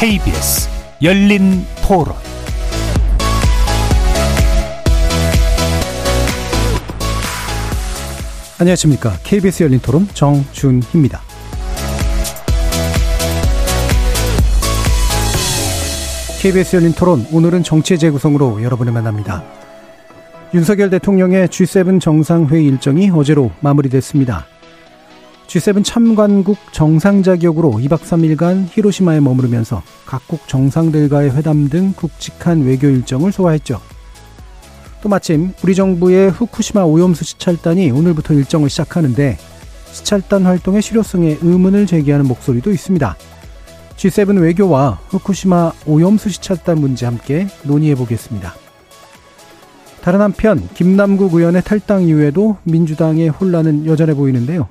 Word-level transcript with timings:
KBS 0.00 0.68
열린 1.02 1.66
토론 1.84 2.14
안녕하십니까. 8.60 9.14
KBS 9.24 9.64
열린 9.64 9.80
토론 9.80 10.06
정준희입니다. 10.14 11.20
KBS 16.42 16.76
열린 16.76 16.92
토론 16.92 17.26
오늘은 17.32 17.64
정치 17.64 17.98
재구성으로 17.98 18.62
여러분을 18.62 18.92
만납니다. 18.92 19.42
윤석열 20.54 20.90
대통령의 20.90 21.48
G7 21.48 22.00
정상회의 22.00 22.64
일정이 22.66 23.10
어제로 23.10 23.50
마무리됐습니다. 23.58 24.46
G7 25.48 25.82
참관국 25.82 26.58
정상 26.72 27.22
자격으로 27.22 27.70
2박 27.70 28.00
3일간 28.00 28.66
히로시마에 28.70 29.20
머무르면서 29.20 29.82
각국 30.04 30.46
정상들과의 30.46 31.34
회담 31.34 31.70
등 31.70 31.94
굵직한 31.96 32.64
외교 32.64 32.86
일정을 32.86 33.32
소화했죠. 33.32 33.80
또 35.02 35.08
마침 35.08 35.54
우리 35.64 35.74
정부의 35.74 36.30
후쿠시마 36.32 36.82
오염수 36.82 37.24
시찰단이 37.24 37.90
오늘부터 37.90 38.34
일정을 38.34 38.68
시작하는데 38.68 39.38
시찰단 39.92 40.44
활동의 40.44 40.82
실효성에 40.82 41.38
의문을 41.40 41.86
제기하는 41.86 42.28
목소리도 42.28 42.70
있습니다. 42.70 43.16
G7 43.96 44.42
외교와 44.42 45.00
후쿠시마 45.08 45.72
오염수 45.86 46.28
시찰단 46.28 46.78
문제 46.78 47.06
함께 47.06 47.46
논의해 47.62 47.94
보겠습니다. 47.94 48.54
다른 50.02 50.20
한편 50.20 50.68
김남국 50.74 51.32
의원의 51.32 51.62
탈당 51.62 52.02
이후에도 52.02 52.58
민주당의 52.64 53.30
혼란은 53.30 53.86
여전해 53.86 54.12
보이는데요. 54.12 54.68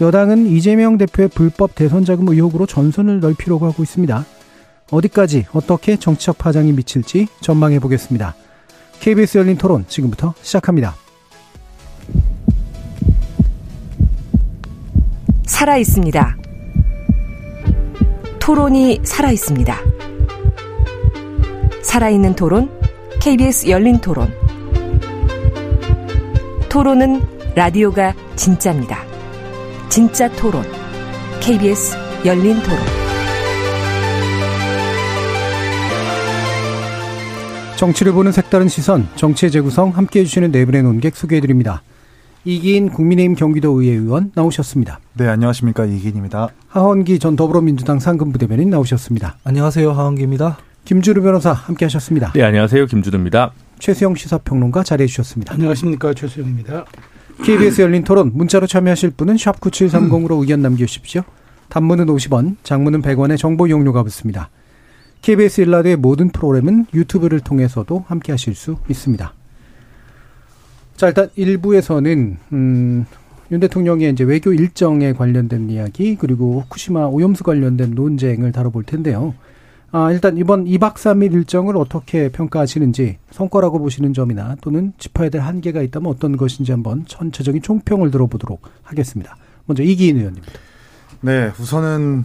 여당은 0.00 0.46
이재명 0.46 0.98
대표의 0.98 1.28
불법 1.28 1.74
대선 1.74 2.04
자금 2.04 2.28
의혹으로 2.28 2.66
전선을 2.66 3.20
넓히려고 3.20 3.66
하고 3.66 3.82
있습니다. 3.82 4.24
어디까지 4.90 5.46
어떻게 5.52 5.96
정치적 5.96 6.38
파장이 6.38 6.72
미칠지 6.72 7.26
전망해 7.40 7.78
보겠습니다. 7.78 8.34
KBS 9.00 9.38
열린 9.38 9.56
토론 9.56 9.84
지금부터 9.88 10.34
시작합니다. 10.42 10.94
살아 15.44 15.76
있습니다. 15.78 16.36
토론이 18.38 19.00
살아 19.02 19.32
있습니다. 19.32 19.76
살아있는 21.82 22.36
토론, 22.36 22.70
KBS 23.20 23.70
열린 23.70 23.98
토론. 23.98 24.30
토론은 26.68 27.22
라디오가 27.54 28.14
진짜입니다. 28.36 29.15
진짜 29.96 30.30
토론, 30.32 30.62
KBS 31.40 31.96
열린 32.26 32.56
토론. 32.62 32.78
정치를 37.78 38.12
보는 38.12 38.30
색다른 38.30 38.68
시선, 38.68 39.08
정치의 39.16 39.50
재구성 39.50 39.96
함께 39.96 40.20
해 40.20 40.24
주시는 40.24 40.52
네 40.52 40.66
분의 40.66 40.82
논객 40.82 41.16
소개해 41.16 41.40
드립니다. 41.40 41.82
이기인 42.44 42.90
국민의힘 42.90 43.36
경기도의회 43.36 43.94
의원 43.94 44.32
나오셨습니다. 44.34 45.00
네, 45.14 45.28
안녕하십니까. 45.28 45.86
이기인입니다. 45.86 46.50
하원기 46.68 47.18
전 47.18 47.34
더불어민주당 47.34 47.98
상근부대변인 47.98 48.68
나오셨습니다. 48.68 49.38
안녕하세요. 49.44 49.92
하원기입니다. 49.92 50.58
김주루 50.84 51.22
변호사 51.22 51.54
함께 51.54 51.86
하셨습니다. 51.86 52.32
네, 52.34 52.42
안녕하세요. 52.42 52.84
김주루입니다. 52.84 53.52
최수영 53.78 54.16
시사평론가 54.16 54.82
자리해 54.82 55.06
주셨습니다. 55.06 55.54
안녕하십니까. 55.54 56.12
최수영입니다. 56.12 56.84
KBS 57.44 57.82
열린 57.82 58.02
토론 58.02 58.32
문자로 58.34 58.66
참여하실 58.66 59.10
분은 59.10 59.36
샵 59.36 59.60
9730으로 59.60 60.40
의견 60.40 60.62
남겨주십시오. 60.62 61.22
단문은 61.68 62.06
50원, 62.06 62.56
장문은 62.62 63.02
100원의 63.02 63.38
정보 63.38 63.66
이용료가 63.66 64.02
붙습니다. 64.02 64.50
KBS 65.22 65.62
일라드의 65.62 65.96
모든 65.96 66.30
프로그램은 66.30 66.86
유튜브를 66.94 67.40
통해서도 67.40 68.04
함께 68.06 68.32
하실 68.32 68.54
수 68.54 68.76
있습니다. 68.88 69.32
자, 70.96 71.08
일단 71.08 71.28
1부에서는, 71.36 72.36
음, 72.52 73.06
윤 73.52 73.60
대통령의 73.60 74.12
이제 74.12 74.24
외교 74.24 74.52
일정에 74.52 75.12
관련된 75.12 75.70
이야기, 75.70 76.16
그리고 76.16 76.62
후쿠시마 76.62 77.06
오염수 77.06 77.44
관련된 77.44 77.92
논쟁을 77.94 78.52
다뤄볼 78.52 78.84
텐데요. 78.84 79.34
아, 79.92 80.10
일단 80.10 80.36
이번 80.36 80.64
2박 80.64 80.94
3일 80.94 81.32
일정을 81.32 81.76
어떻게 81.76 82.28
평가하시는지, 82.28 83.18
성과라고 83.30 83.78
보시는 83.78 84.12
점이나 84.12 84.56
또는 84.60 84.92
짚어야 84.98 85.30
될 85.30 85.40
한계가 85.42 85.82
있다면 85.82 86.10
어떤 86.10 86.36
것인지 86.36 86.72
한번 86.72 87.04
전체적인 87.06 87.62
총평을 87.62 88.10
들어보도록 88.10 88.62
하겠습니다. 88.82 89.36
먼저 89.66 89.82
이기인 89.82 90.16
의원입니다. 90.18 90.52
네, 91.20 91.52
우선은 91.58 92.24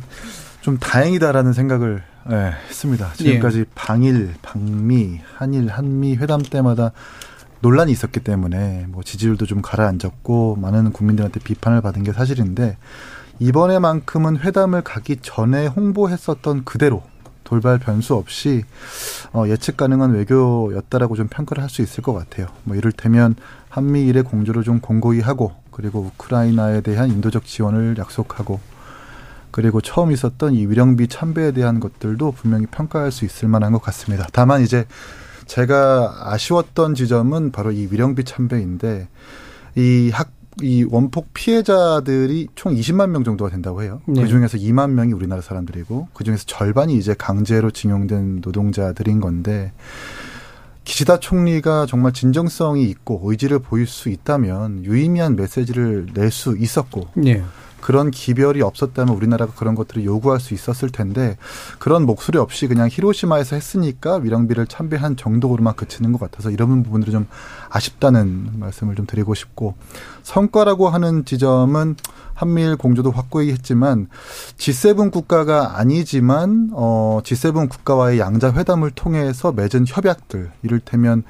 좀 0.62 0.78
다행이다라는 0.78 1.54
생각을 1.54 2.04
네, 2.30 2.52
했습니다. 2.68 3.14
지금까지 3.14 3.60
예. 3.60 3.66
방일, 3.74 4.34
방미, 4.42 5.22
한일, 5.36 5.70
한미 5.70 6.18
회담 6.18 6.42
때마다 6.42 6.92
논란이 7.62 7.92
있었기 7.92 8.20
때문에 8.22 8.86
뭐 8.90 9.04
지지율도 9.04 9.46
좀 9.46 9.62
가라앉았고 9.62 10.58
많은 10.60 10.92
국민들한테 10.92 11.40
비판을 11.40 11.82
받은 11.82 12.04
게 12.04 12.12
사실인데 12.12 12.78
이번에만큼은 13.40 14.38
회담을 14.40 14.82
가기 14.82 15.18
전에 15.22 15.68
홍보했었던 15.68 16.64
그대로 16.64 17.04
돌발 17.52 17.80
변수 17.80 18.16
없이 18.16 18.64
어, 19.34 19.44
예측 19.46 19.76
가능한 19.76 20.14
외교였다라고 20.14 21.18
좀 21.18 21.28
평가를 21.28 21.62
할 21.62 21.70
수 21.70 21.82
있을 21.82 22.02
것 22.02 22.14
같아요. 22.14 22.48
뭐 22.64 22.78
이를테면 22.78 23.36
한미일의 23.70 24.24
공조를 24.24 24.64
좀 24.64 24.80
공고히 24.80 25.20
하고 25.20 25.54
그리고 25.72 26.00
우크라이나에 26.00 26.80
대한 26.82 27.10
인도적 27.10 27.46
지원을 27.46 27.96
약속하고 27.98 28.60
그리고 29.52 29.82
처음 29.82 30.12
있었던 30.14 30.54
이 30.54 30.66
위령비 30.66 31.10
참배에 31.10 31.52
대한 31.52 31.82
것들도 31.82 32.32
분명히 32.32 32.66
평가할 32.68 33.12
수 33.12 33.26
있을 33.26 33.50
만한 33.50 33.74
것 33.74 33.82
같습니다. 33.82 34.28
다만 34.32 34.62
이제 34.62 34.86
제가 35.46 36.32
아쉬웠던 36.32 36.96
지점은 36.96 37.52
바로 37.52 37.72
이 37.74 37.90
위령비 37.92 38.24
참배인데 38.24 39.10
이 39.76 40.10
학, 40.14 40.30
이 40.62 40.86
원폭 40.90 41.34
피해자들이 41.34 42.48
총 42.56 42.76
20만 42.76 43.10
명 43.10 43.24
정도가 43.24 43.50
된다고 43.50 43.82
해요. 43.82 44.02
네. 44.06 44.22
그 44.22 44.28
중에서 44.28 44.58
2만 44.58 44.92
명이 44.92 45.14
우리나라 45.14 45.42
사람들이고 45.42 46.10
그 46.14 46.24
중에서 46.24 46.44
절반이 46.46 46.98
이제 46.98 47.16
강제로 47.18 47.72
징용된 47.72 48.42
노동자들인 48.44 49.22
건데 49.22 49.72
기시다 50.84 51.20
총리가 51.20 51.86
정말 51.86 52.12
진정성이 52.12 52.84
있고 52.90 53.22
의지를 53.24 53.60
보일 53.60 53.88
수 53.88 54.10
있다면 54.10 54.84
유의미한 54.84 55.36
메시지를 55.36 56.08
낼 56.14 56.32
수 56.32 56.58
있었고 56.58 57.08
네. 57.16 57.44
그런 57.82 58.12
기별이 58.12 58.62
없었다면 58.62 59.14
우리나라가 59.14 59.54
그런 59.54 59.76
것들을 59.76 60.06
요구할 60.06 60.40
수 60.40 60.54
있었을 60.54 60.90
텐데 60.90 61.38
그런 61.80 62.06
목소리 62.06 62.38
없이 62.38 62.68
그냥 62.68 62.88
히로시마에서 62.92 63.56
했으니까 63.56 64.18
위령비를 64.18 64.68
참배한 64.68 65.18
정도로만 65.18 65.76
그치는 65.76 66.12
것 66.12 66.20
같아서 66.20 66.52
이런 66.52 66.84
부분들이 66.84 67.12
좀 67.12 67.28
아쉽다는 67.70 68.52
말씀을 68.60 68.96
좀 68.96 69.06
드리고 69.06 69.34
싶고 69.34 69.76
성과라고 70.24 70.90
하는 70.90 71.26
지점은 71.26 71.96
한미일 72.34 72.76
공조도 72.76 73.12
확고히 73.12 73.52
했지만 73.52 74.08
G7 74.58 75.12
국가가 75.12 75.78
아니지만 75.78 76.72
어 76.74 77.20
G7 77.24 77.70
국가와의 77.70 78.20
양자 78.20 78.54
회담을 78.54 78.90
통해서 78.90 79.52
맺은 79.52 79.86
협약들 79.88 80.50
이를테면 80.64 81.24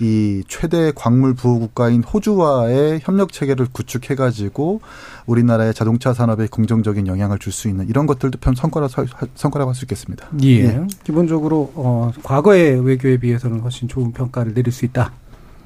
이 0.00 0.44
최대 0.46 0.92
광물 0.94 1.34
부호 1.34 1.58
국가인 1.58 2.04
호주와의 2.04 3.00
협력 3.02 3.32
체계를 3.32 3.66
구축해 3.72 4.14
가지고 4.14 4.80
우리나라의 5.26 5.72
자동차 5.74 6.12
산업에 6.12 6.46
긍정적인 6.46 7.06
영향을 7.06 7.38
줄 7.38 7.52
수 7.52 7.68
있는 7.68 7.88
이런 7.88 8.06
것들도 8.06 8.38
편 8.40 8.54
성과라 8.54 8.88
성과라고 9.34 9.70
할 9.70 9.74
수 9.74 9.84
있겠습니다. 9.84 10.26
예. 10.42 10.48
예. 10.64 10.86
기본적으로 11.04 11.70
어 11.74 12.10
과거의 12.22 12.84
외교에 12.84 13.18
비해서는 13.18 13.60
훨씬 13.60 13.88
좋은 13.88 14.12
평가를 14.12 14.54
내릴 14.54 14.72
수 14.72 14.84
있다. 14.84 15.12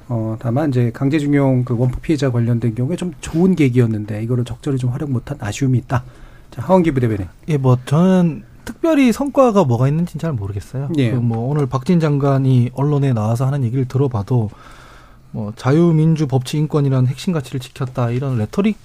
어, 0.08 0.36
다만 0.38 0.68
이제 0.70 0.90
강제징용 0.94 1.64
그 1.64 1.76
원폭 1.76 1.98
피해자 2.00 2.30
관련된 2.30 2.74
경우에 2.74 2.94
좀 2.96 3.12
좋은 3.20 3.56
계기였는데 3.56 4.22
이거를 4.22 4.44
적절히 4.44 4.78
좀 4.78 4.90
활용 4.90 5.12
못한 5.12 5.36
아쉬움이 5.40 5.78
있다. 5.78 6.04
자, 6.52 6.62
하헌기 6.62 6.92
부대변인. 6.92 7.26
예, 7.48 7.56
뭐 7.56 7.76
저는 7.86 8.44
특별히 8.64 9.12
성과가 9.12 9.64
뭐가 9.64 9.88
있는지는 9.88 10.20
잘 10.20 10.32
모르겠어요. 10.32 10.90
예. 10.98 11.10
그 11.12 11.16
뭐 11.20 11.48
오늘 11.50 11.66
박진 11.66 11.98
장관이 11.98 12.70
언론에 12.74 13.12
나와서 13.12 13.46
하는 13.46 13.64
얘기를 13.64 13.86
들어봐도 13.86 14.50
뭐 15.32 15.52
자유민주 15.56 16.26
법치 16.28 16.56
인권이라는 16.58 17.08
핵심 17.08 17.32
가치를 17.32 17.58
지켰다 17.60 18.10
이런 18.10 18.38
레토릭 18.38 18.76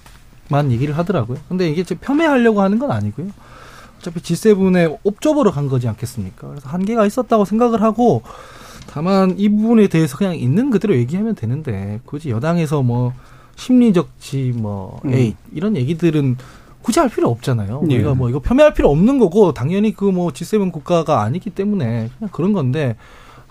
만 0.48 0.70
얘기를 0.72 0.96
하더라고요. 0.96 1.38
근데 1.48 1.68
이게 1.70 1.82
폄훼하려고 1.94 2.60
하는 2.62 2.78
건 2.78 2.90
아니고요. 2.90 3.28
어차피 3.98 4.20
G7에 4.20 4.98
옵저버로 5.04 5.52
간 5.52 5.68
거지 5.68 5.86
않겠습니까? 5.88 6.48
그래서 6.48 6.68
한계가 6.68 7.06
있었다고 7.06 7.44
생각을 7.44 7.82
하고 7.82 8.22
다만 8.88 9.34
이 9.38 9.48
부분에 9.48 9.86
대해서 9.86 10.16
그냥 10.16 10.34
있는 10.36 10.70
그대로 10.70 10.96
얘기하면 10.96 11.34
되는데 11.36 12.00
굳이 12.04 12.30
여당에서 12.30 12.82
뭐 12.82 13.12
심리적지 13.56 14.52
뭐 14.56 15.00
음. 15.04 15.12
에이 15.14 15.34
이런 15.52 15.76
얘기들은 15.76 16.36
굳이 16.82 16.98
할 16.98 17.08
필요 17.08 17.28
없잖아요. 17.30 17.82
예. 17.88 17.94
우리가 17.94 18.14
뭐 18.14 18.28
이거 18.28 18.40
폄훼할 18.40 18.74
필요 18.74 18.90
없는 18.90 19.18
거고 19.20 19.52
당연히 19.54 19.94
그 19.94 20.10
뭐 20.10 20.30
G7 20.32 20.72
국가가 20.72 21.22
아니기 21.22 21.50
때문에 21.50 22.10
그냥 22.18 22.30
그런 22.32 22.52
건데 22.52 22.96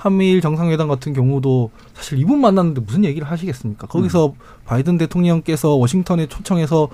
한미일 0.02 0.42
정상회담 0.42 0.88
같은 0.88 1.14
경우도 1.14 1.70
사실 1.94 2.18
이분 2.18 2.42
만났는데 2.42 2.82
무슨 2.82 3.06
얘기를 3.06 3.30
하시겠습니까? 3.30 3.86
거기서 3.86 4.28
음. 4.30 4.34
바이든 4.66 4.98
대통령께서 4.98 5.76
워싱턴에 5.76 6.26
초청해서 6.26 6.90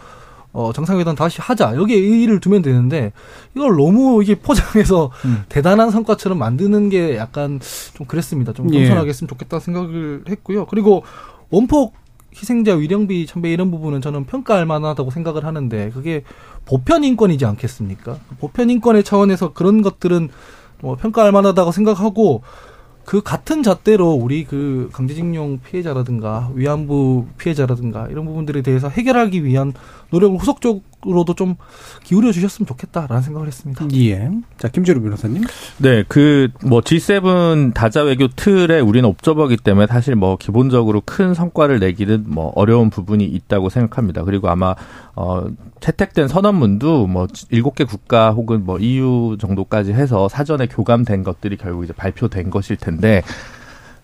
어, 0.51 0.73
정상회담 0.73 1.15
다시 1.15 1.39
하자. 1.39 1.77
여기에 1.77 1.95
의의를 1.95 2.41
두면 2.41 2.63
되는데 2.63 3.13
이걸 3.55 3.77
너무 3.77 4.21
이게 4.21 4.35
포장해서 4.35 5.11
음. 5.23 5.43
대단한 5.47 5.89
성과처럼 5.89 6.37
만드는 6.37 6.89
게 6.89 7.15
약간 7.15 7.61
좀 7.93 8.07
그랬습니다. 8.07 8.51
좀 8.51 8.73
예. 8.73 8.79
겸손하게 8.79 9.07
했으면 9.07 9.29
좋겠다 9.29 9.61
생각을 9.61 10.25
했고요. 10.27 10.65
그리고 10.65 11.03
원폭 11.49 11.93
희생자 12.35 12.75
위령비 12.75 13.25
참배 13.25 13.49
이런 13.53 13.71
부분은 13.71 14.01
저는 14.01 14.25
평가할 14.25 14.65
만하다고 14.65 15.11
생각을 15.11 15.45
하는데 15.45 15.91
그게 15.91 16.23
보편 16.65 17.05
인권이지 17.05 17.45
않겠습니까? 17.45 18.17
보편 18.41 18.69
인권의 18.69 19.05
차원에서 19.05 19.53
그런 19.53 19.81
것들은 19.81 20.27
뭐 20.81 20.97
평가할 20.97 21.31
만하다고 21.31 21.71
생각하고 21.71 22.41
그 23.07 23.21
같은 23.21 23.63
잣대로 23.63 24.09
우리 24.11 24.43
그 24.43 24.89
강제징용 24.91 25.61
피해자라든가 25.61 26.51
위안부 26.53 27.27
피해자라든가 27.37 28.09
이런 28.09 28.25
부분들에 28.25 28.61
대해서 28.61 28.89
해결하기 28.89 29.45
위한 29.45 29.71
노력을 30.09 30.37
후속적으로도 30.37 31.35
좀 31.35 31.55
기울여 32.03 32.31
주셨으면 32.31 32.67
좋겠다라는 32.67 33.21
생각을 33.23 33.47
했습니다. 33.47 33.85
예. 33.95 34.29
자, 34.57 34.67
김재루 34.67 35.01
변호사님. 35.01 35.43
네, 35.77 36.03
그 36.07 36.47
뭐 36.63 36.81
G7 36.81 37.73
다자 37.73 38.03
외교 38.03 38.27
틀에 38.27 38.79
우리는 38.79 39.07
옵저버기 39.07 39.57
때문에 39.57 39.87
사실 39.87 40.15
뭐 40.15 40.37
기본적으로 40.37 41.01
큰 41.05 41.33
성과를 41.33 41.79
내기는 41.79 42.25
뭐 42.27 42.51
어려운 42.55 42.89
부분이 42.89 43.25
있다고 43.25 43.69
생각합니다. 43.69 44.23
그리고 44.23 44.49
아마 44.49 44.75
어 45.15 45.45
채택된 45.79 46.27
선언문도 46.27 47.07
뭐 47.07 47.27
일곱 47.49 47.75
개 47.75 47.83
국가 47.83 48.31
혹은 48.31 48.65
뭐 48.65 48.79
EU 48.79 49.37
정도까지 49.39 49.93
해서 49.93 50.27
사전에 50.27 50.67
교감된 50.67 51.23
것들이 51.23 51.57
결국 51.57 51.83
이제 51.83 51.93
발표된 51.93 52.49
것일 52.49 52.77
텐데 52.77 53.21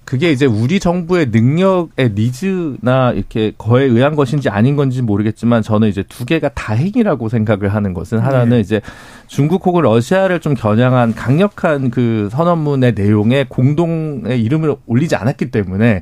그게 0.05 0.31
이제 0.31 0.45
우리 0.45 0.79
정부의 0.79 1.27
능력의 1.27 2.11
니즈나 2.13 3.11
이렇게 3.13 3.53
거에 3.57 3.83
의한 3.83 4.15
것인지 4.15 4.49
아닌 4.49 4.75
건지 4.75 5.01
모르겠지만 5.01 5.61
저는 5.61 5.87
이제 5.87 6.03
두 6.03 6.25
개가 6.25 6.49
다행이라고 6.49 7.29
생각을 7.29 7.73
하는 7.73 7.93
것은 7.93 8.19
하나는 8.19 8.49
네. 8.49 8.59
이제 8.59 8.81
중국 9.27 9.65
혹은 9.65 9.81
러시아를 9.81 10.39
좀 10.39 10.53
겨냥한 10.53 11.15
강력한 11.15 11.89
그 11.89 12.29
선언문의 12.31 12.93
내용에 12.93 13.45
공동의 13.47 14.41
이름을 14.41 14.75
올리지 14.85 15.15
않았기 15.15 15.51
때문에 15.51 16.01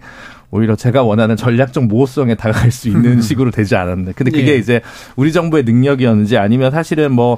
오히려 0.51 0.75
제가 0.75 1.03
원하는 1.03 1.37
전략적 1.37 1.85
모호성에 1.85 2.35
다가갈 2.35 2.71
수 2.71 2.89
있는 2.89 3.21
식으로 3.23 3.51
되지 3.51 3.75
않았는데. 3.75 4.11
근데 4.13 4.31
그게 4.31 4.53
예. 4.53 4.57
이제 4.57 4.81
우리 5.15 5.31
정부의 5.31 5.63
능력이었는지 5.63 6.37
아니면 6.37 6.71
사실은 6.71 7.13
뭐, 7.13 7.37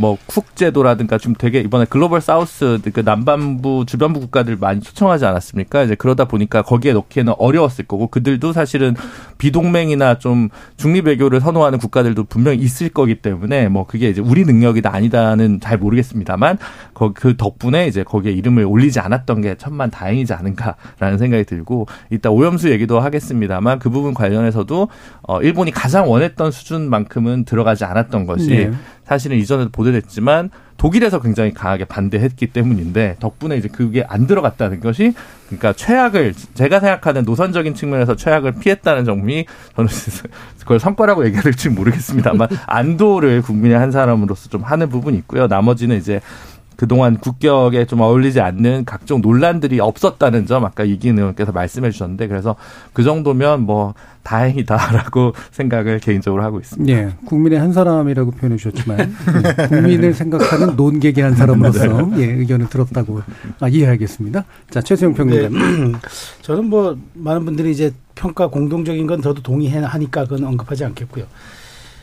뭐, 0.00 0.18
쿡 0.26 0.54
제도라든가 0.54 1.18
좀 1.18 1.34
되게 1.34 1.60
이번에 1.60 1.86
글로벌 1.88 2.20
사우스 2.20 2.78
그 2.92 3.00
남반부 3.00 3.86
주변부 3.86 4.20
국가들 4.20 4.56
많이 4.60 4.80
초청하지 4.80 5.24
않았습니까? 5.24 5.84
이제 5.84 5.94
그러다 5.94 6.26
보니까 6.26 6.62
거기에 6.62 6.92
넣기에는 6.92 7.34
어려웠을 7.38 7.86
거고 7.86 8.08
그들도 8.08 8.52
사실은 8.52 8.94
비동맹이나 9.38 10.18
좀 10.18 10.48
중립 10.76 11.06
외교를 11.06 11.40
선호하는 11.40 11.78
국가들도 11.78 12.24
분명히 12.24 12.58
있을 12.58 12.90
거기 12.90 13.16
때문에 13.16 13.68
뭐 13.68 13.86
그게 13.86 14.10
이제 14.10 14.20
우리 14.20 14.44
능력이다 14.44 14.92
아니다는 14.92 15.60
잘 15.60 15.78
모르겠습니다만 15.78 16.58
그 17.14 17.36
덕분에 17.36 17.86
이제 17.86 18.02
거기에 18.02 18.32
이름을 18.32 18.64
올리지 18.64 19.00
않았던 19.00 19.40
게 19.40 19.54
천만 19.56 19.90
다행이지 19.90 20.32
않은가라는 20.34 21.18
생각이 21.18 21.44
들고 21.44 21.86
이따 22.10 22.30
오염 22.30 22.50
오염수 22.50 22.70
얘기도 22.70 23.00
하겠습니다만 23.00 23.78
그 23.78 23.90
부분 23.90 24.14
관련해서도 24.14 24.88
어 25.22 25.40
일본이 25.42 25.70
가장 25.70 26.10
원했던 26.10 26.50
수준만큼은 26.50 27.44
들어가지 27.44 27.84
않았던 27.84 28.26
것이 28.26 28.48
네. 28.48 28.72
사실은 29.10 29.38
이전에도 29.38 29.70
보도됐지만 29.70 30.50
독일에서 30.76 31.20
굉장히 31.20 31.52
강하게 31.52 31.84
반대했기 31.84 32.46
때문인데 32.46 33.16
덕분에 33.18 33.56
이제 33.56 33.66
그게 33.66 34.04
안 34.06 34.28
들어갔다는 34.28 34.78
것이 34.78 35.14
그러니까 35.48 35.72
최악을 35.72 36.32
제가 36.54 36.78
생각하는 36.78 37.24
노선적인 37.24 37.74
측면에서 37.74 38.14
최악을 38.14 38.60
피했다는 38.60 39.04
점이 39.04 39.46
저는 39.74 39.90
그걸 40.60 40.78
성과라고 40.78 41.24
얘기해야 41.24 41.42
될지 41.42 41.70
모르겠습니다만 41.70 42.50
안도를 42.66 43.42
국민의 43.42 43.78
한 43.78 43.90
사람으로서 43.90 44.48
좀 44.48 44.62
하는 44.62 44.88
부분이 44.88 45.18
있고요. 45.18 45.48
나머지는 45.48 45.96
이제 45.96 46.20
그동안 46.80 47.18
국격에 47.18 47.84
좀 47.84 48.00
어울리지 48.00 48.40
않는 48.40 48.86
각종 48.86 49.20
논란들이 49.20 49.80
없었다는 49.80 50.46
점 50.46 50.64
아까 50.64 50.82
이기은 50.82 51.18
의원께서 51.18 51.52
말씀해 51.52 51.90
주셨는데 51.90 52.26
그래서 52.26 52.56
그 52.94 53.02
정도면 53.02 53.64
뭐 53.66 53.92
다행이다라고 54.22 55.34
생각을 55.52 55.98
개인적으로 55.98 56.42
하고 56.42 56.58
있습니다. 56.58 56.90
네, 56.90 57.14
국민의 57.26 57.58
한 57.58 57.74
사람이라고 57.74 58.30
표현해 58.30 58.56
주셨지만 58.56 58.96
네, 58.96 59.66
국민을 59.68 60.14
생각하는 60.14 60.74
논객의 60.74 61.22
한 61.22 61.34
사람으로서 61.34 62.06
네. 62.16 62.20
예, 62.20 62.24
의견을 62.32 62.70
들었다고 62.70 63.20
아, 63.60 63.68
이해하겠습니다. 63.68 64.46
자 64.70 64.80
최수영 64.80 65.12
평론가님. 65.12 65.92
네. 65.92 65.98
저는 66.40 66.64
뭐 66.64 66.96
많은 67.12 67.44
분들이 67.44 67.72
이제 67.72 67.92
평가 68.14 68.46
공동적인 68.46 69.06
건 69.06 69.20
저도 69.20 69.42
동의하니까 69.42 70.24
그건 70.24 70.44
언급하지 70.44 70.86
않겠고요. 70.86 71.26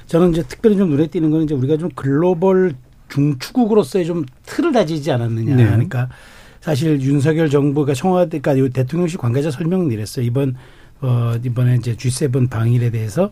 저는 0.05 0.33
이제 0.33 0.43
특별히 0.43 0.77
좀 0.77 0.91
눈에 0.91 1.07
띄는 1.07 1.31
건 1.31 1.41
이제 1.41 1.55
우리가 1.55 1.77
좀 1.77 1.89
글로벌 1.95 2.75
중추국으로서의 3.09 4.05
좀 4.05 4.25
틀을 4.45 4.71
다지지 4.71 5.11
않았느냐. 5.11 5.55
네. 5.55 5.65
그러니까 5.65 6.09
사실 6.61 6.99
윤석열 7.01 7.49
정부가 7.49 7.93
청와대, 7.93 8.39
그러니까 8.39 8.69
대통령실 8.73 9.19
관계자 9.19 9.51
설명을 9.51 9.87
내렸어요. 9.87 10.25
이번, 10.25 10.55
어, 11.01 11.33
이번에 11.43 11.75
이제 11.75 11.95
G7 11.95 12.49
방일에 12.49 12.89
대해서 12.89 13.31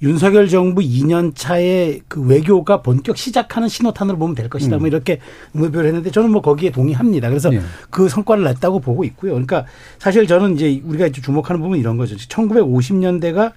윤석열 0.00 0.48
정부 0.48 0.80
2년 0.80 1.34
차에 1.34 2.00
그 2.06 2.22
외교가 2.22 2.82
본격 2.82 3.16
시작하는 3.16 3.68
신호탄으로 3.68 4.16
보면 4.16 4.34
될 4.36 4.48
것이다. 4.48 4.76
뭐 4.76 4.78
음. 4.78 4.80
뭐 4.82 4.88
이렇게 4.88 5.18
의무표를 5.54 5.88
했는데 5.88 6.10
저는 6.10 6.30
뭐 6.30 6.40
거기에 6.40 6.70
동의합니다. 6.70 7.28
그래서 7.28 7.50
네. 7.50 7.60
그 7.90 8.08
성과를 8.08 8.44
냈다고 8.44 8.78
보고 8.80 9.04
있고요. 9.04 9.32
그러니까 9.32 9.66
사실 9.98 10.26
저는 10.26 10.54
이제 10.54 10.80
우리가 10.84 11.08
주목하는 11.08 11.60
부분은 11.60 11.80
이런 11.80 11.96
거죠. 11.96 12.14
1950년대가 12.16 13.52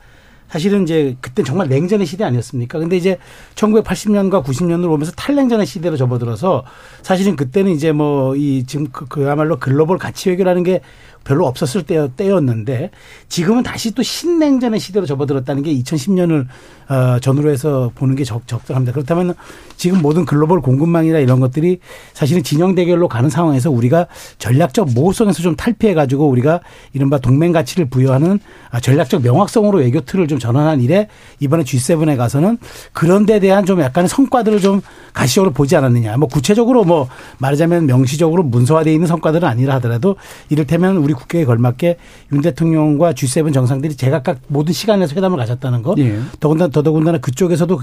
사실은 0.51 0.83
이제 0.83 1.15
그때 1.21 1.44
정말 1.44 1.69
냉전의 1.69 2.06
시대 2.06 2.25
아니었습니까? 2.25 2.77
근데 2.77 2.98
이제 2.98 3.18
1980년과 3.56 4.44
90년으로 4.44 4.92
오면서 4.92 5.13
탈냉전의 5.13 5.65
시대로 5.65 5.95
접어들어서 5.95 6.65
사실은 7.01 7.38
그때는 7.38 7.71
이제 7.71 7.92
뭐 7.94 8.36
이 8.36 8.63
지금 8.65 8.88
그, 8.92 9.06
그야말로 9.07 9.57
글로벌 9.59 9.98
가치 9.98 10.30
외교라는 10.30 10.63
게 10.63 10.81
별로 11.23 11.45
없었을 11.45 11.83
때, 11.83 12.07
때였는데 12.15 12.91
지금은 13.29 13.63
다시 13.63 13.91
또 13.91 14.03
신냉전의 14.03 14.79
시대로 14.79 15.06
접어들었다는 15.06 15.63
게 15.63 15.73
2010년을 15.75 16.47
어, 16.91 17.19
전후로 17.19 17.50
해서 17.50 17.89
보는 17.95 18.15
게 18.15 18.25
적, 18.25 18.45
적절합니다. 18.47 18.91
그렇다면 18.91 19.33
지금 19.77 20.01
모든 20.01 20.25
글로벌 20.25 20.59
공급망이나 20.59 21.19
이런 21.19 21.39
것들이 21.39 21.79
사실은 22.12 22.44
진영 22.44 22.75
대결로 22.75 23.07
가는 23.07 23.29
상황에서 23.29 23.71
우리가 23.71 24.07
전략적 24.40 24.94
모호성에서 24.94 25.42
좀 25.42 25.56
탈피해 25.56 25.94
가지고 25.94 26.28
우리가 26.28 26.59
이른바 26.92 27.18
동맹 27.18 27.54
가치를 27.54 27.85
부여하는 27.90 28.40
아, 28.71 28.81
전략적 28.81 29.21
명확성으로 29.21 29.78
외교 29.80 30.01
틀을 30.01 30.28
좀 30.28 30.37
전환한 30.37 30.81
일에 30.81 31.07
이번에 31.40 31.63
G7에 31.63 32.18
가서는 32.18 32.57
그런 32.92 33.25
데 33.25 33.40
대한 33.40 33.66
좀 33.66 33.80
약간의 33.80 34.09
성과들을 34.09 34.59
좀 34.59 34.81
가시적으로 35.13 35.51
보지 35.54 35.78
않았느냐. 35.78 36.18
뭐 36.18 36.28
구체적으로 36.28 36.83
뭐 36.83 37.07
말하자면 37.37 37.85
명시적으로 37.85 38.44
문서화되어 38.44 38.92
있는 38.92 39.07
성과들은 39.07 39.47
아니라 39.47 39.75
하더라도 39.75 40.18
이를테면 40.49 40.97
우리 40.97 41.10
국회에 41.13 41.45
걸맞게 41.45 41.97
윤 42.33 42.41
대통령과 42.41 43.13
G7 43.13 43.53
정상들이 43.53 43.95
제각각 43.95 44.39
모든 44.47 44.73
시간에서 44.73 45.15
회담을 45.15 45.37
가졌다는 45.37 45.81
것. 45.81 45.97
예. 45.99 46.19
더군다나 46.39 46.69
더더군다나 46.71 47.18
그쪽에서도 47.19 47.77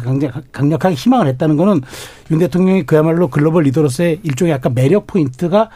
강력 0.53 0.85
하게 0.85 0.95
희망을 0.95 1.27
했다는 1.29 1.57
거는 1.57 1.83
윤 2.31 2.39
대통령이 2.39 2.85
그야말로 2.85 3.29
글로벌 3.29 3.65
리더로서의 3.65 4.21
일종의 4.23 4.53
약간 4.53 4.75
매력 4.75 5.07
포인트가 5.07 5.71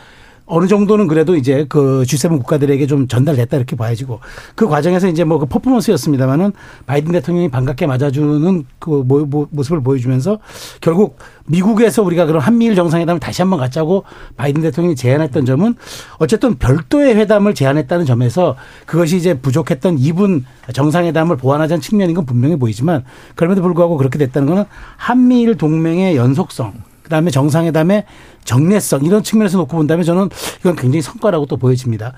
어느 0.53 0.67
정도는 0.67 1.09
그래도 1.09 1.35
이제 1.35 1.65
그 1.67 2.05
G7 2.07 2.29
국가들에게 2.29 2.87
좀 2.87 3.09
전달됐다 3.09 3.57
이렇게 3.57 3.75
봐야지고. 3.75 4.21
그 4.55 4.69
과정에서 4.69 5.09
이제 5.09 5.25
뭐 5.25 5.43
그 5.43 5.47
퍼포먼스였습니다만은 5.47 6.53
바이든 6.87 7.11
대통령이 7.11 7.49
반갑게 7.51 7.87
맞아주는 7.87 8.65
그 8.79 9.03
모습을 9.51 9.83
보여주면서 9.83 10.39
결국 10.81 11.19
미국에서 11.47 12.03
우리가 12.03 12.27
그런 12.27 12.41
한미일 12.41 12.77
정상회담을 12.77 13.19
다시 13.19 13.43
한번 13.43 13.59
갖자고 13.59 14.05
바이든 14.37 14.63
대통령이 14.63 14.95
제안했던 14.95 15.47
점은 15.47 15.75
어쨌든 16.19 16.59
별도의 16.59 17.17
회담을 17.17 17.55
제안했다는 17.55 18.05
점에서 18.05 18.57
그것이 18.87 19.17
이제 19.17 19.35
부족했던 19.35 19.99
이분 19.99 20.45
정상회담을 20.73 21.39
보완하자는 21.39 21.81
측면인 21.81 22.15
건 22.15 22.27
분명히 22.27 22.57
보이지만 22.57 23.05
그럼에도 23.35 23.63
불구하고 23.63 23.97
그렇게 23.97 24.19
됐다는 24.19 24.47
거는 24.47 24.65
한미일 24.97 25.57
동맹의 25.57 26.15
연속성 26.17 26.92
그다음에 27.13 27.31
정상회담의 27.31 28.05
정례성 28.45 29.05
이런 29.05 29.23
측면에서 29.23 29.59
놓고 29.59 29.77
본다면 29.77 30.05
저는 30.05 30.31
이건 30.61 30.77
굉장히 30.77 31.03
성과라고 31.03 31.45
또 31.45 31.59
보여집니다. 31.59 32.15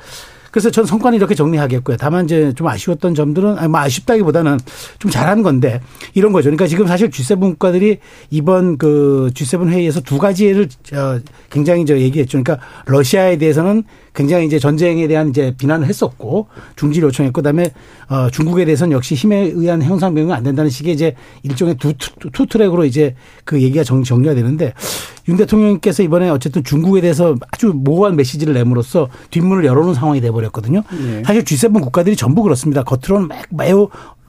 그래서 0.53 0.71
전 0.71 0.87
성과는 0.87 1.17
이렇게 1.17 1.35
정리하겠고요. 1.35 1.97
다만 1.97 2.27
이제 2.27 2.53
좀 2.55 2.69
아쉬웠던 2.69 3.17
점들은 3.17 3.59
아니 3.59 3.67
뭐 3.67 3.81
아쉽다기보다는 3.81 4.61
좀 5.01 5.11
잘한 5.11 5.43
건데 5.43 5.81
이런 6.15 6.33
거죠. 6.33 6.45
그러니까 6.45 6.69
지금 6.69 6.87
사실 6.87 7.11
G7 7.11 7.41
국가들이 7.41 7.99
이번 8.31 8.79
그 8.79 9.33
G7 9.35 9.69
회의에서 9.69 10.01
두 10.01 10.19
가지를 10.19 10.69
굉장히 11.51 11.85
저 11.85 11.99
얘기했죠. 11.99 12.41
그러니까 12.41 12.65
러시아에 12.87 13.37
대해서는 13.37 13.83
굉장히 14.15 14.47
이제 14.47 14.59
전쟁에 14.59 15.09
대한 15.09 15.31
이제 15.31 15.55
비난을 15.59 15.89
했었고 15.89 16.47
중지를 16.77 17.09
요청했고 17.09 17.43
그다음에 17.43 17.73
어 18.09 18.31
중국에 18.31 18.65
대해서는 18.65 18.93
역시 18.93 19.15
힘에 19.15 19.39
의한 19.55 19.83
현상 19.83 20.15
변경이 20.15 20.33
안 20.33 20.45
된다는 20.45 20.71
식의 20.71 20.95
이제 20.95 21.17
일종의 21.43 21.77
두, 21.77 21.93
two 21.95 22.47
track으로 22.47 22.85
이제 22.85 23.15
그 23.45 23.61
얘기가 23.61 23.83
정, 23.83 24.05
정리가 24.05 24.35
되는데 24.35 24.73
윤 25.29 25.37
대통령께서 25.37 26.03
이번에 26.03 26.29
어쨌든 26.29 26.63
중국에 26.63 27.01
대해서 27.01 27.35
아주 27.51 27.73
모호한 27.75 28.15
메시지를 28.17 28.55
내므로써 28.55 29.09
뒷문을 29.31 29.65
열어놓은 29.65 29.95
상황이 29.95 30.21
돼버렸거든요. 30.21 30.83
네. 30.91 31.23
사실 31.25 31.45
G7 31.45 31.81
국가들이 31.83 32.15
전부 32.15 32.43
그렇습니다. 32.43 32.83
겉으로는 32.85 33.29
매우 33.51 33.89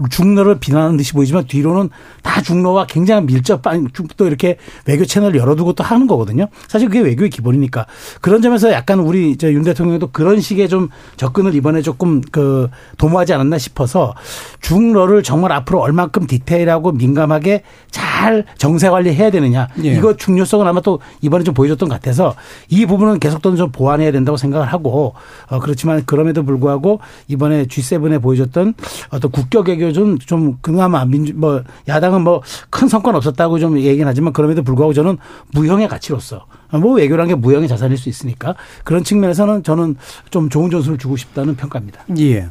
중러를 0.10 0.60
비난하는 0.60 0.98
듯이 0.98 1.14
보이지만 1.14 1.46
뒤로는 1.46 1.90
다 2.22 2.42
중러와 2.42 2.86
굉장히 2.88 3.26
밀접한 3.26 3.88
또 4.18 4.28
이렇게 4.28 4.58
외교 4.86 5.06
채널을 5.06 5.40
열어두고 5.40 5.74
또 5.74 5.84
하는 5.84 6.08
거거든요. 6.08 6.48
사실 6.68 6.90
그게 6.90 7.00
외교의 7.02 7.30
기본이니까 7.30 7.86
그런 8.22 8.42
점에서 8.42 8.72
약간 8.72 9.00
우리 9.00 9.38
저윤 9.38 9.64
대통령도 9.64 10.12
그런 10.12 10.42
식의 10.42 10.68
좀 10.68 10.90
접근을 11.16 11.56
이번에 11.56 11.82
조금 11.82 12.22
그 12.32 12.70
도모하지 12.98 13.34
않았나 13.34 13.58
싶어서 13.58 14.14
중로를 14.62 15.24
정말 15.24 15.52
앞으로 15.54 15.80
얼만큼 15.80 16.28
디테일하고 16.28 16.92
민감하게 16.92 17.64
잘 17.92 18.46
정세 18.58 18.90
관리해야 18.90 19.30
되느냐 19.30 19.68
예. 19.84 19.94
이거 19.94 20.16
중요성은 20.16 20.68
아마 20.68 20.82
또 20.82 21.00
이번에 21.22 21.44
좀 21.44 21.54
보여줬던 21.54 21.90
것 21.90 21.96
같아서 21.96 22.36
이 22.70 22.86
부분은 22.86 23.20
계속적으로 23.20 23.58
좀 23.58 23.72
보완해야 23.72 24.12
된다고 24.12 24.38
생각을 24.38 24.68
하고 24.68 25.14
어 25.50 25.60
그렇지만 25.60 26.04
그럼에도 26.06 26.44
불구하고 26.44 27.00
이번에 27.28 27.66
G7에 27.66 28.22
보여줬던 28.22 28.74
어떤 29.12 29.32
국격 29.32 29.70
외교 29.70 29.85
좀, 29.94 30.18
좀 30.20 30.58
그나마 30.62 31.06
민주, 31.06 31.34
뭐, 31.36 31.62
야당은 31.88 32.22
뭐 32.22 32.42
큰 32.70 32.88
성과는 32.88 33.18
없었다고 33.18 33.60
좀 33.60 33.80
얘기는 33.80 34.06
하지만 34.06 34.34
그럼에도 34.34 34.64
불구하고 34.64 34.94
저는 34.94 35.18
무형의 35.54 35.88
가치로서 35.88 36.46
뭐 36.74 36.96
외교라는 36.96 37.30
게 37.30 37.36
무형의 37.36 37.68
자산일 37.68 37.98
수 37.98 38.10
있으니까 38.10 38.56
그런 38.84 39.04
측면에서는 39.04 39.64
저는 39.64 39.96
좀 40.30 40.50
좋은 40.50 40.70
전술을 40.70 40.98
주고 40.98 41.16
싶다는 41.16 41.56
평가입니다. 41.56 42.02
예. 42.20 42.50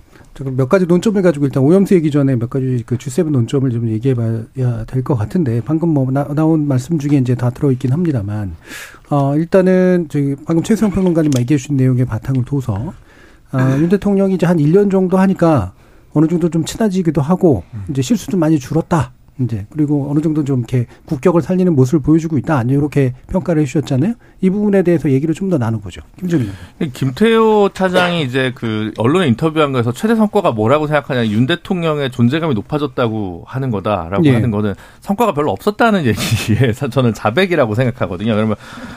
몇 0.57 0.69
가지 0.69 0.87
논점을 0.87 1.21
가지고 1.23 1.47
일단 1.47 1.63
오염수 1.63 1.95
얘기 1.95 2.11
전에 2.11 2.35
몇 2.35 2.51
가지 2.51 2.83
그 2.87 2.97
G7 2.97 3.31
논점을 3.31 3.71
좀 3.71 3.89
얘기해 3.89 4.15
봐야 4.15 4.43
될 4.87 5.05
것 5.05 5.15
같은데 5.15 5.61
방금 5.65 5.91
뭐 5.91 6.11
나, 6.11 6.25
온 6.45 6.67
말씀 6.67 6.99
중에 6.99 7.19
이제 7.19 7.35
다 7.37 7.51
들어있긴 7.51 7.93
합니다만 7.93 8.57
어 9.11 9.37
일단은 9.37 10.07
저기 10.09 10.35
방금 10.45 10.65
최수영 10.65 10.91
평론가님 10.91 11.31
얘기해 11.39 11.57
주신 11.59 11.77
내용의 11.77 12.07
바탕을 12.07 12.45
둬서 12.47 12.95
어, 13.53 13.77
윤 13.79 13.89
대통령이 13.89 14.35
이제 14.35 14.47
한 14.47 14.57
1년 14.59 14.91
정도 14.91 15.19
하니까 15.19 15.73
어느 16.15 16.27
정도 16.27 16.49
좀 16.49 16.65
친해지기도 16.65 17.21
하고 17.21 17.63
이제 17.91 18.01
실수도 18.03 18.37
많이 18.39 18.59
줄었다. 18.59 19.13
이제 19.41 19.67
그리고 19.71 20.09
어느 20.13 20.21
정도 20.21 20.45
좀 20.45 20.61
이렇게 20.61 20.87
국격을 21.07 21.43
살리는 21.43 21.75
모습을 21.75 21.99
보여주고 22.03 22.39
있다. 22.39 22.57
아니 22.57 22.73
이렇게 22.73 23.15
평가를 23.27 23.63
해주셨잖아요. 23.63 24.15
이 24.41 24.49
부분에 24.49 24.85
대해서 24.85 25.11
얘기를 25.11 25.35
좀 25.35 25.51
더 25.51 25.59
나눠보죠. 25.59 26.03
김정인. 26.21 26.53
김태호 26.93 27.71
차장이 27.75 28.23
이제 28.23 28.53
그 28.55 28.93
언론에 28.97 29.27
인터뷰한 29.27 29.73
거에서 29.73 29.91
최대 29.91 30.15
성과가 30.15 30.53
뭐라고 30.53 30.87
생각하냐 30.87 31.27
윤 31.27 31.47
대통령의 31.47 32.13
존재감이 32.13 32.55
높아졌다고 32.55 33.43
하는 33.45 33.71
거다라고 33.73 34.25
예. 34.27 34.35
하는 34.35 34.53
거는 34.53 34.75
성과가 35.01 35.35
별로 35.35 35.51
없었다는 35.51 36.05
얘기에서 36.49 36.89
저는 36.89 37.13
자백이라고 37.13 37.75
생각하거든요. 37.75 38.35
그러면 38.37 38.55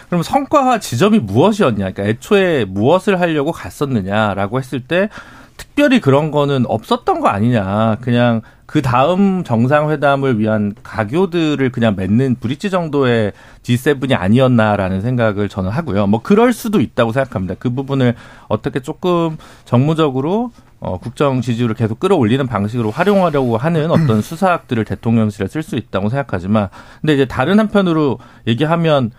그러면 0.08 0.22
성과와 0.24 0.80
지점이 0.80 1.18
무엇이었냐? 1.18 1.78
그러니까 1.92 2.04
애초에 2.04 2.66
무엇을 2.66 3.20
하려고 3.20 3.52
갔었느냐라고 3.52 4.60
했을 4.60 4.82
때 4.82 5.10
특별히 5.58 6.00
그런 6.00 6.32
거는 6.32 6.66
없었던 6.68 7.20
거 7.20 7.28
아니냐. 7.28 7.98
그냥 8.02 8.42
그 8.66 8.82
다음 8.82 9.44
정상회담을 9.44 10.40
위한 10.40 10.74
가교들을 10.84 11.72
그냥 11.72 11.96
맺는 11.96 12.36
브릿지 12.40 12.70
정도의 12.70 13.32
G7이 13.64 14.14
아니었나라는 14.14 15.02
생각을 15.02 15.50
저는 15.50 15.72
하고요. 15.72 16.08
뭐 16.08 16.22
그럴 16.22 16.54
수도 16.54 16.80
있다고 16.80 17.12
생각합니다. 17.12 17.56
그 17.60 17.70
부분을 17.70 18.16
어떻게 18.48 18.82
조금 18.82 19.38
정무적으로 19.66 20.52
어, 20.80 21.00
국정 21.00 21.42
지지율을 21.42 21.76
계속 21.76 22.00
끌어올리는 22.00 22.46
방식으로 22.46 22.92
활용하려고 22.92 23.58
하는 23.58 23.90
어떤 23.90 24.22
수사학들을 24.22 24.86
대통령실에 24.86 25.48
쓸 25.48 25.64
수 25.64 25.76
있다고 25.76 26.10
생각하지만 26.10 26.70
근데 27.02 27.16
이제 27.16 27.26
다른 27.26 27.60
한편으로 27.60 28.20
얘기하면 28.46 29.12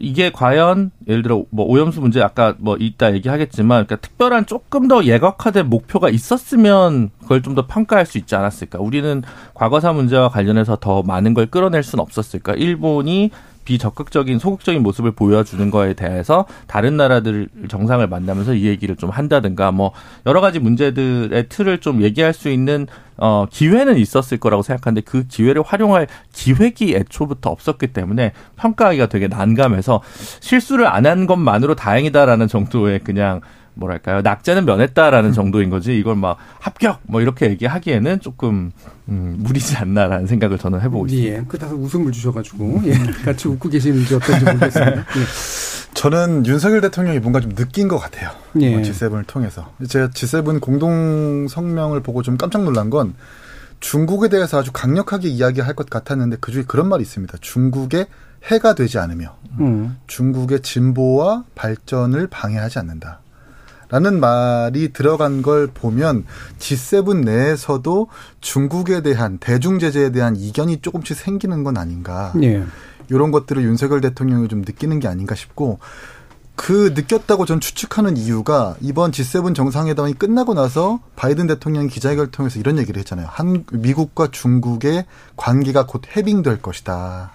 이게 0.00 0.30
과연 0.30 0.90
예를 1.08 1.22
들어 1.22 1.44
뭐 1.50 1.66
오염수 1.66 2.00
문제 2.00 2.22
아까 2.22 2.54
뭐 2.58 2.76
이따 2.78 3.12
얘기하겠지만 3.14 3.86
그러니까 3.86 3.96
특별한 3.96 4.46
조금 4.46 4.88
더 4.88 5.04
예각화된 5.04 5.68
목표가 5.68 6.08
있었으면 6.10 7.10
그걸 7.22 7.42
좀 7.42 7.56
더 7.56 7.66
평가할 7.66 8.04
수 8.06 8.18
있지 8.18 8.34
않았을까? 8.36 8.78
우리는 8.80 9.22
과거사 9.54 9.92
문제와 9.94 10.28
관련해서 10.28 10.76
더 10.76 11.02
많은 11.02 11.32
걸 11.32 11.46
끌어낼 11.46 11.82
수는 11.82 12.02
없었을까? 12.02 12.52
일본이 12.54 13.30
비적극적인 13.66 14.38
소극적인 14.38 14.82
모습을 14.82 15.10
보여주는 15.10 15.70
거에 15.70 15.92
대해서 15.92 16.46
다른 16.66 16.96
나라들 16.96 17.48
정상을 17.68 18.06
만나면서 18.06 18.54
이 18.54 18.64
얘기를 18.64 18.96
좀 18.96 19.10
한다든가 19.10 19.72
뭐 19.72 19.92
여러 20.24 20.40
가지 20.40 20.58
문제들의 20.58 21.48
틀을 21.50 21.78
좀 21.78 22.02
얘기할 22.02 22.32
수 22.32 22.48
있는 22.48 22.86
어 23.18 23.46
기회는 23.50 23.96
있었을 23.96 24.36
거라고 24.36 24.62
생각하는데 24.62 25.00
그 25.00 25.26
기회를 25.26 25.62
활용할 25.62 26.06
기획이 26.34 26.94
애초부터 26.94 27.48
없었기 27.48 27.88
때문에 27.88 28.32
평가하기가 28.56 29.06
되게 29.06 29.26
난감해서 29.26 30.02
실수를 30.40 30.86
안 30.86 31.06
한 31.06 31.26
것만으로 31.26 31.74
다행이다라는 31.76 32.48
정도의 32.48 32.98
그냥 33.00 33.40
뭐랄까요 33.76 34.22
낙제는 34.22 34.64
면했다라는 34.64 35.32
정도인 35.32 35.70
거지 35.70 35.96
이걸 35.96 36.16
막 36.16 36.38
합격 36.58 37.00
뭐 37.04 37.20
이렇게 37.20 37.48
얘기하기에는 37.50 38.20
조금 38.20 38.72
음, 39.08 39.36
무리지 39.38 39.76
않나라는 39.76 40.26
생각을 40.26 40.58
저는 40.58 40.80
해보고 40.80 41.06
있습니다. 41.06 41.36
예, 41.36 41.44
끝에서 41.46 41.74
웃음을 41.76 42.10
주셔가지고 42.10 42.82
예, 42.86 42.92
같이 43.24 43.48
웃고 43.48 43.68
계시는지 43.68 44.14
어떤지 44.14 44.44
모르겠습니다. 44.44 44.96
예. 44.98 45.04
저는 45.94 46.44
윤석열 46.46 46.80
대통령이 46.80 47.20
뭔가 47.20 47.40
좀 47.40 47.54
느낀 47.54 47.88
것 47.88 47.98
같아요. 47.98 48.30
예. 48.60 48.82
G7을 48.82 49.26
통해서 49.26 49.72
제가 49.86 50.08
G7 50.08 50.60
공동 50.60 51.46
성명을 51.48 52.02
보고 52.02 52.22
좀 52.22 52.36
깜짝 52.36 52.64
놀란 52.64 52.90
건 52.90 53.14
중국에 53.80 54.28
대해서 54.28 54.58
아주 54.58 54.72
강력하게 54.72 55.28
이야기할 55.28 55.74
것 55.74 55.88
같았는데 55.88 56.38
그중에 56.40 56.64
그런 56.66 56.88
말이 56.88 57.02
있습니다. 57.02 57.38
중국의 57.40 58.06
해가 58.44 58.74
되지 58.74 58.98
않으며 58.98 59.36
음. 59.60 59.96
중국의 60.06 60.60
진보와 60.62 61.44
발전을 61.54 62.26
방해하지 62.28 62.78
않는다. 62.78 63.20
라는 63.88 64.20
말이 64.20 64.92
들어간 64.92 65.42
걸 65.42 65.68
보면 65.68 66.24
G7 66.58 67.24
내에서도 67.24 68.08
중국에 68.40 69.02
대한 69.02 69.38
대중 69.38 69.78
제재에 69.78 70.10
대한 70.10 70.36
이견이 70.36 70.80
조금씩 70.82 71.16
생기는 71.16 71.64
건 71.64 71.76
아닌가. 71.76 72.32
예. 72.42 72.64
이런 73.08 73.30
것들을 73.30 73.62
윤석열 73.62 74.00
대통령이 74.00 74.48
좀 74.48 74.60
느끼는 74.62 74.98
게 74.98 75.08
아닌가 75.08 75.34
싶고 75.34 75.78
그 76.56 76.92
느꼈다고 76.94 77.44
전 77.44 77.60
추측하는 77.60 78.16
이유가 78.16 78.76
이번 78.80 79.12
G7 79.12 79.54
정상회담이 79.54 80.14
끝나고 80.14 80.54
나서 80.54 81.00
바이든 81.14 81.46
대통령이 81.46 81.88
기자회견을 81.88 82.30
통해서 82.30 82.58
이런 82.58 82.78
얘기를 82.78 82.98
했잖아요. 82.98 83.26
한 83.30 83.64
미국과 83.70 84.28
중국의 84.32 85.04
관계가 85.36 85.86
곧 85.86 86.02
해빙될 86.16 86.62
것이다. 86.62 87.32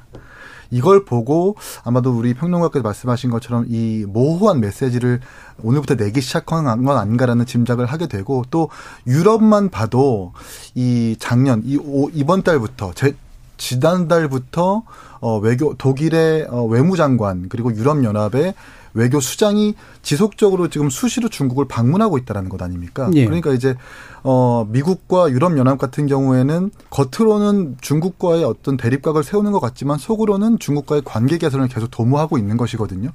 이걸 0.72 1.06
보고 1.06 1.56
아마도 1.84 2.12
우리 2.12 2.34
평론가께서 2.34 2.82
말씀하신 2.82 3.30
것처럼 3.30 3.66
이 3.70 4.06
모호한 4.08 4.60
메시지를 4.62 5.20
오늘부터 5.62 5.96
내기 5.96 6.22
시작한 6.22 6.64
건 6.84 6.98
아닌가라는 6.98 7.46
짐작을 7.46 7.86
하게 7.86 8.08
되고 8.08 8.44
또 8.50 8.70
유럽만 9.06 9.70
봐도 9.70 10.34
이 10.74 11.16
작년 11.20 11.62
이 11.66 11.78
이번 12.14 12.42
달부터 12.42 12.94
제 12.96 13.16
지난달부터 13.58 14.84
어 15.20 15.38
외교 15.38 15.76
독일의 15.76 16.48
어 16.50 16.64
외무장관 16.64 17.48
그리고 17.50 17.74
유럽 17.76 18.04
연합의 18.04 18.56
외교 18.94 19.20
수장이 19.20 19.76
지속적으로 20.02 20.70
지금 20.70 20.90
수시로 20.90 21.30
중국을 21.30 21.66
방문하고 21.68 22.18
있다라는 22.18 22.50
것 22.50 22.62
아닙니까? 22.62 23.10
예. 23.14 23.26
그러니까 23.26 23.54
이제 23.54 23.76
어 24.24 24.68
미국과 24.70 25.32
유럽 25.32 25.58
연합 25.58 25.78
같은 25.78 26.08
경우에는 26.08 26.72
겉으로는 26.90 27.78
중국과의 27.82 28.44
어떤 28.44 28.78
대립각을 28.78 29.24
세우는 29.24 29.52
것 29.52 29.60
같지만 29.60 29.98
속으로는 29.98 30.60
중국과의 30.60 31.02
관계 31.06 31.38
개선을 31.38 31.68
계속 31.68 31.90
도모하고 31.90 32.38
있는 32.38 32.58
것이거든요. 32.58 33.12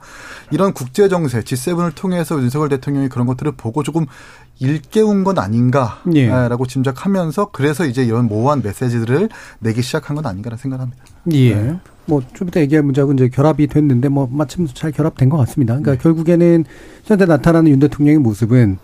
이런 0.51 0.73
국제 0.73 1.09
정세 1.09 1.41
G7을 1.41 1.95
통해서 1.95 2.41
윤석열 2.41 2.69
대통령이 2.69 3.09
그런 3.09 3.27
것들을 3.27 3.53
보고 3.53 3.83
조금 3.83 4.07
일깨운 4.59 5.23
건 5.25 5.39
아닌가라고 5.39 6.05
예. 6.17 6.49
짐작하면서 6.69 7.51
그래서 7.53 7.85
이제 7.85 8.05
이런 8.05 8.27
모호한 8.27 8.63
메시지들을 8.63 9.29
내기 9.61 9.83
시작한 9.83 10.17
건 10.17 10.27
아닌가라는 10.27 10.61
생각합니다. 10.61 11.05
예. 11.33 11.55
네. 11.55 11.81
뭐좀 12.07 12.49
이따 12.49 12.61
얘기할 12.61 12.83
문제하고 12.83 13.13
이제 13.13 13.29
결합이 13.29 13.67
됐는데 13.67 14.09
뭐 14.09 14.29
마침 14.31 14.67
잘 14.67 14.93
결합된 14.93 15.29
것 15.29 15.37
같습니다. 15.39 15.75
그러니까 15.75 15.93
네. 15.93 15.99
결국에는 15.99 16.65
현재 17.05 17.25
나타나는 17.25 17.71
윤 17.71 17.79
대통령의 17.79 18.21
모습은 18.21 18.79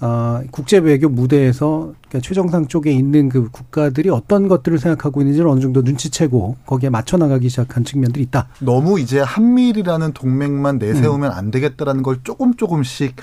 아, 0.00 0.42
국제 0.50 0.78
외교 0.78 1.08
무대에서 1.08 1.94
그러니까 2.08 2.20
최정상 2.26 2.66
쪽에 2.66 2.90
있는 2.92 3.28
그 3.28 3.48
국가들이 3.50 4.10
어떤 4.10 4.48
것들을 4.48 4.78
생각하고 4.78 5.20
있는지를 5.20 5.48
어느 5.48 5.60
정도 5.60 5.82
눈치채고 5.82 6.56
거기에 6.66 6.90
맞춰 6.90 7.16
나가기 7.16 7.48
시작한 7.48 7.84
측면들이 7.84 8.24
있다. 8.24 8.48
너무 8.60 9.00
이제 9.00 9.20
한미일이라는 9.20 10.12
동맹만 10.12 10.78
내세우면 10.78 11.30
음. 11.30 11.36
안 11.36 11.50
되겠다라는 11.50 12.02
걸 12.02 12.18
조금 12.24 12.54
조금씩 12.54 13.14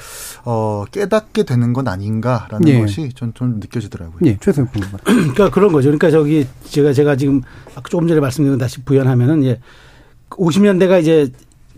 어, 0.46 0.86
깨닫게 0.92 1.44
되는 1.44 1.74
건 1.74 1.88
아닌가라는 1.88 2.68
예. 2.68 2.80
것이 2.80 3.10
전 3.16 3.32
좀 3.34 3.60
느껴지더라고요. 3.60 4.20
예, 4.26 4.38
최선 4.42 4.68
그러니까 5.04 5.50
그런 5.50 5.72
거죠. 5.72 5.88
그러니까 5.88 6.12
저기 6.12 6.46
제가 6.66 6.94
제가 6.94 7.16
지금 7.16 7.42
조금 7.90 8.08
전에 8.08 8.20
말씀드린 8.20 8.58
다시 8.58 8.82
부연하면은 8.84 9.44
예. 9.46 9.60
50년대가 10.30 11.02
이제 11.02 11.32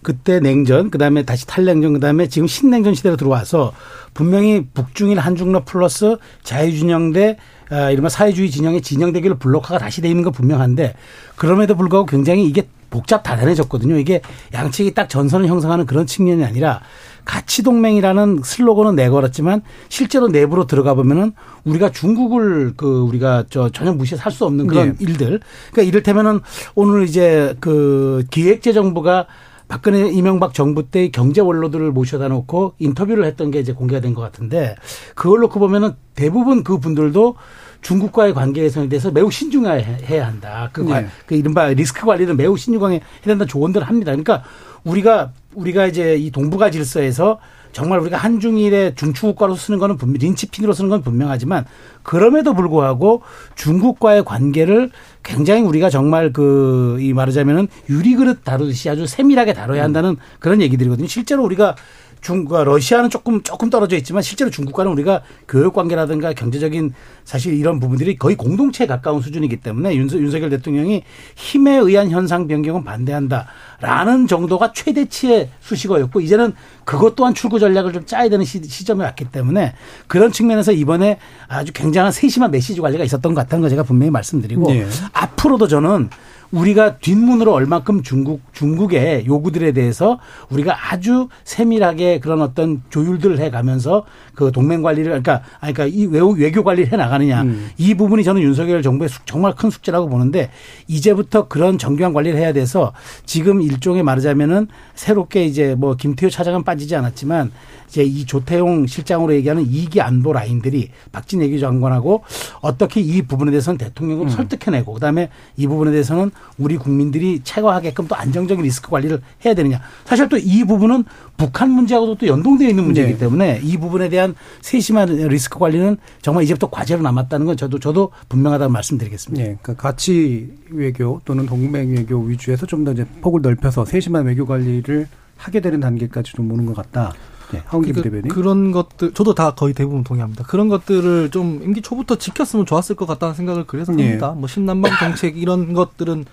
그때 0.03 0.39
냉전, 0.39 0.89
그 0.91 0.97
다음에 0.97 1.23
다시 1.23 1.47
탈냉전, 1.47 1.93
그 1.93 1.99
다음에 1.99 2.27
지금 2.27 2.47
신냉전 2.47 2.93
시대로 2.93 3.15
들어와서 3.15 3.73
분명히 4.13 4.67
북중일 4.73 5.19
한중러 5.19 5.63
플러스 5.65 6.17
자유진영 6.43 7.13
대 7.13 7.37
아, 7.69 7.89
이른바 7.89 8.09
사회주의 8.09 8.51
진영의 8.51 8.81
진영 8.81 9.13
대결 9.13 9.35
블록화가 9.35 9.79
다시 9.79 10.01
돼 10.01 10.09
있는 10.09 10.23
거 10.23 10.29
분명한데 10.31 10.93
그럼에도 11.35 11.75
불구하고 11.75 12.05
굉장히 12.05 12.45
이게 12.45 12.67
복잡 12.91 13.23
다단해졌거든요. 13.23 13.97
이게 13.97 14.21
양측이 14.53 14.93
딱 14.93 15.09
전선을 15.09 15.47
형성하는 15.47 15.87
그런 15.87 16.05
측면이 16.05 16.45
아니라 16.45 16.81
가치 17.25 17.63
동맹이라는 17.63 18.41
슬로건은 18.43 18.95
내걸었지만 18.95 19.63
실제로 19.89 20.27
내부로 20.27 20.67
들어가 20.67 20.93
보면은 20.93 21.31
우리가 21.63 21.91
중국을 21.91 22.73
그 22.77 23.01
우리가 23.01 23.45
저 23.49 23.69
전혀 23.69 23.93
무시해 23.93 24.19
살수 24.19 24.45
없는 24.45 24.67
그런 24.67 24.89
네. 24.89 24.95
일들. 24.99 25.39
그러니까 25.71 25.81
이를테면은 25.81 26.41
오늘 26.75 27.05
이제 27.05 27.55
그 27.59 28.23
기획재정부가 28.29 29.25
박근혜 29.73 30.07
이명박 30.07 30.53
정부 30.53 30.87
때 30.87 31.09
경제 31.09 31.41
원로들을 31.41 31.91
모셔다 31.91 32.27
놓고 32.27 32.75
인터뷰를 32.77 33.25
했던 33.25 33.49
게 33.49 33.59
이제 33.59 33.73
공개가 33.73 34.01
된 34.01 34.13
것 34.13 34.21
같은데 34.21 34.75
그걸 35.15 35.39
놓고 35.39 35.59
보면은 35.59 35.93
대부분 36.13 36.63
그 36.63 36.77
분들도 36.77 37.35
중국과의 37.81 38.35
관계 38.35 38.61
개선에 38.61 38.87
대해서 38.87 39.09
매우 39.09 39.31
신중해야 39.31 40.27
한다. 40.27 40.69
그, 40.71 40.81
네. 40.81 41.07
그 41.25 41.33
이른바 41.33 41.65
리스크 41.69 42.05
관리를 42.05 42.35
매우 42.35 42.55
신중하게 42.55 42.93
해야 42.97 43.01
된다 43.23 43.45
조언들을 43.45 43.87
합니다. 43.87 44.11
그러니까 44.11 44.43
우리가 44.83 45.31
우리가 45.55 45.87
이제 45.87 46.17
이 46.17 46.29
동북아 46.29 46.69
질서에서 46.69 47.39
정말 47.73 47.99
우리가 47.99 48.17
한중일의 48.17 48.95
중추국가로 48.95 49.55
쓰는 49.55 49.79
거는 49.79 49.97
분명 49.97 50.17
린치핀으로 50.21 50.73
쓰는 50.73 50.89
건 50.89 51.01
분명하지만 51.01 51.65
그럼에도 52.03 52.53
불구하고 52.53 53.21
중국과의 53.55 54.23
관계를 54.23 54.91
굉장히 55.23 55.61
우리가 55.63 55.89
정말 55.89 56.31
그 56.31 56.93
이 56.99 57.13
말하자면은 57.13 57.67
유리그릇 57.89 58.43
다루듯이 58.43 58.89
아주 58.89 59.05
세밀하게 59.07 59.53
다뤄야 59.53 59.83
한다는 59.83 60.15
그런 60.39 60.61
얘기들이거든요. 60.61 61.07
실제로 61.07 61.43
우리가 61.43 61.75
중국과 62.23 62.63
러시아는 62.63 63.09
조금 63.09 63.43
조금 63.43 63.69
떨어져 63.69 63.97
있지만 63.97 64.23
실제로 64.23 64.49
중국과는 64.49 64.91
우리가 64.93 65.21
교육 65.47 65.73
관계라든가 65.73 66.33
경제적인 66.33 66.93
사실 67.25 67.53
이런 67.53 67.79
부분들이 67.79 68.15
거의 68.15 68.35
공동체에 68.35 68.87
가까운 68.87 69.21
수준이기 69.21 69.57
때문에 69.57 69.95
윤석, 69.95 70.19
윤석열 70.21 70.49
대통령이 70.49 71.03
힘에 71.35 71.77
의한 71.77 72.09
현상 72.09 72.47
변경은 72.47 72.83
반대한다라는 72.83 74.27
정도가 74.27 74.71
최대치의 74.71 75.49
수식어였고 75.59 76.21
이제는 76.21 76.53
그것 76.85 77.15
또한 77.15 77.33
출구 77.33 77.59
전략을 77.59 77.93
좀 77.93 78.05
짜야 78.05 78.29
되는 78.29 78.45
시, 78.45 78.61
점에 78.85 79.03
왔기 79.03 79.25
때문에 79.25 79.73
그런 80.07 80.31
측면에서 80.31 80.71
이번에 80.71 81.19
아주 81.47 81.73
굉장한 81.73 82.11
세심한 82.11 82.51
메시지 82.51 82.79
관리가 82.81 83.03
있었던 83.03 83.33
것 83.33 83.41
같다는 83.41 83.61
거 83.61 83.69
제가 83.69 83.83
분명히 83.83 84.11
말씀드리고 84.11 84.71
네. 84.71 84.85
앞으로도 85.11 85.67
저는 85.67 86.09
우리가 86.53 86.99
뒷문으로 86.99 87.51
얼만큼 87.51 88.03
중국 88.03 88.41
중국의 88.53 89.25
요구들에 89.25 89.71
대해서 89.71 90.19
우리가 90.49 90.91
아주 90.91 91.27
세밀하게 91.43 92.19
그런 92.19 92.41
어떤 92.41 92.83
조율들을 92.91 93.39
해 93.39 93.49
가면서 93.49 94.05
그 94.35 94.51
동맹 94.51 94.81
관리를 94.81 95.05
그러니까 95.05 95.41
아니 95.59 95.73
그러니까 95.73 95.97
이 95.97 96.05
외교, 96.05 96.29
외교 96.31 96.63
관리를 96.63 96.91
해 96.91 96.97
나가느냐 96.97 97.41
음. 97.43 97.69
이 97.77 97.95
부분이 97.95 98.23
저는 98.23 98.41
윤석열 98.41 98.81
정부의 98.81 99.09
정말 99.25 99.55
큰 99.55 99.69
숙제라고 99.69 100.07
보는데 100.07 100.51
이제부터 100.87 101.47
그런 101.47 101.77
정교한 101.77 102.13
관리를 102.13 102.39
해야 102.39 102.53
돼서 102.53 102.93
지금 103.25 103.61
일종의 103.61 104.03
말하자면은 104.03 104.67
새롭게 104.95 105.45
이제 105.45 105.75
뭐 105.75 105.95
김태효 105.95 106.29
차장은 106.29 106.63
빠지지 106.63 106.95
않았지만 106.95 107.51
이제 107.87 108.03
이 108.03 108.25
조태용 108.25 108.87
실장으로 108.87 109.33
얘기하는 109.35 109.65
이기 109.67 110.01
안보 110.01 110.33
라인들이 110.33 110.89
박진 111.11 111.41
예기 111.41 111.59
장관하고 111.59 112.23
어떻게 112.61 113.01
이 113.01 113.21
부분에 113.23 113.51
대해서는 113.51 113.77
대통령을 113.77 114.27
음. 114.27 114.29
설득해내고 114.29 114.93
그다음에 114.93 115.29
이 115.57 115.67
부분에 115.67 115.91
대해서는 115.91 116.31
우리 116.57 116.77
국민들이 116.77 117.41
체거하게끔 117.43 118.07
또 118.07 118.15
안정적인 118.15 118.63
리스크 118.63 118.89
관리를 118.89 119.21
해야 119.45 119.53
되느냐. 119.53 119.81
사실 120.05 120.29
또 120.29 120.37
이 120.43 120.63
부분은 120.63 121.05
북한 121.35 121.71
문제하고도 121.71 122.15
또 122.15 122.27
연동되어 122.27 122.69
있는 122.69 122.83
문제이기 122.85 123.13
네. 123.13 123.17
때문에 123.17 123.59
이 123.63 123.77
부분에 123.77 124.09
대한 124.09 124.35
세심한 124.61 125.09
리스크 125.09 125.57
관리는 125.59 125.97
정말 126.21 126.43
이제부터 126.43 126.69
과제로 126.69 127.01
남았다는 127.01 127.45
건 127.45 127.57
저도 127.57 127.79
저도 127.79 128.11
분명하다고 128.29 128.71
말씀드리겠습니다. 128.71 129.43
네, 129.43 129.57
그러니까 129.61 129.81
가치 129.81 130.53
외교 130.69 131.21
또는 131.25 131.45
동맹 131.45 131.91
외교 131.95 132.21
위주에서 132.21 132.65
좀 132.65 132.83
더 132.83 132.91
이제 132.91 133.05
폭을 133.21 133.41
넓혀서 133.41 133.85
세심한 133.85 134.25
외교 134.25 134.45
관리를 134.45 135.07
하게 135.37 135.59
되는 135.61 135.79
단계까지 135.79 136.33
좀 136.33 136.51
오는 136.51 136.65
것 136.65 136.75
같다. 136.75 137.13
네, 137.51 137.61
그러니까 137.69 138.33
그런 138.33 138.71
것들 138.71 139.13
저도 139.13 139.35
다 139.35 139.51
거의 139.51 139.73
대부분 139.73 140.03
동의합니다. 140.03 140.43
그런 140.45 140.69
것들을 140.69 141.29
좀 141.29 141.61
임기 141.63 141.81
초부터 141.81 142.15
지켰으면 142.17 142.65
좋았을 142.65 142.95
것 142.95 143.05
같다는 143.05 143.35
생각을 143.35 143.65
그래서 143.67 143.91
네. 143.91 144.03
합니다. 144.05 144.31
뭐 144.31 144.47
신남방 144.47 144.91
정책 144.99 145.37
이런 145.37 145.73
것들은 145.73 146.25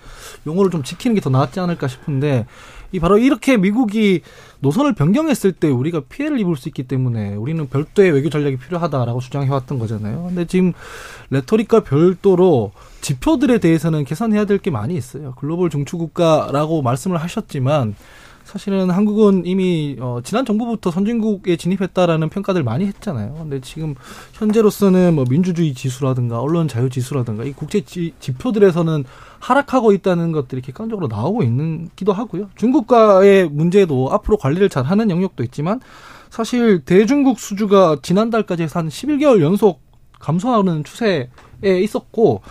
용어를 0.47 0.71
좀 0.71 0.83
지키는 0.83 1.15
게더 1.15 1.29
낫지 1.29 1.59
않을까 1.59 1.87
싶은데 1.87 2.45
이 2.91 2.99
바로 2.99 3.17
이렇게 3.17 3.57
미국이 3.57 4.21
노선을 4.59 4.93
변경했을 4.93 5.53
때 5.53 5.67
우리가 5.69 6.01
피해를 6.09 6.39
입을 6.39 6.55
수 6.55 6.69
있기 6.69 6.83
때문에 6.83 7.35
우리는 7.35 7.67
별도의 7.67 8.11
외교 8.11 8.29
전략이 8.29 8.57
필요하다라고 8.57 9.19
주장해 9.19 9.49
왔던 9.49 9.79
거잖아요. 9.79 10.25
근데 10.27 10.45
지금 10.45 10.73
레토릭과 11.29 11.81
별도로 11.83 12.71
지표들에 13.01 13.57
대해서는 13.59 14.03
개선해야 14.05 14.45
될 14.45 14.59
게 14.61 14.69
많이 14.69 14.95
있어요. 14.95 15.33
글로벌 15.39 15.69
중추국가라고 15.71 16.81
말씀을 16.83 17.17
하셨지만 17.17 17.95
사실은 18.43 18.89
한국은 18.89 19.45
이미 19.45 19.95
어, 19.99 20.19
지난 20.23 20.45
정부부터 20.45 20.91
선진국에 20.91 21.55
진입했다라는 21.55 22.29
평가들 22.29 22.63
많이 22.63 22.85
했잖아요. 22.85 23.35
근데 23.39 23.61
지금 23.61 23.95
현재로서는 24.33 25.15
뭐 25.15 25.25
민주주의 25.29 25.73
지수라든가 25.73 26.41
언론 26.41 26.67
자유 26.67 26.89
지수라든가 26.89 27.43
이 27.43 27.53
국제 27.53 27.81
지, 27.81 28.13
지표들에서는 28.19 29.05
하락하고 29.39 29.93
있다는 29.93 30.31
것들이 30.31 30.61
객관적으로 30.61 31.07
나오고 31.07 31.43
있는 31.43 31.89
기도 31.95 32.13
하고요. 32.13 32.49
중국과의 32.55 33.49
문제도 33.49 34.11
앞으로 34.11 34.37
관리를 34.37 34.69
잘 34.69 34.83
하는 34.83 35.09
영역도 35.09 35.43
있지만 35.43 35.79
사실 36.29 36.83
대중국 36.85 37.39
수주가 37.39 37.97
지난달까지 38.01 38.67
한 38.71 38.87
11개월 38.87 39.41
연속 39.41 39.81
감소하는 40.19 40.83
추세에 40.83 41.27
있었고 41.63 42.41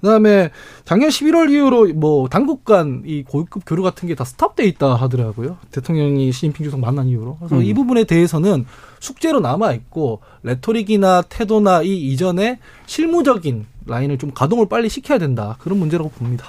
그다음에 0.00 0.50
작년 0.84 1.08
11월 1.10 1.50
이후로 1.50 1.94
뭐 1.94 2.28
당국 2.28 2.64
간 2.64 3.02
이 3.06 3.22
고위급 3.26 3.64
교류 3.66 3.82
같은 3.82 4.06
게 4.08 4.14
다 4.14 4.24
스탑돼 4.24 4.64
있다 4.66 4.94
하더라고요. 4.94 5.58
대통령이 5.70 6.32
시진핑 6.32 6.64
주석 6.64 6.80
만난 6.80 7.08
이후로. 7.08 7.36
그래서 7.38 7.56
음. 7.56 7.62
이 7.62 7.72
부분에 7.74 8.04
대해서는 8.04 8.66
숙제로 9.00 9.40
남아 9.40 9.72
있고 9.74 10.20
레토릭이나 10.42 11.22
태도나 11.22 11.82
이 11.82 11.96
이전에 12.10 12.58
실무적인 12.86 13.66
라인을 13.86 14.18
좀 14.18 14.30
가동을 14.32 14.66
빨리 14.68 14.88
시켜야 14.88 15.18
된다. 15.18 15.56
그런 15.60 15.78
문제라고 15.78 16.10
봅니다. 16.10 16.46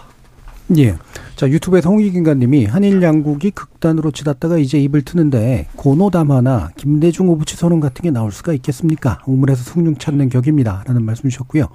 예. 0.77 0.97
자, 1.35 1.47
유튜브에서 1.49 1.89
홍익인가님이 1.89 2.65
한일 2.65 3.01
양국이 3.01 3.51
극단으로 3.51 4.11
치닫다가 4.11 4.57
이제 4.59 4.77
입을 4.79 5.01
트는데 5.03 5.67
고노담화나 5.75 6.71
김대중 6.77 7.29
오부치 7.29 7.55
선언 7.55 7.79
같은 7.79 8.03
게 8.03 8.11
나올 8.11 8.31
수가 8.31 8.53
있겠습니까? 8.53 9.19
우물에서 9.25 9.63
숭늉 9.63 9.97
찾는 9.99 10.29
격입니다. 10.29 10.83
라는 10.85 11.03
말씀 11.05 11.29
주셨고요. 11.29 11.67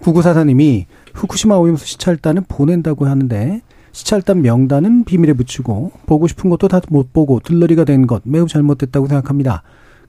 구구사사님이 0.00 0.86
후쿠시마 1.14 1.56
오염수 1.56 1.86
시찰단은 1.86 2.44
보낸다고 2.48 3.06
하는데 3.06 3.60
시찰단 3.92 4.42
명단은 4.42 5.04
비밀에 5.04 5.32
붙이고 5.34 5.92
보고 6.06 6.26
싶은 6.26 6.50
것도 6.50 6.68
다 6.68 6.80
못 6.88 7.12
보고 7.12 7.40
들러리가 7.40 7.84
된 7.84 8.06
것 8.06 8.22
매우 8.24 8.46
잘못됐다고 8.48 9.06
생각합니다. 9.06 9.62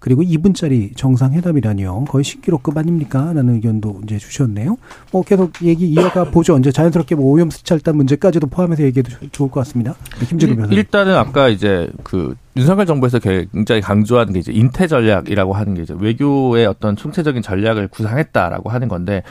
그리고 0.05 0.21
2분짜리 0.21 0.95
정상회담이라니요. 0.95 2.05
거의 2.07 2.23
신기록급 2.23 2.77
아닙니까? 2.77 3.33
라는 3.33 3.55
의견도 3.55 4.01
이제 4.03 4.19
주셨네요. 4.19 4.77
뭐 5.11 5.23
계속 5.23 5.51
얘기 5.63 5.87
이어가 5.87 6.25
보죠. 6.25 6.59
이제 6.59 6.71
자연스럽게 6.71 7.15
뭐 7.15 7.31
오염수 7.31 7.49
시찰단 7.49 7.97
문제까지도 7.97 8.45
포함해서 8.45 8.83
얘기해도 8.83 9.09
좋을 9.31 9.49
것 9.49 9.61
같습니다. 9.61 9.95
네, 10.19 10.27
변호사 10.37 10.75
일단은 10.75 11.15
아까 11.15 11.49
이제 11.49 11.89
그 12.03 12.35
윤석열 12.55 12.85
정부에서 12.85 13.17
굉장히 13.17 13.81
강조하는 13.81 14.33
게 14.33 14.37
이제 14.37 14.51
인태 14.53 14.85
전략이라고 14.85 15.53
하는 15.53 15.73
게 15.73 15.81
이제 15.81 15.95
외교의 15.97 16.67
어떤 16.67 16.95
총체적인 16.95 17.41
전략을 17.41 17.87
구상했다라고 17.87 18.69
하는 18.69 18.87
건데 18.87 19.23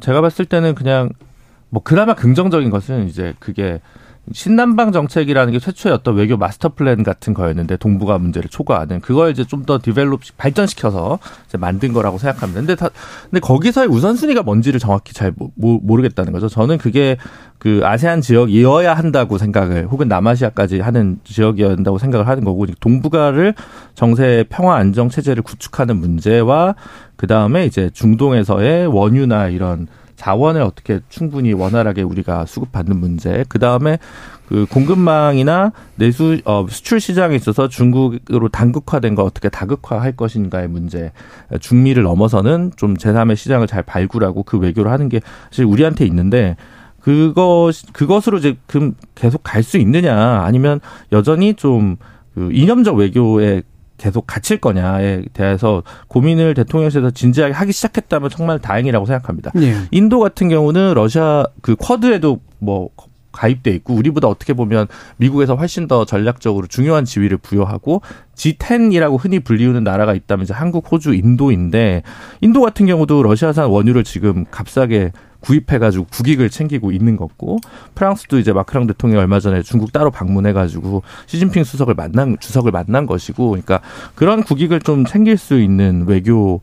제가 0.00 0.20
봤을 0.20 0.46
때는 0.46 0.74
그냥 0.74 1.10
뭐 1.70 1.80
그나마 1.80 2.14
긍정적인 2.14 2.70
것은 2.70 3.06
이제 3.06 3.34
그게 3.38 3.80
신남방 4.32 4.92
정책이라는 4.92 5.52
게 5.52 5.58
최초의 5.58 5.94
어떤 5.94 6.16
외교 6.16 6.36
마스터 6.36 6.70
플랜 6.70 7.02
같은 7.02 7.34
거였는데 7.34 7.76
동북아 7.76 8.18
문제를 8.18 8.48
초과하는 8.50 9.00
그걸 9.00 9.30
이제 9.30 9.44
좀 9.44 9.58
더 9.68 9.78
develop 9.82 10.20
발전시켜서 10.38 11.18
이제 11.46 11.58
만든 11.58 11.92
거라고 11.92 12.16
생각합니다. 12.16 12.60
근데 12.60 12.74
다 12.74 12.88
근데 13.28 13.40
거기서의 13.40 13.88
우선순위가 13.88 14.42
뭔지를 14.42 14.80
정확히 14.80 15.12
잘 15.12 15.32
모, 15.36 15.78
모르겠다는 15.82 16.32
거죠. 16.32 16.48
저는 16.48 16.78
그게 16.78 17.18
그 17.58 17.80
아세안 17.84 18.20
지역이어야 18.22 18.94
한다고 18.94 19.36
생각을 19.36 19.88
혹은 19.88 20.08
남아시아까지 20.08 20.80
하는 20.80 21.18
지역이어야 21.24 21.72
한다고 21.72 21.98
생각을 21.98 22.28
하는 22.28 22.44
거고 22.44 22.66
동북아를 22.80 23.54
정세 23.94 24.44
평화 24.48 24.76
안정 24.76 25.08
체제를 25.10 25.42
구축하는 25.42 25.96
문제와 25.96 26.76
그 27.16 27.26
다음에 27.26 27.66
이제 27.66 27.90
중동에서의 27.92 28.86
원유나 28.86 29.48
이런 29.48 29.88
자원을 30.18 30.60
어떻게 30.60 31.00
충분히 31.08 31.52
원활하게 31.52 32.02
우리가 32.02 32.44
수급받는 32.44 32.98
문제. 32.98 33.44
그 33.48 33.58
다음에 33.58 33.98
그 34.48 34.66
공급망이나 34.68 35.72
내수 35.96 36.40
어, 36.44 36.66
수출 36.68 37.00
시장에 37.00 37.34
있어서 37.36 37.68
중국으로 37.68 38.48
단국화된 38.48 39.14
거 39.14 39.22
어떻게 39.22 39.48
다극화할 39.48 40.12
것인가의 40.12 40.68
문제. 40.68 41.12
중미를 41.60 42.02
넘어서는 42.02 42.72
좀 42.76 42.94
제3의 42.94 43.36
시장을 43.36 43.66
잘 43.66 43.82
발굴하고 43.82 44.42
그 44.42 44.58
외교를 44.58 44.90
하는 44.90 45.08
게 45.08 45.20
사실 45.50 45.64
우리한테 45.64 46.04
있는데 46.06 46.56
그것 47.00 47.72
그것으로 47.92 48.38
이제 48.38 48.56
계속 49.14 49.42
갈 49.42 49.62
수 49.62 49.78
있느냐 49.78 50.42
아니면 50.42 50.80
여전히 51.12 51.54
좀 51.54 51.96
그 52.38 52.50
이념적 52.52 52.94
외교에 52.94 53.62
계속 53.98 54.26
갇힐 54.26 54.58
거냐에 54.58 55.24
대해서 55.32 55.82
고민을 56.06 56.54
대통령실에서 56.54 57.10
진지하게 57.10 57.52
하기 57.52 57.72
시작했다면 57.72 58.30
정말 58.30 58.58
다행이라고 58.58 59.04
생각합니다. 59.06 59.50
네. 59.54 59.74
인도 59.90 60.20
같은 60.20 60.48
경우는 60.48 60.94
러시아 60.94 61.44
그 61.60 61.76
쿼드에도 61.76 62.40
뭐 62.58 62.90
가입돼 63.32 63.70
있고 63.76 63.94
우리보다 63.94 64.26
어떻게 64.26 64.52
보면 64.52 64.88
미국에서 65.16 65.54
훨씬 65.54 65.86
더 65.86 66.04
전략적으로 66.04 66.66
중요한 66.66 67.04
지위를 67.04 67.38
부여하고 67.38 68.02
G10이라고 68.34 69.18
흔히 69.20 69.38
불리우는 69.38 69.84
나라가 69.84 70.14
있다면 70.14 70.44
이제 70.44 70.54
한국, 70.54 70.90
호주, 70.90 71.14
인도인데 71.14 72.02
인도 72.40 72.60
같은 72.60 72.86
경우도 72.86 73.22
러시아산 73.22 73.66
원유를 73.66 74.04
지금 74.04 74.44
값싸게 74.50 75.12
구입해가지고 75.40 76.06
국익을 76.10 76.50
챙기고 76.50 76.92
있는 76.92 77.16
거고 77.16 77.58
프랑스도 77.94 78.38
이제 78.38 78.52
마크랑 78.52 78.86
대통령이 78.86 79.20
얼마 79.20 79.40
전에 79.40 79.62
중국 79.62 79.92
따로 79.92 80.10
방문해가지고 80.10 81.02
시진핑 81.26 81.64
수석을 81.64 81.94
만난 81.94 82.36
주석을 82.40 82.72
만난 82.72 83.06
것이고 83.06 83.50
그러니까 83.50 83.80
그런 84.14 84.42
국익을 84.42 84.80
좀 84.80 85.04
챙길 85.04 85.36
수 85.36 85.60
있는 85.60 86.06
외교 86.06 86.60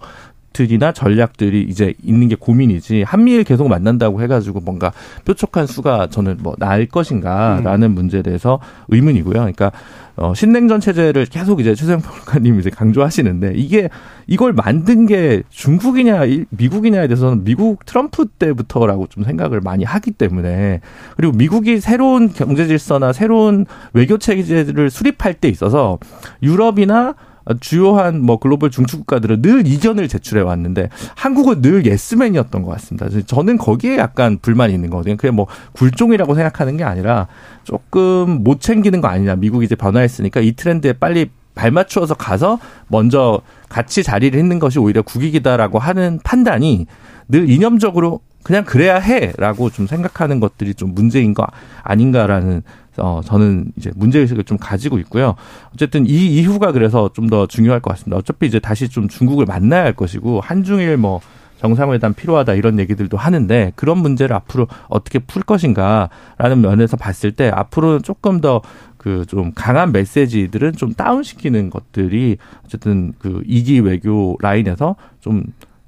트이나 0.55 0.93
전략들이 0.93 1.63
이제 1.63 1.93
있는 2.01 2.29
게 2.29 2.35
고민이지 2.35 3.03
한미일 3.03 3.43
계속 3.43 3.67
만난다고 3.67 4.21
해가지고 4.21 4.61
뭔가 4.61 4.93
뾰족한 5.25 5.67
수가 5.67 6.07
저는 6.07 6.37
뭐 6.39 6.55
나을 6.57 6.85
것인가라는 6.85 7.89
음. 7.89 7.93
문제에 7.93 8.21
대해서 8.21 8.59
의문이고요. 8.87 9.33
그러니까 9.33 9.73
어, 10.17 10.33
신냉전 10.33 10.79
체제를 10.79 11.25
계속 11.25 11.59
이제 11.59 11.75
최재형 11.75 12.01
평론가님이 12.01 12.59
이제 12.59 12.69
강조하시는데 12.69 13.53
이게 13.55 13.89
이걸 14.27 14.53
만든 14.53 15.05
게 15.05 15.43
중국이냐 15.49 16.21
미국이냐에 16.49 17.07
대해서는 17.07 17.43
미국 17.43 17.85
트럼프 17.85 18.25
때부터라고 18.25 19.07
좀 19.07 19.23
생각을 19.23 19.59
많이 19.61 19.83
하기 19.83 20.11
때문에 20.11 20.79
그리고 21.17 21.33
미국이 21.33 21.81
새로운 21.81 22.31
경제 22.31 22.65
질서나 22.65 23.11
새로운 23.11 23.65
외교 23.93 24.17
체제를 24.17 24.89
수립할 24.89 25.33
때 25.33 25.49
있어서 25.49 25.99
유럽이나 26.41 27.15
주요한 27.59 28.21
뭐 28.21 28.37
글로벌 28.37 28.71
중추 28.71 28.97
국가들은 28.97 29.41
늘 29.41 29.67
이견을 29.67 30.07
제출해 30.07 30.41
왔는데 30.41 30.89
한국은 31.15 31.61
늘 31.61 31.85
예스맨이었던 31.85 32.61
것 32.63 32.71
같습니다. 32.71 33.07
저는 33.25 33.57
거기에 33.57 33.97
약간 33.97 34.39
불만이 34.41 34.73
있는 34.73 34.89
거거든요. 34.89 35.15
그게 35.15 35.31
뭐 35.31 35.47
굴종이라고 35.73 36.35
생각하는 36.35 36.77
게 36.77 36.83
아니라 36.83 37.27
조금 37.63 38.43
못 38.43 38.61
챙기는 38.61 38.99
거 39.01 39.07
아니냐. 39.07 39.35
미국이 39.35 39.65
이제 39.65 39.75
변화했으니까 39.75 40.39
이 40.41 40.53
트렌드에 40.53 40.93
빨리 40.93 41.29
발맞추어서 41.55 42.15
가서 42.15 42.59
먼저 42.87 43.41
같이 43.69 44.03
자리를 44.03 44.37
했는 44.37 44.59
것이 44.59 44.77
오히려 44.79 45.01
국익이다라고 45.01 45.79
하는 45.79 46.19
판단이 46.23 46.85
늘 47.27 47.49
이념적으로 47.49 48.21
그냥 48.45 48.63
그래야 48.63 48.99
해라고 48.99 49.71
좀 49.71 49.87
생각하는 49.87 50.39
것들이 50.39 50.75
좀 50.75 50.93
문제인 50.93 51.33
거 51.33 51.45
아닌가라는 51.83 52.61
어, 52.97 53.19
저는 53.25 53.73
이제 53.75 53.91
문제 53.95 54.19
의식을 54.19 54.43
좀 54.45 54.57
가지고 54.57 54.99
있고요. 54.99 55.35
어쨌든 55.73 56.05
이 56.05 56.37
이후가 56.37 56.71
그래서 56.71 57.09
좀 57.13 57.27
더 57.27 57.47
중요할 57.47 57.79
것 57.81 57.89
같습니다. 57.91 58.17
어차피 58.17 58.45
이제 58.45 58.59
다시 58.59 58.87
좀 58.87 59.07
중국을 59.09 59.45
만나야 59.45 59.83
할 59.83 59.93
것이고, 59.93 60.41
한중일 60.41 60.95
뭐, 60.97 61.19
정상회담 61.57 62.13
필요하다 62.13 62.53
이런 62.53 62.77
얘기들도 62.79 63.17
하는데 63.17 63.71
그런 63.75 63.97
문제를 63.97 64.35
앞으로 64.35 64.67
어떻게 64.89 65.17
풀 65.19 65.41
것인가라는 65.41 66.61
면에서 66.61 66.97
봤을 66.97 67.31
때 67.31 67.49
앞으로는 67.49 68.03
조금 68.03 68.39
더 68.41 68.61
그 69.05 69.25
좀 69.27 69.51
강한 69.53 69.91
메시지들은 69.91 70.73
좀 70.73 70.93
다운시키는 70.93 71.69
것들이 71.69 72.37
어쨌든 72.65 73.13
그 73.19 73.43
이기 73.45 73.79
외교 73.79 74.35
라인에서 74.41 74.95
좀 75.21 75.43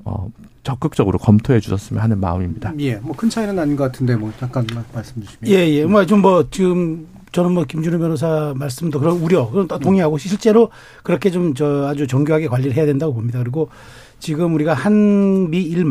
어, 0.08 0.32
적극적으로 0.64 1.18
검토해 1.20 1.60
주셨으면 1.60 2.02
하는 2.02 2.20
마음입니다. 2.20 2.74
예, 2.80 2.96
뭐 2.96 3.14
큰 3.16 3.30
차이는 3.30 3.58
아닌 3.60 3.76
것 3.76 3.84
같은데 3.86 4.16
뭐 4.16 4.32
잠깐 4.40 4.66
말씀 4.94 5.22
주시면. 5.22 5.48
예, 5.52 5.68
예, 5.70 5.86
뭐 5.86 6.06
좀 6.06 6.22
뭐 6.22 6.46
지금 6.50 7.08
저는 7.34 7.52
뭐 7.52 7.66
김준호 7.66 8.00
변호사 8.00 8.54
말씀도 8.56 9.00
그런 9.00 9.18
우려 9.18 9.50
그건 9.50 9.68
동의하고 9.68 10.18
실제로 10.18 10.70
그렇게 11.04 11.30
좀 11.30 11.54
저 11.56 11.88
아주 11.88 12.08
정교하게 12.08 12.48
관리를 12.48 12.76
해야 12.76 12.86
된다고 12.86 13.14
봅니다. 13.14 13.40
그리고 13.40 13.70
지금 14.20 14.54
우리가 14.56 14.74
한미일 14.74 15.86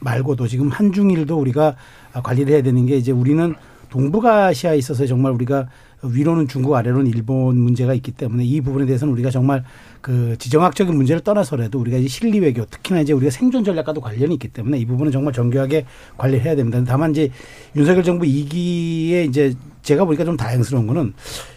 말고도 0.00 0.46
지금 0.48 0.68
한중일도 0.68 1.38
우리가 1.38 1.76
관리를 2.22 2.52
해야 2.52 2.62
되는 2.62 2.84
게 2.86 2.96
이제 2.96 3.12
우리는 3.12 3.54
동북아시아에 3.90 4.76
있어서 4.78 5.06
정말 5.06 5.32
우리가 5.32 5.68
위로는 6.02 6.48
중국 6.48 6.74
아래로는 6.74 7.06
일본 7.06 7.58
문제가 7.58 7.94
있기 7.94 8.12
때문에 8.12 8.44
이 8.44 8.60
부분에 8.60 8.86
대해서는 8.86 9.12
우리가 9.14 9.30
정말 9.30 9.64
그 10.00 10.36
지정학적인 10.38 10.94
문제를 10.94 11.22
떠나서라도 11.22 11.78
우리가 11.78 11.96
이제 11.96 12.08
실리 12.08 12.40
외교 12.40 12.64
특히나 12.64 13.00
이제 13.00 13.12
우리가 13.12 13.30
생존 13.30 13.62
전략과도 13.62 14.00
관련이 14.00 14.34
있기 14.34 14.48
때문에 14.48 14.78
이 14.78 14.84
부분은 14.84 15.12
정말 15.12 15.32
정교하게 15.32 15.86
관리를 16.18 16.44
해야 16.44 16.56
됩니다. 16.56 16.82
다만 16.84 17.12
이제 17.12 17.30
윤석열 17.76 18.02
정부 18.02 18.26
이기에 18.26 19.24
이제 19.24 19.54
제가 19.82 20.04
보니까 20.04 20.24
좀 20.24 20.36
다행스러운 20.36 20.86
거는 20.86 21.14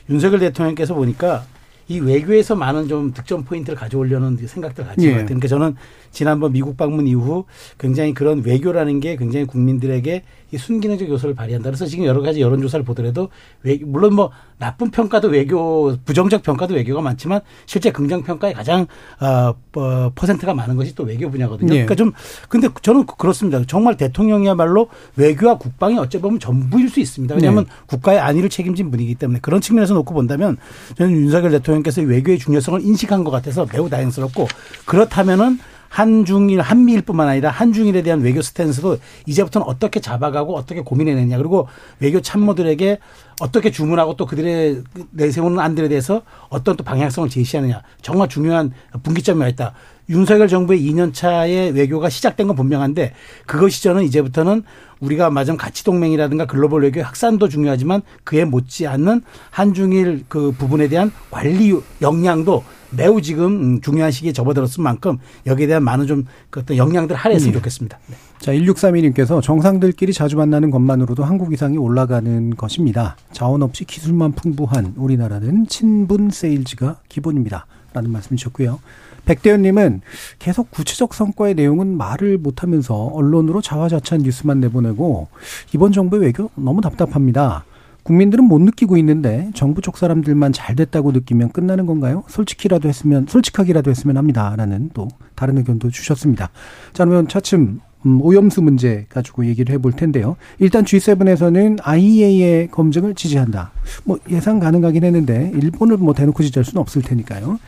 윤석열 0.10 0.39
대통령께서 0.39 0.93
보니까 0.93 1.45
이 1.88 1.99
외교에서 1.99 2.55
많은 2.55 2.88
좀 2.88 3.13
득점 3.13 3.43
포인트를 3.43 3.77
가져오려는 3.77 4.38
생각들 4.38 4.86
가지고 4.86 5.05
예. 5.05 5.12
같아요. 5.12 5.25
그러니까 5.25 5.47
저는 5.47 5.75
지난번 6.15 6.54
미국 6.54 6.78
방문 6.78 7.06
이후 7.06 7.45
굉장히 7.78 8.13
그런 8.13 8.41
외교라는 8.43 9.01
게 9.01 9.17
굉장히 9.17 9.45
국민들에게 9.45 10.23
이 10.51 10.58
순기능적 10.58 11.10
요소를 11.10 11.36
발휘한다. 11.36 11.69
그래서 11.69 11.86
지금 11.86 12.06
여러 12.06 12.21
가지 12.21 12.39
여론조사를 12.39 12.86
보더라도 12.86 13.30
외, 13.63 13.78
물론 13.84 14.15
뭐 14.15 14.32
나쁜 14.58 14.89
평가도 14.89 15.28
외교, 15.28 15.97
부정적 16.06 16.43
평가도 16.43 16.75
외교가 16.75 17.01
많지만 17.01 17.41
실제 17.65 17.91
긍정 17.91 18.23
평가에 18.23 18.54
가장 18.54 18.88
어, 19.19 19.54
어 19.75 20.12
퍼센트가 20.15 20.54
많은 20.54 20.78
것이 20.78 20.95
또 20.95 21.04
외교 21.04 21.30
분야거든요. 21.30 21.67
네. 21.67 21.86
그러니까 21.86 21.95
좀 21.95 22.13
근데 22.47 22.69
저는 22.82 23.06
그렇습니다. 23.06 23.62
정말 23.67 23.97
대통령이야말로 23.97 24.88
외교와 25.17 25.58
국방이 25.58 25.97
어찌 25.97 26.21
보면 26.21 26.39
전부일 26.39 26.89
수 26.89 27.01
있습니다. 27.01 27.36
왜냐하면 27.36 27.65
네. 27.65 27.69
국가의 27.88 28.19
안위를 28.19 28.49
책임진 28.49 28.91
분이기 28.91 29.15
때문에 29.15 29.39
그런 29.41 29.60
측면에서 29.60 29.93
놓고 29.95 30.13
본다면 30.13 30.56
저는 30.95 31.12
윤석열 31.12 31.51
대통령께서 31.51 32.01
외교의 32.01 32.39
중요성을 32.39 32.82
인식한 32.82 33.25
것 33.25 33.32
같아서 33.32 33.67
매우 33.73 33.89
다행스럽고 33.89 34.47
그렇다면은 34.86 35.60
한중일, 35.95 36.60
한미일뿐만 36.60 37.25
아니라 37.25 37.49
한중일에 37.51 38.01
대한 38.01 38.19
외교 38.19 38.41
스탠스도 38.41 38.97
이제부터는 39.27 39.65
어떻게 39.65 40.01
잡아가고 40.01 40.53
어떻게 40.53 40.81
고민해내냐. 40.81 41.38
그리고 41.38 41.69
외교 42.01 42.19
참모들에게 42.19 42.99
어떻게 43.39 43.71
주문하고 43.71 44.17
또 44.17 44.25
그들의 44.25 44.84
내세우는 45.12 45.58
안들에 45.58 45.88
대해서 45.88 46.23
어떤 46.49 46.75
또 46.75 46.84
방향성을 46.84 47.29
제시하느냐. 47.29 47.81
정말 48.01 48.27
중요한 48.27 48.73
분기점이 49.03 49.39
와 49.39 49.47
있다. 49.47 49.73
윤석열 50.10 50.49
정부의 50.49 50.81
2년 50.81 51.13
차의 51.13 51.71
외교가 51.71 52.10
시작된 52.10 52.47
건 52.47 52.58
분명한데 52.58 53.13
그것이 53.45 53.81
저는 53.81 54.03
이제부터는 54.03 54.63
우리가 54.99 55.29
맞은 55.29 55.55
가치 55.55 55.86
동맹이라든가 55.86 56.45
글로벌 56.45 56.84
외교 56.84 57.01
확산도 57.01 57.47
중요하지만 57.47 58.01
그에 58.25 58.43
못지않는 58.43 59.21
한중일 59.49 60.25
그 60.27 60.51
부분에 60.51 60.89
대한 60.89 61.13
관리 61.31 61.73
역량도 62.01 62.65
매우 62.97 63.21
지금 63.21 63.81
중요한 63.81 64.12
시기에 64.12 64.31
접어들었을 64.31 64.81
만큼 64.84 65.17
여기에 65.45 65.67
대한 65.67 65.84
많은 65.84 66.08
좀 66.08 66.25
그 66.49 66.62
어떤 66.62 66.77
역량들 66.77 67.15
할애했으면 67.15 67.53
네. 67.53 67.60
좋겠습니다. 67.60 67.99
네. 68.08 68.15
자, 68.39 68.53
1632님께서 68.53 69.41
정상들끼리 69.41 70.13
자주 70.13 70.38
만나는 70.38 70.71
것만으로도 70.71 71.23
한국 71.23 71.53
이상이 71.53 71.77
올라가는 71.77 72.55
것입니다. 72.55 73.17
자원 73.31 73.63
없이 73.63 73.86
기술만 73.86 74.34
풍부한 74.34 74.93
우리나라는 74.97 75.67
친분 75.67 76.29
세일즈가 76.29 76.99
기본입니다. 77.10 77.65
라는 77.93 78.12
말씀 78.12 78.36
주셨고요. 78.36 78.79
백대현님은 79.25 80.01
계속 80.38 80.69
구체적 80.69 81.13
성과의 81.13 81.55
내용은 81.55 81.97
말을 81.97 82.38
못하면서 82.38 82.93
언론으로 82.93 83.62
자화자찬 83.62 84.21
뉴스만 84.21 84.60
내보내고 84.60 85.27
이번 85.73 85.91
정부의 85.91 86.21
외교 86.21 86.49
너무 86.55 86.81
답답합니다. 86.81 87.65
국민들은 88.05 88.43
못 88.45 88.61
느끼고 88.61 88.97
있는데 88.97 89.49
정부 89.55 89.81
쪽 89.81 89.97
사람들만 89.97 90.53
잘 90.53 90.75
됐다고 90.75 91.11
느끼면 91.11 91.49
끝나는 91.49 91.87
건가요? 91.87 92.23
솔직히라도 92.27 92.87
했으면 92.87 93.25
솔직하기라도 93.27 93.89
했으면 93.89 94.17
합니다라는 94.17 94.91
또 94.93 95.07
다른 95.33 95.57
의견도 95.57 95.89
주셨습니다. 95.89 96.51
자 96.93 97.03
그러면 97.03 97.27
차츰 97.27 97.81
음, 98.05 98.21
오염수 98.21 98.61
문제 98.61 99.07
가지고 99.09 99.47
얘기를 99.47 99.73
해볼 99.73 99.93
텐데요. 99.93 100.35
일단 100.59 100.85
G7에서는 100.85 101.79
IEA의 101.81 102.69
검증을 102.69 103.15
지지한다. 103.15 103.71
뭐 104.03 104.19
예상 104.29 104.59
가능하긴 104.59 105.03
했는데 105.03 105.51
일본을 105.55 105.97
뭐 105.97 106.13
대놓고 106.13 106.43
지지할 106.43 106.63
수는 106.63 106.79
없을 106.81 107.01
테니까요. 107.01 107.59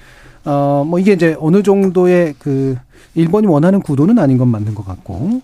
어, 0.45 0.85
뭐 0.87 0.99
이게 0.99 1.13
이제 1.13 1.35
어느 1.39 1.63
정도의 1.63 2.35
그 2.37 2.77
일본이 3.15 3.47
원하는 3.47 3.81
구도는 3.81 4.19
아닌 4.19 4.37
건 4.37 4.49
맞는 4.49 4.75
것 4.75 4.85
같고 4.85 5.41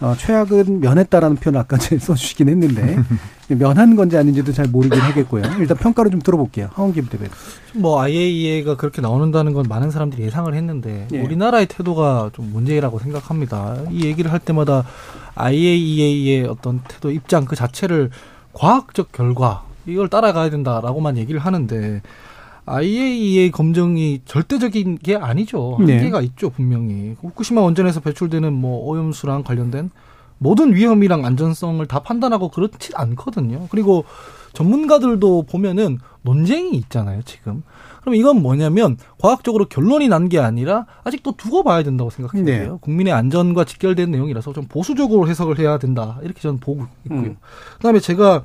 어, 0.00 0.14
최악은 0.16 0.80
면했다라는 0.80 1.36
표현을 1.36 1.60
아까 1.60 1.76
써주시긴 1.78 2.48
했는데 2.48 2.98
면한 3.48 3.94
건지 3.94 4.16
아닌지도 4.16 4.52
잘 4.52 4.66
모르긴 4.66 5.00
하겠고요. 5.00 5.42
일단 5.58 5.76
평가를 5.76 6.10
좀 6.10 6.20
들어볼게요. 6.20 6.70
하원김 6.72 7.06
대표. 7.08 7.26
뭐 7.74 8.00
IAEA가 8.00 8.76
그렇게 8.76 9.00
나오는다는 9.00 9.52
건 9.52 9.66
많은 9.68 9.90
사람들이 9.90 10.22
예상을 10.24 10.52
했는데 10.52 11.06
예. 11.12 11.20
우리나라의 11.20 11.66
태도가 11.66 12.30
좀 12.32 12.50
문제라고 12.52 12.98
생각합니다. 12.98 13.76
이 13.90 14.04
얘기를 14.04 14.32
할 14.32 14.40
때마다 14.40 14.84
IAEA의 15.36 16.46
어떤 16.46 16.80
태도 16.88 17.10
입장 17.10 17.44
그 17.44 17.54
자체를 17.54 18.10
과학적 18.52 19.12
결과 19.12 19.64
이걸 19.86 20.08
따라가야 20.08 20.50
된다라고만 20.50 21.18
얘기를 21.18 21.40
하는데 21.40 22.02
IAEA 22.66 23.50
검증이 23.50 24.22
절대적인 24.24 24.98
게 25.02 25.16
아니죠. 25.16 25.78
네. 25.80 25.96
한계가 25.96 26.20
네. 26.20 26.26
있죠, 26.26 26.50
분명히. 26.50 27.14
후쿠시마 27.20 27.60
원전에서 27.60 28.00
배출되는 28.00 28.52
뭐 28.52 28.86
오염수랑 28.86 29.44
관련된 29.44 29.90
모든 30.38 30.74
위험이랑 30.74 31.24
안전성을 31.24 31.84
다 31.86 32.00
판단하고 32.00 32.48
그렇지 32.48 32.92
않거든요. 32.94 33.68
그리고 33.70 34.04
전문가들도 34.52 35.42
보면은 35.42 35.98
논쟁이 36.22 36.76
있잖아요, 36.76 37.22
지금. 37.22 37.62
그럼 38.04 38.14
이건 38.16 38.42
뭐냐면 38.42 38.98
과학적으로 39.18 39.64
결론이 39.64 40.08
난 40.08 40.28
게 40.28 40.38
아니라 40.38 40.86
아직도 41.04 41.32
두고 41.36 41.62
봐야 41.64 41.82
된다고 41.82 42.10
생각해요. 42.10 42.44
네. 42.44 42.70
국민의 42.80 43.12
안전과 43.12 43.64
직결된 43.64 44.10
내용이라서 44.10 44.52
좀 44.52 44.66
보수적으로 44.68 45.26
해석을 45.28 45.58
해야 45.58 45.78
된다. 45.78 46.18
이렇게 46.22 46.40
저는 46.40 46.60
보고 46.60 46.86
있고요. 47.04 47.20
음. 47.20 47.36
그다음에 47.76 48.00
제가 48.00 48.42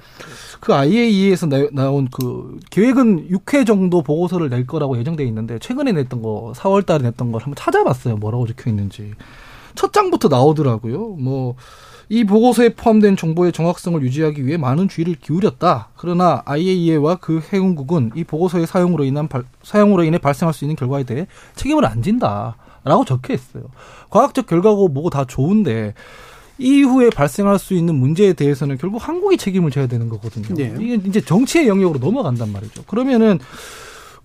그 0.61 0.73
IAEA에서 0.73 1.47
나 1.47 1.89
온 1.91 2.07
그 2.11 2.57
계획은 2.69 3.29
6회 3.29 3.65
정도 3.67 4.01
보고서를 4.01 4.49
낼 4.49 4.65
거라고 4.65 4.97
예정돼 4.97 5.23
있는데 5.25 5.59
최근에 5.59 5.91
냈던 5.91 6.21
거 6.21 6.53
4월 6.55 6.85
달에 6.85 7.03
냈던 7.03 7.31
걸 7.31 7.41
한번 7.41 7.55
찾아봤어요. 7.55 8.15
뭐라고 8.17 8.47
적혀 8.47 8.69
있는지. 8.69 9.11
첫 9.75 9.93
장부터 9.93 10.27
나오더라고요. 10.29 11.15
뭐 11.19 11.55
이 12.11 12.23
보고서에 12.23 12.69
포함된 12.69 13.15
정보의 13.15 13.51
정확성을 13.51 14.01
유지하기 14.01 14.45
위해 14.45 14.57
많은 14.57 14.89
주의를 14.89 15.15
기울였다. 15.21 15.89
그러나 15.95 16.41
IAEA와 16.45 17.17
그 17.17 17.39
해운국은 17.53 18.11
이 18.15 18.23
보고서의 18.23 18.65
사용으로 18.65 19.03
인한 19.03 19.27
발, 19.27 19.43
사용으로 19.61 20.03
인해 20.03 20.17
발생할 20.17 20.53
수 20.53 20.65
있는 20.65 20.75
결과에 20.75 21.03
대해 21.03 21.27
책임을 21.55 21.85
안 21.85 22.01
진다 22.01 22.57
라고 22.83 23.05
적혀 23.05 23.35
있어요. 23.35 23.65
과학적 24.09 24.47
결과고 24.47 24.87
뭐고 24.87 25.11
다 25.11 25.25
좋은데 25.25 25.93
이후에 26.57 27.11
발생할 27.11 27.59
수 27.59 27.75
있는 27.75 27.95
문제에 27.95 28.33
대해서는 28.33 28.77
결국 28.79 29.07
한국이 29.07 29.37
책임을 29.37 29.69
져야 29.69 29.85
되는 29.85 30.09
거거든요. 30.09 30.47
네. 30.55 30.75
이게 30.79 30.99
이제 31.05 31.21
정치의 31.21 31.67
영역으로 31.67 31.99
넘어간단 31.99 32.51
말이죠. 32.51 32.83
그러면은 32.85 33.39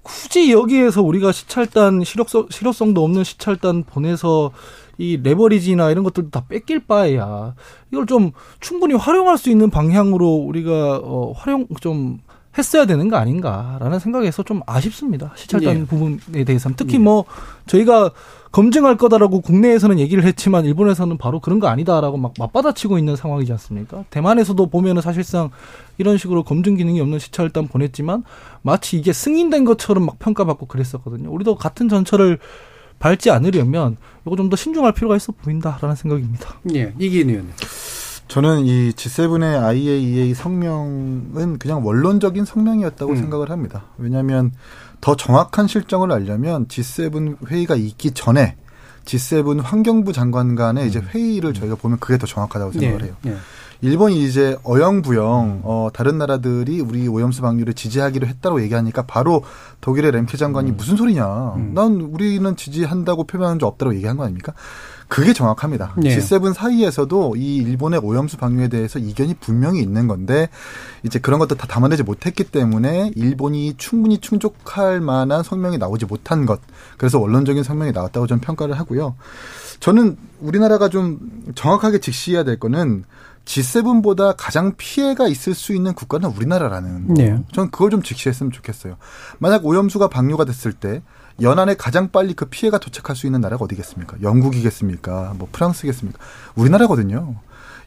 굳이 0.02 0.52
여기에서 0.52 1.02
우리가 1.02 1.32
시찰단 1.32 2.04
실효성, 2.04 2.48
실효성도 2.50 3.04
없는 3.04 3.24
시찰단 3.24 3.84
보내서 3.84 4.52
이 4.98 5.18
레버리지나 5.22 5.90
이런 5.90 6.04
것들도 6.04 6.30
다 6.30 6.44
뺏길 6.48 6.86
바에야 6.86 7.54
이걸 7.92 8.06
좀 8.06 8.32
충분히 8.60 8.94
활용할 8.94 9.38
수 9.38 9.50
있는 9.50 9.70
방향으로 9.70 10.26
우리가 10.26 11.00
어 11.02 11.32
활용 11.36 11.66
좀 11.80 12.18
했어야 12.56 12.86
되는 12.86 13.08
거 13.08 13.16
아닌가라는 13.16 13.98
생각에서 13.98 14.42
좀 14.44 14.60
아쉽습니다. 14.66 15.32
시찰단 15.36 15.80
예. 15.80 15.84
부분에 15.84 16.44
대해서는 16.44 16.76
특히 16.76 16.94
예. 16.94 16.98
뭐 16.98 17.24
저희가 17.66 18.12
검증할 18.52 18.96
거다라고 18.96 19.40
국내에서는 19.40 19.98
얘기를 19.98 20.22
했지만 20.22 20.64
일본에서는 20.64 21.18
바로 21.18 21.40
그런 21.40 21.58
거 21.58 21.66
아니다라고 21.66 22.16
막 22.16 22.34
맞받아치고 22.38 22.98
있는 22.98 23.16
상황이지 23.16 23.50
않습니까? 23.50 24.04
대만에서도 24.10 24.66
보면은 24.66 25.02
사실상 25.02 25.50
이런 25.98 26.16
식으로 26.16 26.44
검증 26.44 26.76
기능이 26.76 27.00
없는 27.00 27.18
시찰단 27.18 27.66
보냈지만 27.66 28.22
마치 28.62 28.96
이게 28.96 29.12
승인된 29.12 29.64
것처럼 29.64 30.06
막 30.06 30.20
평가받고 30.20 30.66
그랬었거든요. 30.66 31.32
우리도 31.32 31.56
같은 31.56 31.88
전철을 31.88 32.38
밟지 33.04 33.30
않으려면 33.30 33.98
이거 34.26 34.34
좀 34.34 34.48
더 34.48 34.56
신중할 34.56 34.92
필요가 34.92 35.16
있어 35.16 35.32
보인다라는 35.32 35.94
생각입니다. 35.94 36.58
예, 36.74 36.94
이기인 36.98 37.28
의원. 37.28 37.52
저는 38.28 38.64
이 38.64 38.92
G7의 38.92 39.62
IAEA 39.62 40.32
성명은 40.32 41.58
그냥 41.58 41.84
원론적인 41.84 42.46
성명이었다고 42.46 43.12
음. 43.12 43.16
생각을 43.16 43.50
합니다. 43.50 43.84
왜냐하면 43.98 44.52
더 45.02 45.16
정확한 45.16 45.66
실정을 45.66 46.12
알려면 46.12 46.66
G7 46.66 47.46
회의가 47.50 47.74
있기 47.74 48.12
전에 48.12 48.56
G7 49.04 49.60
환경부 49.62 50.14
장관 50.14 50.54
간의 50.54 50.88
이제 50.88 51.00
음. 51.00 51.08
회의를 51.12 51.52
저희가 51.52 51.76
보면 51.76 51.98
그게 51.98 52.16
더 52.16 52.26
정확하다고 52.26 52.72
생각을 52.72 52.98
네. 52.98 53.04
해요. 53.04 53.16
네. 53.20 53.36
일본이 53.84 54.24
이제 54.24 54.56
어영부영 54.62 55.60
어 55.62 55.90
다른 55.92 56.16
나라들이 56.16 56.80
우리 56.80 57.06
오염수 57.06 57.42
방류를 57.42 57.74
지지하기로 57.74 58.26
했다고 58.26 58.62
얘기하니까 58.62 59.02
바로 59.02 59.44
독일의 59.82 60.10
램케 60.10 60.38
장관이 60.38 60.70
음. 60.70 60.76
무슨 60.78 60.96
소리냐? 60.96 61.54
음. 61.56 61.74
난 61.74 62.00
우리는 62.00 62.56
지지한다고 62.56 63.24
표명한 63.24 63.58
적 63.58 63.66
없다고 63.66 63.94
얘기한 63.94 64.16
거 64.16 64.24
아닙니까? 64.24 64.54
그게 65.08 65.34
정확합니다. 65.34 65.92
네. 65.98 66.16
G7 66.16 66.54
사이에서도 66.54 67.36
이 67.36 67.56
일본의 67.56 68.00
오염수 68.02 68.38
방류에 68.38 68.68
대해서 68.68 68.98
이견이 68.98 69.34
분명히 69.34 69.82
있는 69.82 70.08
건데 70.08 70.48
이제 71.02 71.18
그런 71.18 71.38
것도 71.38 71.54
다 71.54 71.66
담아내지 71.66 72.04
못했기 72.04 72.44
때문에 72.44 73.10
일본이 73.14 73.74
충분히 73.76 74.16
충족할 74.16 75.02
만한 75.02 75.42
성명이 75.42 75.76
나오지 75.76 76.06
못한 76.06 76.46
것. 76.46 76.58
그래서 76.96 77.20
원론적인 77.20 77.62
성명이 77.62 77.92
나왔다고 77.92 78.26
저는 78.26 78.40
평가를 78.40 78.78
하고요. 78.78 79.14
저는 79.80 80.16
우리나라가 80.40 80.88
좀 80.88 81.18
정확하게 81.54 81.98
직시해야 81.98 82.44
될 82.44 82.58
거는 82.58 83.04
G7보다 83.44 84.34
가장 84.36 84.74
피해가 84.76 85.28
있을 85.28 85.54
수 85.54 85.74
있는 85.74 85.92
국가는 85.92 86.28
우리나라라는 86.28 87.08
거. 87.08 87.14
네. 87.14 87.38
저는 87.52 87.70
그걸 87.70 87.90
좀 87.90 88.02
직시했으면 88.02 88.52
좋겠어요. 88.52 88.96
만약 89.38 89.64
오염수가 89.64 90.08
방류가 90.08 90.44
됐을 90.44 90.72
때 90.72 91.02
연안에 91.40 91.74
가장 91.74 92.10
빨리 92.10 92.34
그 92.34 92.46
피해가 92.46 92.78
도착할 92.78 93.16
수 93.16 93.26
있는 93.26 93.40
나라가 93.40 93.64
어디겠습니까? 93.64 94.18
영국이겠습니까? 94.22 95.34
뭐 95.36 95.48
프랑스겠습니까? 95.50 96.18
우리나라거든요. 96.54 97.34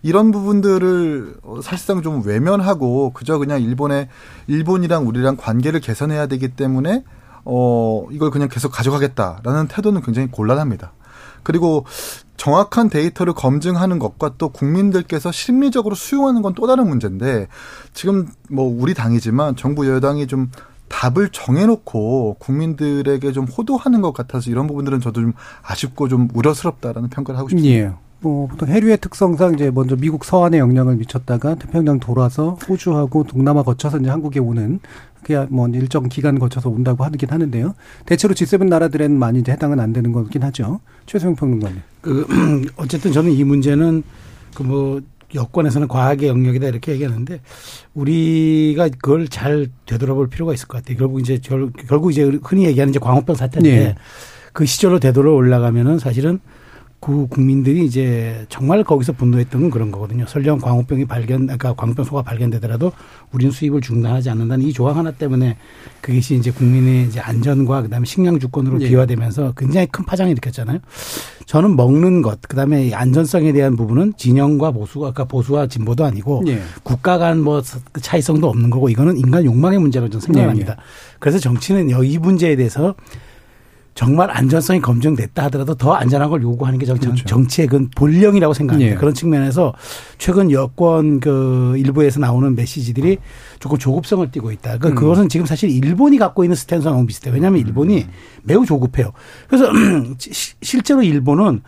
이런 0.04 0.32
부분들을 0.32 1.38
사실상 1.64 2.02
좀 2.02 2.26
외면하고 2.26 3.12
그저 3.14 3.38
그냥 3.38 3.62
일본의 3.62 4.10
일본이랑 4.48 5.08
우리랑 5.08 5.38
관계를 5.38 5.80
개선해야 5.80 6.28
되기 6.28 6.50
때문에 6.50 7.04
어 7.46 8.06
이걸 8.12 8.30
그냥 8.30 8.50
계속 8.50 8.72
가져가겠다라는 8.72 9.68
태도는 9.68 10.02
굉장히 10.02 10.30
곤란합니다. 10.30 10.92
그리고 11.44 11.86
정확한 12.38 12.90
데이터를 12.90 13.34
검증하는 13.34 14.00
것과 14.00 14.36
또 14.38 14.50
국민들께서 14.50 15.32
심리적으로 15.32 15.96
수용하는 15.96 16.42
건 16.42 16.48
또 16.56 16.66
다른 16.66 16.88
문제인데 16.88 17.48
지금 17.94 18.30
뭐 18.50 18.66
우리 18.66 18.94
당이지만 18.94 19.56
정부 19.58 19.88
여당이 19.88 20.26
좀 20.28 20.50
답을 20.88 21.30
정해놓고 21.30 22.38
국민들에게 22.40 23.32
좀 23.32 23.46
호도하는 23.46 24.02
것 24.02 24.14
같아서 24.14 24.50
이런 24.50 24.66
부분들은 24.66 25.02
저도 25.02 25.22
좀 25.22 25.34
아쉽고 25.62 26.08
좀 26.08 26.30
우려스럽다라는 26.34 27.10
평가를 27.10 27.38
하고 27.38 27.50
싶습니다. 27.50 27.76
예. 27.76 27.92
뭐 28.22 28.48
보통 28.48 28.70
해류의 28.70 28.98
특성상 28.98 29.54
이제 29.56 29.70
먼저 29.70 29.96
미국 29.96 30.26
서안에 30.26 30.58
영향을 30.58 30.96
미쳤다가 30.96 31.56
태평양 31.56 32.00
돌아서 32.00 32.58
호주하고 32.68 33.26
동남아 33.26 33.62
거쳐서 33.62 34.00
이제 34.00 34.10
한국에 34.10 34.40
오는 34.40 34.80
그야 35.28 35.46
뭐 35.50 35.68
일정 35.68 36.08
기간 36.08 36.40
거쳐서 36.40 36.70
온다고 36.70 37.04
하긴 37.04 37.30
하는데요. 37.30 37.76
대체로 38.06 38.34
G7 38.34 38.66
나라들에는 38.66 39.20
많이 39.20 39.40
이제 39.40 39.52
해당은 39.52 39.78
안 39.82 39.92
되는 39.92 40.14
거긴 40.14 40.42
하죠. 40.44 40.80
최소영 41.06 41.36
평론가님. 41.36 41.82
그 42.00 42.26
어쨌든 42.78 43.12
저는 43.12 43.32
이 43.32 43.44
문제는 43.44 44.04
그 44.56 44.64
뭐 44.64 45.02
여권에서는 45.36 45.88
과학의 45.88 46.30
영역이다 46.30 46.68
이렇게 46.68 46.94
얘기하는데 46.94 47.42
우리가 47.94 48.88
그걸 48.90 49.28
잘 49.28 49.68
되돌아볼 49.86 50.30
필요가 50.30 50.54
있을 50.54 50.68
것 50.68 50.78
같아요. 50.78 50.98
결국 50.98 51.20
이제 51.20 51.38
결, 51.44 51.70
국 51.72 52.12
이제 52.12 52.24
흔히 52.44 52.66
얘기하는 52.66 52.92
이제 52.92 53.00
광우병 53.00 53.36
사태인데 53.36 53.78
네. 53.78 53.96
그 54.54 54.66
시절로 54.66 55.00
되돌아 55.00 55.32
올라가면은 55.32 56.00
사실은 56.00 56.40
그 57.00 57.28
국민들이 57.28 57.86
이제 57.86 58.46
정말 58.50 58.84
거기서 58.84 59.14
분노했던 59.14 59.62
건 59.62 59.70
그런 59.70 59.92
거거든요. 59.92 60.26
설령 60.28 60.60
광우병이 60.60 61.06
발견, 61.06 61.46
그러니까 61.46 61.74
광우병 61.74 62.04
소가 62.06 62.22
발견되더라도 62.24 62.92
우리는 63.32 63.52
수입을 63.52 63.82
중단하지 63.82 64.30
않는다는 64.32 64.66
이 64.66 64.74
조항 64.74 64.98
하나 64.98 65.12
때문에 65.12 65.58
그것이 66.02 66.36
이제 66.36 66.52
국민의 66.52 67.06
이제 67.06 67.20
안전과 67.20 67.84
그다음에 67.84 68.06
식량 68.06 68.40
주권으로 68.40 68.80
네. 68.80 68.90
비화되면서 68.90 69.54
굉장히 69.56 69.88
큰 69.88 70.06
파장을 70.06 70.32
일으켰잖아요. 70.32 70.80
저는 71.46 71.76
먹는 71.76 72.24
것, 72.24 72.42
그다음에 72.42 72.94
안전성에 72.94 73.54
대한 73.54 73.76
부분은 73.78 74.14
진영과 74.18 74.72
보수가, 74.72 75.08
아까 75.08 75.24
보수와 75.24 75.68
진보도 75.68 76.04
아니고 76.04 76.44
네. 76.46 76.60
국가 76.84 77.18
간 77.18 77.38
뭐 77.38 77.62
차이성도 78.02 78.50
없는 78.50 78.70
거고 78.70 78.90
이거는 78.90 79.18
인간 79.18 79.46
욕망의 79.46 79.80
문제로 79.80 80.10
저는 80.10 80.22
생각합니다. 80.22 80.74
네. 80.76 80.82
그래서 81.20 81.40
정치는 81.40 81.90
이 82.04 82.18
문제에 82.18 82.56
대해서 82.56 82.96
정말 83.98 84.30
안전성이 84.30 84.80
검증됐다 84.80 85.46
하더라도 85.46 85.74
더 85.74 85.94
안전한 85.94 86.30
걸 86.30 86.44
요구하는 86.44 86.78
게 86.78 86.86
정, 86.86 87.00
그렇죠. 87.00 87.26
정치의 87.26 87.68
그 87.68 87.88
본령이라고 87.96 88.54
생각합니다. 88.54 88.92
예. 88.92 88.96
그런 88.96 89.16
측면에서 89.16 89.74
최근 90.20 90.52
여권 90.52 91.20
그 91.20 91.74
일부에서 91.80 92.20
나오는 92.20 92.56
메시지들이 92.56 93.18
조금 93.58 93.80
조급성을 93.80 94.30
띠고 94.30 94.52
있다. 94.52 94.78
그, 94.78 94.90
음. 94.90 94.96
그것은 94.96 95.30
지금 95.30 95.48
사실 95.48 95.72
일본이 95.72 96.20
갖고 96.20 96.44
있는 96.44 96.56
스탠스랑 96.56 97.08
비슷해요. 97.08 97.34
왜냐하면 97.34 97.60
일본이 97.60 98.04
음. 98.04 98.10
매우 98.44 98.68
조급해요. 98.68 99.14
그래서 99.48 99.72
실제로 100.62 101.02
일본은 101.02 101.62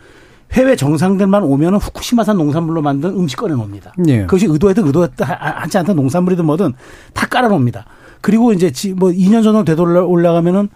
해외 0.52 0.76
정상들만 0.76 1.42
오면은 1.42 1.80
후쿠시마산 1.80 2.36
농산물로 2.36 2.80
만든 2.80 3.10
음식 3.10 3.38
꺼내놓습니다. 3.38 3.94
예. 4.06 4.20
그것이 4.20 4.46
의도했든 4.46 4.86
의도했든 4.86 5.26
하지 5.26 5.78
않든 5.78 5.96
농산물이든 5.96 6.46
뭐든 6.46 6.74
다 7.12 7.26
깔아놓습니다. 7.26 7.86
그리고 8.20 8.52
이제 8.52 8.70
뭐 8.94 9.10
2년 9.10 9.42
전으로 9.42 9.64
되돌아 9.64 10.04
올라가면은 10.04 10.68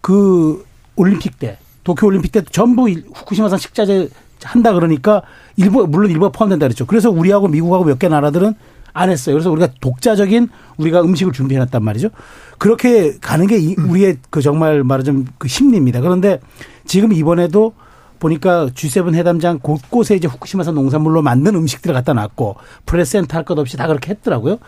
그 0.00 0.64
올림픽 0.96 1.38
때 1.38 1.58
도쿄 1.84 2.06
올림픽 2.06 2.32
때 2.32 2.42
전부 2.50 2.88
후쿠시마산 2.88 3.58
식자재 3.58 4.08
한다 4.44 4.72
그러니까 4.72 5.22
일부 5.56 5.86
물론 5.86 6.10
일부가 6.10 6.30
포함된다 6.30 6.66
그랬죠. 6.66 6.86
그래서 6.86 7.10
우리하고 7.10 7.48
미국하고 7.48 7.84
몇 7.84 7.98
개 7.98 8.08
나라들은 8.08 8.54
안 8.94 9.08
했어요. 9.10 9.34
그래서 9.34 9.50
우리가 9.50 9.68
독자적인 9.80 10.48
우리가 10.76 11.00
음식을 11.02 11.32
준비해놨단 11.32 11.82
말이죠. 11.82 12.10
그렇게 12.58 13.16
가는 13.20 13.46
게 13.46 13.74
우리의 13.78 14.18
그 14.30 14.42
정말 14.42 14.84
말하자면 14.84 15.28
그 15.38 15.48
심리입니다. 15.48 16.00
그런데 16.00 16.40
지금 16.84 17.12
이번에도 17.12 17.72
보니까 18.18 18.66
G7 18.66 19.14
회담장 19.14 19.58
곳곳에 19.60 20.14
이제 20.14 20.28
후쿠시마산 20.28 20.74
농산물로 20.74 21.22
만든 21.22 21.54
음식들을 21.54 21.94
갖다 21.94 22.12
놨고 22.12 22.56
프레스 22.86 23.12
센터 23.12 23.38
할것 23.38 23.58
없이 23.58 23.76
다 23.76 23.86
그렇게 23.86 24.10
했더라고요. 24.10 24.58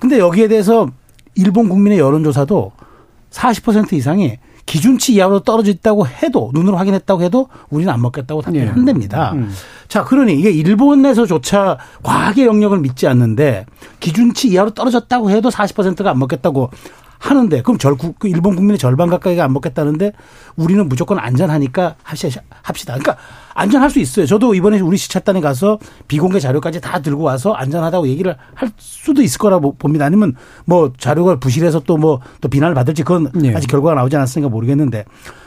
근데 0.00 0.18
여기에 0.18 0.48
대해서 0.48 0.88
일본 1.36 1.68
국민의 1.68 1.98
여론조사도 1.98 2.72
40% 3.30 3.92
이상이 3.92 4.38
기준치 4.68 5.14
이하로 5.14 5.40
떨어져 5.40 5.70
있다고 5.70 6.06
해도 6.06 6.50
눈으로 6.52 6.76
확인했다고 6.76 7.22
해도 7.22 7.48
우리는 7.70 7.90
안 7.90 8.02
먹겠다고 8.02 8.42
답변한답니다. 8.42 9.32
네. 9.32 9.38
음. 9.38 9.54
자, 9.88 10.04
그러니 10.04 10.34
이게 10.34 10.50
일본에서조차 10.50 11.78
과학의 12.02 12.44
영역을 12.44 12.78
믿지 12.78 13.06
않는데 13.06 13.64
기준치 14.00 14.48
이하로 14.48 14.70
떨어졌다고 14.74 15.30
해도 15.30 15.48
40%가 15.48 16.10
안 16.10 16.18
먹겠다고 16.18 16.70
하는데 17.18 17.62
그럼 17.62 17.78
절그 17.78 18.14
일본 18.24 18.54
국민의 18.54 18.78
절반 18.78 19.08
가까이가 19.08 19.44
안 19.44 19.52
먹겠다는데 19.52 20.12
우리는 20.56 20.88
무조건 20.88 21.18
안전하니까 21.18 21.96
합시다. 22.02 22.42
합시다. 22.62 22.94
그러니까 22.94 23.16
안전할 23.54 23.90
수 23.90 23.98
있어요. 23.98 24.24
저도 24.24 24.54
이번에 24.54 24.78
우리 24.78 24.96
시찰단에 24.96 25.40
가서 25.40 25.78
비공개 26.06 26.38
자료까지 26.38 26.80
다 26.80 27.00
들고 27.00 27.24
와서 27.24 27.52
안전하다고 27.52 28.06
얘기를 28.08 28.36
할 28.54 28.70
수도 28.78 29.20
있을 29.20 29.38
거라고 29.38 29.74
봅니다. 29.74 30.04
아니면 30.04 30.36
뭐 30.64 30.92
자료가 30.96 31.40
부실해서 31.40 31.80
또 31.80 31.96
뭐또 31.96 32.20
뭐 32.42 32.50
비난을 32.50 32.74
받을지 32.74 33.02
그건 33.02 33.30
네. 33.34 33.54
아직 33.54 33.66
결과가 33.66 33.96
나오지 33.96 34.14
않았으니까 34.14 34.48
모르겠는데 34.48 35.04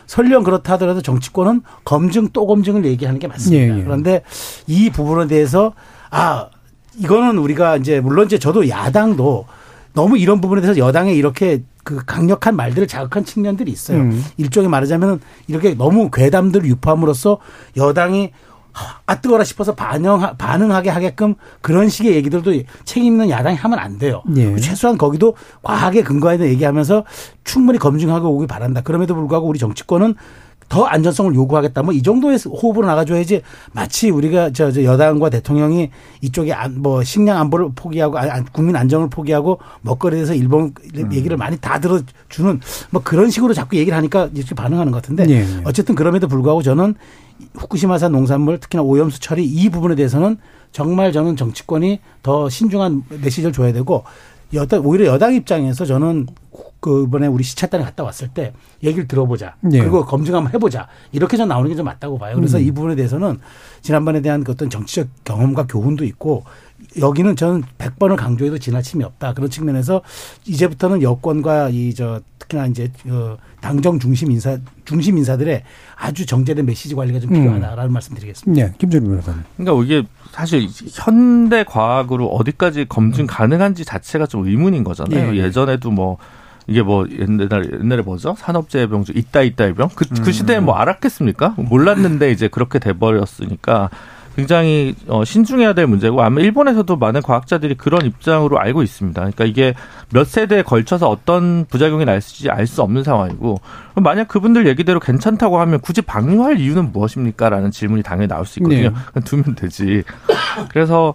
설령 0.07 0.43
그렇다 0.43 0.73
하더라도 0.73 1.01
정치권은 1.01 1.62
검증 1.86 2.27
또 2.34 2.45
검증을 2.45 2.84
얘기하는 2.86 3.17
게 3.19 3.27
맞습니다. 3.27 3.73
네, 3.73 3.79
네. 3.79 3.84
그런데 3.84 4.23
이 4.67 4.89
부분에 4.89 5.27
대해서 5.27 5.73
아 6.10 6.49
이거는 6.97 7.38
우리가 7.38 7.77
이제 7.77 8.01
물론 8.01 8.25
이제 8.25 8.38
저도 8.38 8.67
야당도 8.67 9.45
너무 9.93 10.17
이런 10.17 10.41
부분에 10.41 10.62
대해서 10.62 10.80
여당에 10.80 11.13
이렇게 11.13 11.63
그 11.84 12.04
강력한 12.06 12.56
말들을 12.56 12.88
자극한 12.88 13.25
측면들이 13.25 13.71
있어요. 13.71 13.99
음. 13.99 14.23
일종의 14.38 14.69
말하자면 14.69 15.19
이렇게 15.47 15.73
너무 15.73 16.10
괴담들을 16.12 16.67
유포함으로써 16.67 17.39
여당이 17.77 18.32
아 19.06 19.19
뜨거라 19.19 19.43
싶어서 19.43 19.75
반영 19.75 20.38
반응하게 20.38 20.89
하게끔 20.89 21.36
그런 21.62 21.89
식의 21.89 22.15
얘기들도 22.15 22.54
책임 22.86 23.13
있는 23.13 23.30
야당이 23.30 23.58
하면 23.58 23.80
안 23.80 23.97
돼요. 23.97 24.23
예. 24.38 24.56
최소한 24.58 24.97
거기도 24.97 25.36
과학에 25.62 26.04
근거해서 26.04 26.45
얘기하면서 26.45 27.04
충분히 27.43 27.80
검증하고 27.80 28.30
오기 28.30 28.47
바란다. 28.47 28.82
그럼에도 28.82 29.13
불구하고 29.15 29.47
우리 29.47 29.60
정치권은 29.60 30.15
더 30.71 30.86
안전성을 30.86 31.36
요구하겠다. 31.36 31.84
뭐 31.84 31.91
이 31.93 32.01
정도의 32.01 32.39
호흡으로 32.45 32.88
나가줘야지 32.88 33.41
마치 33.73 34.10
우리가 34.10 34.51
저, 34.53 34.71
저 34.71 34.84
여당과 34.84 35.29
대통령이 35.29 35.89
이쪽에 36.21 36.53
안, 36.53 36.81
뭐 36.81 37.03
식량 37.03 37.38
안보를 37.38 37.71
포기하고 37.75 38.17
아, 38.17 38.43
국민 38.53 38.75
안정을 38.75 39.10
포기하고 39.10 39.60
먹거리에서 39.81 40.34
일본 40.34 40.73
음. 40.95 41.13
얘기를 41.13 41.36
많이 41.36 41.57
다 41.57 41.79
들어주는 41.79 42.62
뭐 42.89 43.01
그런 43.03 43.29
식으로 43.29 43.53
자꾸 43.53 43.75
얘기를 43.75 43.95
하니까 43.97 44.29
이렇게 44.34 44.55
반응하는 44.55 44.91
것 44.91 45.01
같은데 45.01 45.25
네. 45.25 45.45
어쨌든 45.65 45.95
그럼에도 45.95 46.27
불구하고 46.27 46.62
저는 46.63 46.95
후쿠시마산 47.55 48.12
농산물 48.13 48.60
특히나 48.60 48.84
오염수 48.84 49.19
처리 49.19 49.43
이 49.45 49.69
부분에 49.69 49.95
대해서는 49.95 50.38
정말 50.71 51.12
저는 51.12 51.36
정치권이 51.36 51.99
더 52.23 52.47
신중한 52.47 53.03
메시지를 53.21 53.51
줘야 53.51 53.73
되고 53.73 54.05
여당 54.53 54.85
오히려 54.85 55.05
여당 55.05 55.33
입장에서 55.33 55.85
저는 55.85 56.27
그 56.79 57.03
이번에 57.03 57.27
우리 57.27 57.43
시찰단에 57.43 57.83
갔다 57.83 58.03
왔을 58.03 58.29
때 58.29 58.53
얘기를 58.83 59.07
들어보자. 59.07 59.55
네. 59.61 59.79
그리고 59.79 60.03
검증 60.03 60.35
한번 60.35 60.51
해보자. 60.53 60.87
이렇게 61.11 61.37
좀 61.37 61.47
나오는 61.47 61.69
게 61.69 61.75
좀 61.75 61.85
맞다고 61.85 62.17
봐요. 62.17 62.35
그래서 62.35 62.57
음. 62.57 62.63
이 62.63 62.71
부분에 62.71 62.95
대해서는 62.95 63.39
지난번에 63.81 64.21
대한 64.21 64.43
그 64.43 64.51
어떤 64.51 64.69
정치적 64.69 65.07
경험과 65.23 65.67
교훈도 65.67 66.03
있고 66.05 66.43
여기는 66.99 67.36
저는 67.36 67.63
100번을 67.77 68.17
강조해도 68.17 68.58
지나침이 68.58 69.04
없다. 69.04 69.34
그런 69.34 69.49
측면에서 69.49 70.01
이제부터는 70.45 71.01
여권과 71.01 71.69
이 71.69 71.93
저 71.95 72.19
특히나 72.39 72.65
이제 72.67 72.91
그 73.04 73.38
당정 73.62 73.99
중심 73.99 74.32
인사 74.32 74.58
중심 74.86 75.17
인사들의 75.17 75.63
아주 75.95 76.25
정제된 76.25 76.65
메시지 76.65 76.95
관리가 76.95 77.19
좀 77.19 77.30
필요하다라는 77.32 77.91
음. 77.91 77.93
말씀드리겠습니다. 77.93 78.65
네, 78.67 78.73
김준일 78.77 79.08
변호사님. 79.08 79.43
그러니까 79.58 79.86
이게 79.86 80.08
사실 80.32 80.67
현대 80.93 81.63
과학으로 81.63 82.27
어디까지 82.27 82.86
검증 82.89 83.25
음. 83.25 83.27
가능한지 83.27 83.86
자체가 83.86 84.25
좀 84.25 84.47
의문인 84.47 84.84
거잖아요. 84.84 85.32
네. 85.32 85.38
예전에도 85.38 85.91
뭐 85.91 86.17
이게 86.67 86.82
뭐 86.82 87.06
옛날 87.10 87.80
옛날에 87.82 88.01
뭐죠? 88.01 88.36
산업재해병주 88.38 89.13
있다 89.15 89.41
있다 89.41 89.65
의 89.65 89.73
병 89.73 89.89
그, 89.95 90.06
그 90.08 90.27
음. 90.27 90.32
시대에 90.32 90.60
뭐 90.60 90.75
알았겠습니까? 90.75 91.56
몰랐는데 91.58 92.32
이제 92.32 92.47
그렇게 92.47 92.80
돼버렸으니까 92.80 93.89
굉장히 94.35 94.95
어, 95.07 95.25
신중해야 95.25 95.73
될 95.73 95.87
문제고 95.87 96.21
아마 96.21 96.39
일본에서도 96.41 96.95
많은 96.95 97.21
과학자들이 97.21 97.75
그런 97.75 98.05
입장으로 98.05 98.59
알고 98.59 98.81
있습니다. 98.81 99.19
그러니까 99.19 99.45
이게 99.45 99.73
몇 100.13 100.25
세대에 100.27 100.61
걸쳐서 100.63 101.09
어떤 101.09 101.65
부작용이 101.65 102.05
날지 102.05 102.49
알 102.49 102.65
수 102.67 102.81
없는 102.81 103.03
상황이고 103.03 103.59
만약 103.95 104.29
그분들 104.29 104.65
얘기대로 104.67 104.99
괜찮다고 105.01 105.59
하면 105.59 105.79
굳이 105.81 106.01
방류할 106.01 106.59
이유는 106.59 106.93
무엇입니까라는 106.93 107.71
질문이 107.71 108.03
당연히 108.03 108.27
나올 108.29 108.45
수 108.45 108.59
있거든요. 108.59 108.93
네. 109.13 109.21
두면 109.21 109.55
되지. 109.55 110.03
그래서 110.69 111.13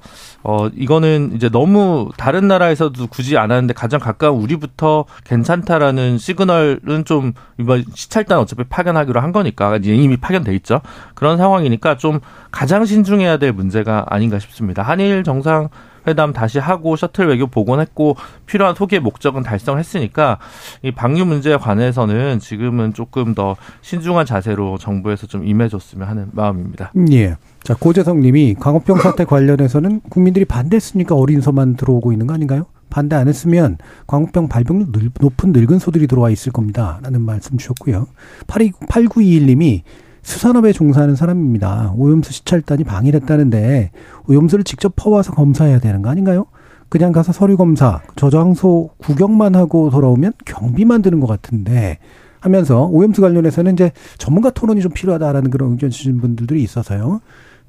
어 0.48 0.68
이거는 0.68 1.32
이제 1.34 1.48
너무 1.48 2.10
다른 2.16 2.46
나라에서도 2.46 3.08
굳이 3.08 3.36
안 3.36 3.50
하는데 3.50 3.74
가장 3.74 3.98
가까운 3.98 4.40
우리부터 4.40 5.04
괜찮다라는 5.24 6.18
시그널은 6.18 7.04
좀 7.04 7.32
이번 7.58 7.84
시찰단 7.92 8.38
어차피 8.38 8.62
파견하기로 8.62 9.20
한 9.20 9.32
거니까 9.32 9.76
이미 9.82 10.16
파견돼 10.16 10.54
있죠. 10.56 10.82
그런 11.16 11.36
상황이니까 11.36 11.96
좀 11.96 12.20
가장 12.52 12.84
신중해야 12.84 13.38
될 13.38 13.52
문제가 13.52 14.06
아닌가 14.08 14.38
싶습니다. 14.38 14.84
한일 14.84 15.24
정상 15.24 15.68
회담 16.06 16.32
다시 16.32 16.60
하고 16.60 16.94
셔틀 16.94 17.26
외교 17.26 17.48
복원했고 17.48 18.16
필요한 18.46 18.76
소개 18.76 19.00
목적은 19.00 19.42
달성했으니까 19.42 20.38
이 20.82 20.92
방류 20.92 21.24
문제에 21.24 21.56
관해서는 21.56 22.38
지금은 22.38 22.94
조금 22.94 23.34
더 23.34 23.56
신중한 23.80 24.26
자세로 24.26 24.78
정부에서 24.78 25.26
좀 25.26 25.44
임해줬으면 25.44 26.06
하는 26.06 26.28
마음입니다. 26.32 26.92
예. 27.10 27.36
자 27.66 27.74
고재성 27.74 28.20
님이 28.20 28.54
광우병 28.54 28.98
사태 28.98 29.24
관련해서는 29.24 30.00
국민들이 30.08 30.44
반대했으니까 30.44 31.16
어린 31.16 31.40
소만 31.40 31.74
들어오고 31.74 32.12
있는 32.12 32.28
거 32.28 32.34
아닌가요? 32.34 32.66
반대 32.90 33.16
안 33.16 33.26
했으면 33.26 33.76
광우병 34.06 34.46
발병률 34.46 35.10
높은 35.20 35.50
늙은 35.50 35.80
소들이 35.80 36.06
들어와 36.06 36.30
있을 36.30 36.52
겁니다. 36.52 37.00
라는 37.02 37.22
말씀 37.22 37.58
주셨고요. 37.58 38.06
8921 38.46 39.46
님이 39.46 39.82
수산업에 40.22 40.70
종사하는 40.70 41.16
사람입니다. 41.16 41.94
오염수 41.96 42.32
시찰단이 42.32 42.84
방일했다는데 42.84 43.90
오염수를 44.28 44.62
직접 44.62 44.92
퍼와서 44.94 45.32
검사해야 45.32 45.80
되는 45.80 46.02
거 46.02 46.08
아닌가요? 46.08 46.46
그냥 46.88 47.10
가서 47.10 47.32
서류 47.32 47.56
검사, 47.56 48.00
저장소 48.14 48.90
구경만 48.98 49.56
하고 49.56 49.90
돌아오면 49.90 50.34
경비만 50.44 51.02
드는 51.02 51.18
것 51.18 51.26
같은데 51.26 51.98
하면서 52.38 52.84
오염수 52.84 53.22
관련해서는 53.22 53.72
이제 53.72 53.90
전문가 54.18 54.50
토론이 54.50 54.82
좀 54.82 54.92
필요하다라는 54.92 55.50
그런 55.50 55.72
의견 55.72 55.90
주신 55.90 56.20
분들이 56.20 56.62
있어서요. 56.62 57.22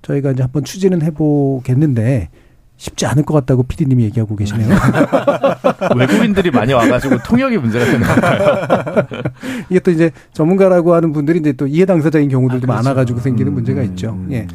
저희가 0.08 0.32
이제 0.32 0.42
한번 0.42 0.64
추진은 0.64 1.02
해보겠는데 1.02 2.30
쉽지 2.78 3.06
않을 3.08 3.24
것 3.24 3.34
같다고 3.34 3.64
피디님이 3.64 4.04
얘기하고 4.06 4.36
계시네요. 4.36 4.70
외국인들이 5.98 6.52
많이 6.52 6.74
와가지고 6.74 7.18
통역이 7.24 7.58
문제가 7.58 7.86
되는 7.86 8.08
건가요? 8.08 9.08
이게 9.70 9.80
또 9.80 9.92
이제 9.92 10.12
전문가라고 10.34 10.94
하는 10.94 11.12
분들이 11.12 11.40
이제 11.40 11.54
또 11.54 11.66
이해 11.66 11.86
당사자인 11.86 12.30
경우들도 12.30 12.66
아, 12.66 12.68
그렇죠. 12.68 12.84
많아가지고 12.84 13.20
생기는 13.20 13.52
음, 13.52 13.56
문제가 13.56 13.82
있죠. 13.82 14.12
음. 14.12 14.30
예. 14.32 14.48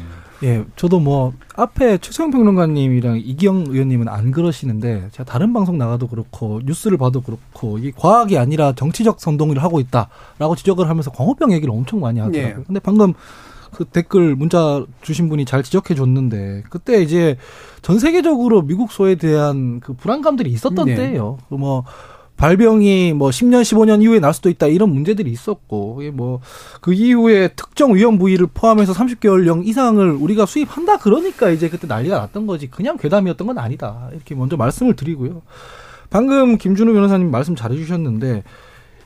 예, 0.43 0.65
저도 0.75 0.99
뭐 0.99 1.31
앞에 1.55 1.99
최성 1.99 2.29
평론가님이랑 2.29 3.21
이기영 3.23 3.65
의원님은 3.69 4.09
안 4.09 4.31
그러시는데 4.31 5.07
제가 5.11 5.23
다른 5.23 5.53
방송 5.53 5.77
나가도 5.77 6.07
그렇고 6.07 6.59
뉴스를 6.65 6.97
봐도 6.97 7.21
그렇고 7.21 7.77
이게 7.77 7.93
과학이 7.95 8.37
아니라 8.37 8.73
정치적 8.73 9.21
선동을 9.21 9.63
하고 9.63 9.79
있다라고 9.79 10.55
지적을 10.57 10.89
하면서 10.89 11.11
광우병 11.11 11.53
얘기를 11.53 11.73
엄청 11.73 12.01
많이 12.01 12.19
하더라고요. 12.19 12.59
예. 12.59 12.63
근데 12.65 12.79
방금 12.81 13.13
그 13.73 13.85
댓글 13.85 14.35
문자 14.35 14.85
주신 15.01 15.29
분이 15.29 15.45
잘 15.45 15.63
지적해 15.63 15.95
줬는데 15.95 16.63
그때 16.69 17.01
이제 17.01 17.37
전 17.81 17.99
세계적으로 17.99 18.61
미국 18.61 18.91
소에 18.91 19.15
대한 19.15 19.79
그 19.79 19.93
불안감들이 19.93 20.49
있었던 20.51 20.85
네. 20.85 20.95
때예요. 20.95 21.37
그뭐 21.49 21.83
발병이 22.35 23.13
뭐 23.13 23.29
10년, 23.29 23.61
15년 23.61 24.01
이후에 24.01 24.19
날 24.19 24.33
수도 24.33 24.49
있다 24.49 24.67
이런 24.67 24.89
문제들이 24.89 25.31
있었고 25.31 26.01
뭐 26.13 26.41
그 26.81 26.93
이후에 26.93 27.47
특정 27.55 27.95
위험 27.95 28.17
부위를 28.17 28.47
포함해서 28.53 28.91
30개월령 28.91 29.65
이상을 29.65 30.11
우리가 30.11 30.45
수입한다 30.45 30.97
그러니까 30.97 31.49
이제 31.49 31.69
그때 31.69 31.87
난리가 31.87 32.17
났던 32.17 32.45
거지 32.45 32.69
그냥 32.69 32.97
괴담이었던 32.97 33.47
건 33.47 33.57
아니다 33.57 34.09
이렇게 34.11 34.35
먼저 34.35 34.57
말씀을 34.57 34.95
드리고요. 34.95 35.41
방금 36.09 36.57
김준우 36.57 36.91
변호사님 36.93 37.31
말씀 37.31 37.55
잘해주셨는데 37.55 38.43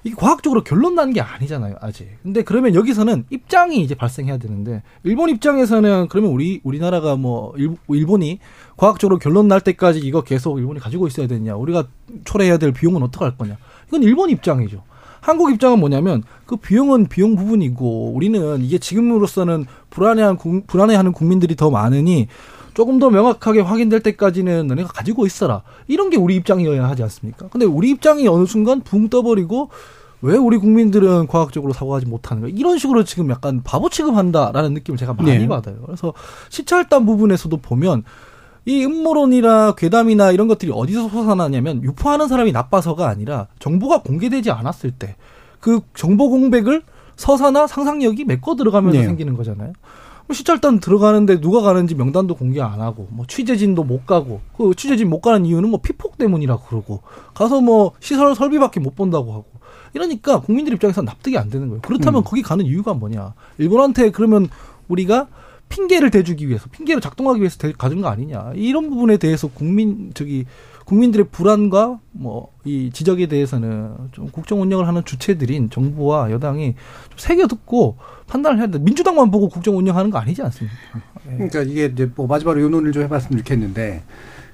이게 0.08 0.16
과학적으로 0.16 0.64
결론 0.64 0.96
난 0.96 1.12
게 1.12 1.22
아니잖아요, 1.22 1.76
아직. 1.82 2.08
근데 2.24 2.42
그러면 2.44 2.76
여기서는 2.76 3.26
입장이 3.30 3.82
이제 3.82 3.96
발생해야 3.96 4.38
되는데 4.38 4.84
일본 5.04 5.30
입장에서는 5.30 6.08
그러면 6.10 6.32
우리 6.32 6.60
우리나라가 6.64 7.16
뭐 7.16 7.54
일, 7.58 8.06
본이 8.06 8.40
과학적으로 8.78 9.18
결론 9.20 9.48
날 9.48 9.62
때까지 9.62 10.00
이거 10.00 10.22
계속 10.22 10.60
일본이 10.60 10.80
가지고 10.80 11.08
있어야 11.08 11.28
되냐? 11.28 11.56
우리가 11.56 11.86
초래해야 12.26 12.58
될 12.58 12.72
비용은 12.72 13.04
어떻게 13.04 13.26
할 13.26 13.38
거냐? 13.38 13.58
이건 13.88 14.04
일본 14.04 14.30
입장이죠. 14.30 14.84
한국 15.20 15.52
입장은 15.52 15.80
뭐냐면 15.80 16.24
그 16.46 16.56
비용은 16.58 17.08
비용 17.08 17.36
부분이고 17.36 18.12
우리는 18.14 18.62
이게 18.62 18.78
지금으로서는 18.78 19.66
불안해한 19.90 20.38
불안해하는 20.68 21.12
국민들이 21.12 21.56
더 21.56 21.70
많으니 21.70 22.28
조금 22.74 23.00
더 23.00 23.10
명확하게 23.10 23.62
확인될 23.62 24.02
때까지는 24.02 24.68
너네가 24.68 24.90
가지고 24.90 25.26
있어라. 25.26 25.64
이런 25.88 26.12
게 26.12 26.18
우리 26.18 26.36
입장이어야 26.36 26.88
하지 26.88 27.02
않습니까? 27.04 27.48
근데 27.50 27.66
우리 27.66 27.90
입장이 27.90 28.28
어느 28.28 28.46
순간 28.46 28.82
붕 28.82 29.10
떠버리고 29.10 29.70
왜 30.22 30.36
우리 30.36 30.58
국민들은 30.58 31.28
과학적으로 31.28 31.74
사고하지 31.74 32.08
못하는 32.08 32.44
가 32.44 32.50
이런 32.50 32.78
식으로 32.78 33.04
지금 33.04 33.30
약간 33.30 33.62
바보 33.64 33.90
취급한다라는 33.90 34.74
느낌을 34.74 34.98
제가 34.98 35.14
많이 35.14 35.38
네. 35.38 35.48
받아요. 35.48 35.78
그래서 35.86 36.14
시찰단 36.50 37.06
부분에서도 37.06 37.56
보면 37.58 38.04
이 38.66 38.84
음모론이나 38.84 39.76
괴담이나 39.76 40.32
이런 40.32 40.48
것들이 40.48 40.72
어디서 40.74 41.10
솟아나냐면 41.10 41.84
유포하는 41.84 42.28
사람이 42.28 42.52
나빠서가 42.52 43.08
아니라 43.08 43.48
정보가 43.60 44.02
공개되지 44.02 44.52
않았을 44.52 44.92
때 44.92 45.16
그 45.60 45.82
정보 45.94 46.30
공백을 46.30 46.84
서사나 47.16 47.68
상상력이 47.68 48.26
메꿔 48.26 48.56
들어가면서 48.56 49.00
네. 49.00 49.06
생기는 49.06 49.36
거잖아요. 49.36 49.74
뭐 50.28 50.34
시찰단 50.34 50.80
들어가는데 50.80 51.40
누가 51.40 51.62
가는지 51.62 51.96
명단도 51.96 52.36
공개 52.36 52.62
안 52.62 52.82
하고 52.82 53.08
뭐 53.12 53.26
취재진도 53.28 53.84
못 53.84 54.06
가고 54.06 54.42
그 54.58 54.74
취재진 54.76 55.10
못 55.10 55.22
가는 55.22 55.46
이유는 55.46 55.70
뭐 55.70 55.80
피폭 55.82 56.18
때문이라고 56.18 56.64
그러고 56.66 57.02
가서 57.34 57.62
뭐 57.62 57.94
시설 58.00 58.36
설비밖에 58.36 58.82
못 58.82 58.96
본다고 58.96 59.32
하고 59.32 59.46
이러니까 59.98 60.42
국민들 60.42 60.74
입장에서 60.74 61.02
납득이 61.02 61.38
안 61.38 61.50
되는 61.50 61.68
거예요. 61.70 61.82
그렇다면 61.82 62.22
음. 62.22 62.24
거기 62.24 62.42
가는 62.42 62.64
이유가 62.64 62.94
뭐냐? 62.94 63.34
일본한테 63.58 64.12
그러면 64.12 64.48
우리가 64.88 65.28
핑계를 65.70 66.12
대주기 66.12 66.48
위해서 66.48 66.68
핑계를 66.72 67.02
작동하기 67.02 67.42
위해서 67.42 67.58
가진 67.78 68.02
거 68.02 68.08
아니냐? 68.08 68.54
이런 68.56 68.90
부분에 68.90 69.18
대해서 69.18 69.48
국민 69.50 70.12
저기 70.14 70.46
국민들의 70.86 71.28
불안과 71.32 72.00
뭐 72.12 72.58
이 72.68 72.90
지적에 72.92 73.28
대해서는 73.28 73.94
좀 74.12 74.30
국정 74.30 74.62
운영을 74.62 74.88
하는 74.88 75.04
주체들인 75.06 75.70
정부와 75.70 76.32
여당이 76.32 76.76
좀 77.10 77.18
새겨 77.18 77.48
듣고 77.48 77.96
판단을 78.28 78.60
해야 78.60 78.68
돼. 78.68 78.78
민주당만 78.78 79.32
보고 79.32 79.48
국정 79.48 79.78
운영하는 79.78 80.12
거 80.12 80.18
아니지 80.20 80.42
않습니까? 80.42 80.76
그러니까 81.24 81.62
이게 81.62 81.86
이제 81.86 82.12
뭐 82.14 82.28
마지막으로 82.28 82.62
요 82.64 82.70
논의를 82.70 82.92
좀 82.92 83.04
해봤으면 83.04 83.38
좋겠는데 83.40 84.04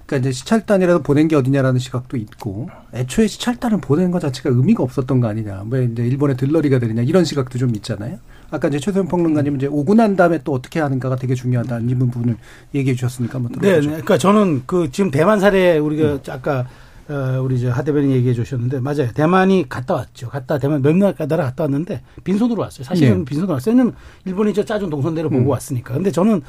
그러니까 0.05 0.17
이제 0.29 0.31
시찰단이라도 0.31 1.01
보낸 1.01 1.27
게 1.27 1.35
어디냐라는 1.35 1.79
시각도 1.79 2.17
있고 2.17 2.69
애초에 2.93 3.27
시찰단을 3.27 3.79
보낸 3.79 4.11
것 4.11 4.19
자체가 4.19 4.49
의미가 4.49 4.83
없었던 4.83 5.19
거 5.19 5.27
아니냐. 5.27 5.65
왜 5.69 5.85
이제 5.85 6.05
일본의 6.05 6.37
들러리가 6.37 6.79
되느냐 6.79 7.01
이런 7.01 7.23
시각도 7.25 7.57
좀 7.57 7.73
있잖아요. 7.75 8.19
아까 8.51 8.67
이제 8.67 8.79
최소영 8.79 9.07
평론가님 9.07 9.55
이제 9.55 9.65
오고 9.67 9.95
난 9.95 10.15
다음에 10.15 10.39
또 10.43 10.53
어떻게 10.53 10.79
하는가가 10.79 11.15
되게 11.15 11.33
중요하다는 11.33 11.89
이 11.89 11.95
부분을 11.95 12.37
얘기해 12.75 12.95
주셨으니까 12.95 13.35
한번 13.35 13.53
들어보죠. 13.53 13.71
네, 13.71 13.81
네, 13.81 13.87
그러니까 13.87 14.17
저는 14.17 14.63
그 14.67 14.91
지금 14.91 15.09
대만 15.09 15.39
사례 15.39 15.77
우리가 15.77 16.13
음. 16.13 16.19
아까 16.29 16.67
어, 17.09 17.41
우리 17.41 17.55
이제 17.55 17.67
하 17.67 17.83
대변인 17.83 18.11
얘기해 18.11 18.33
주셨는데 18.33 18.79
맞아요. 18.79 19.11
대만이 19.13 19.67
갔다 19.67 19.95
왔죠. 19.95 20.29
갔다 20.29 20.57
대만 20.57 20.81
몇몇 20.81 21.15
나라 21.17 21.45
갔다 21.45 21.63
왔는데 21.63 22.01
빈손으로 22.23 22.61
왔어요. 22.61 22.85
사실은 22.85 23.19
네. 23.19 23.25
빈손으로 23.25 23.53
왔어요. 23.53 23.73
왜냐면 23.73 23.95
일본이 24.25 24.51
이제 24.51 24.63
짜준 24.63 24.89
동선대로 24.89 25.29
보고 25.29 25.43
음. 25.43 25.47
왔으니까. 25.47 25.95
근데 25.95 26.11
저는 26.11 26.41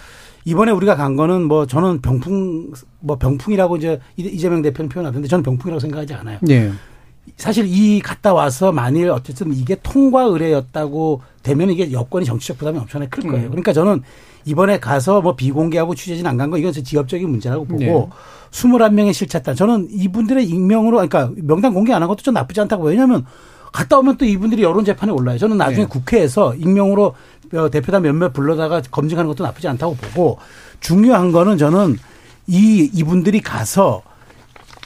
이번에 0.45 0.73
우리가 0.73 0.95
간 0.97 1.17
거는 1.17 1.45
뭐 1.45 1.67
저는 1.67 2.01
병풍 2.03 2.73
뭐 3.01 3.17
병풍이라고 3.17 3.77
이제 3.77 4.01
이재명 4.17 4.63
대표는 4.63 4.89
표현하던데 4.89 5.29
저는 5.29 5.43
병풍이라고 5.43 5.81
생각하지 5.81 6.15
않아요. 6.15 6.39
네. 6.43 6.71
사실 7.39 7.65
이 7.67 8.01
갔다 8.01 8.35
와서 8.35 8.71
만일 8.71 9.09
어쨌든 9.11 9.53
이게 9.55 9.77
통과 9.83 10.25
의뢰였다고 10.25 11.23
되면 11.43 11.71
이게 11.71 11.91
여권이 11.91 12.27
정치적 12.27 12.59
부담이 12.59 12.79
엄청나게 12.79 13.09
클 13.11 13.23
거예요. 13.31 13.47
음. 13.47 13.51
그러니까 13.51 13.73
저는 13.73 14.03
이번에 14.45 14.79
가서 14.79 15.23
뭐 15.23 15.35
비공개하고 15.35 15.95
취재진 15.95 16.27
안 16.27 16.37
간 16.37 16.51
거 16.51 16.59
이건 16.59 16.73
지역적인 16.73 17.29
문제라고 17.29 17.65
보고 17.65 17.79
네. 17.81 18.09
21명의 18.51 19.15
실찼다. 19.15 19.55
저는 19.55 19.89
이분들의 19.91 20.45
익명으로 20.47 20.99
그러니까 20.99 21.31
명단 21.37 21.73
공개 21.73 21.93
안 21.95 22.03
한 22.03 22.09
것도 22.09 22.23
좀 22.23 22.35
나쁘지 22.35 22.61
않다고 22.61 22.85
왜냐하면 22.85 23.25
갔다 23.73 23.99
오면 23.99 24.19
또 24.19 24.25
이분들이 24.27 24.63
여론 24.63 24.85
재판에 24.85 25.11
올라요. 25.11 25.39
저는 25.39 25.57
나중에 25.57 25.85
네. 25.85 25.89
국회에서 25.89 26.55
익명으로 26.55 27.07
어, 27.07 27.15
대표단 27.71 28.03
몇몇 28.03 28.33
불러다가 28.33 28.81
검증하는 28.91 29.29
것도 29.29 29.45
나쁘지 29.45 29.69
않다고 29.69 29.95
보고 29.97 30.39
중요한 30.81 31.33
거는 31.33 31.59
저는 31.59 31.97
이 32.47 32.91
이분들이 32.93 33.41
가서 33.41 34.03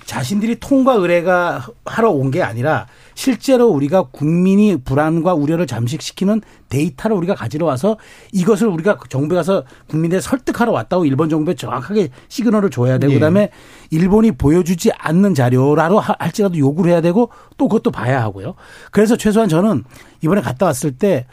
자신들이 0.04 0.58
통과 0.58 0.94
의뢰가 0.94 1.66
하러 1.84 2.10
온 2.10 2.30
게 2.30 2.42
아니라 2.42 2.86
실제로 3.14 3.66
우리가 3.68 4.04
국민이 4.10 4.76
불안과 4.76 5.34
우려를 5.34 5.66
잠식시키는 5.66 6.40
데이터를 6.70 7.14
우리가 7.16 7.34
가지러 7.34 7.66
와서 7.66 7.98
이것을 8.32 8.68
우리가 8.68 8.96
정부에 9.10 9.36
가서 9.36 9.64
국민들 9.88 10.22
설득하러 10.22 10.72
왔다고 10.72 11.04
일본 11.04 11.28
정부에 11.28 11.54
정확하게 11.56 12.08
시그널을 12.28 12.70
줘야 12.70 12.96
되고 12.98 13.12
예. 13.12 13.16
그다음에 13.16 13.50
일본이 13.90 14.32
보여주지 14.32 14.92
않는 14.92 15.34
자료라도 15.34 15.98
할지라도 16.00 16.56
요구를 16.56 16.92
해야 16.92 17.00
되고 17.02 17.28
또 17.58 17.68
그것도 17.68 17.90
봐야 17.90 18.22
하고요. 18.22 18.54
그래서 18.92 19.16
최소한 19.16 19.48
저는 19.48 19.84
이번에 20.22 20.40
갔다 20.40 20.64
왔을 20.66 20.92
때 20.92 21.26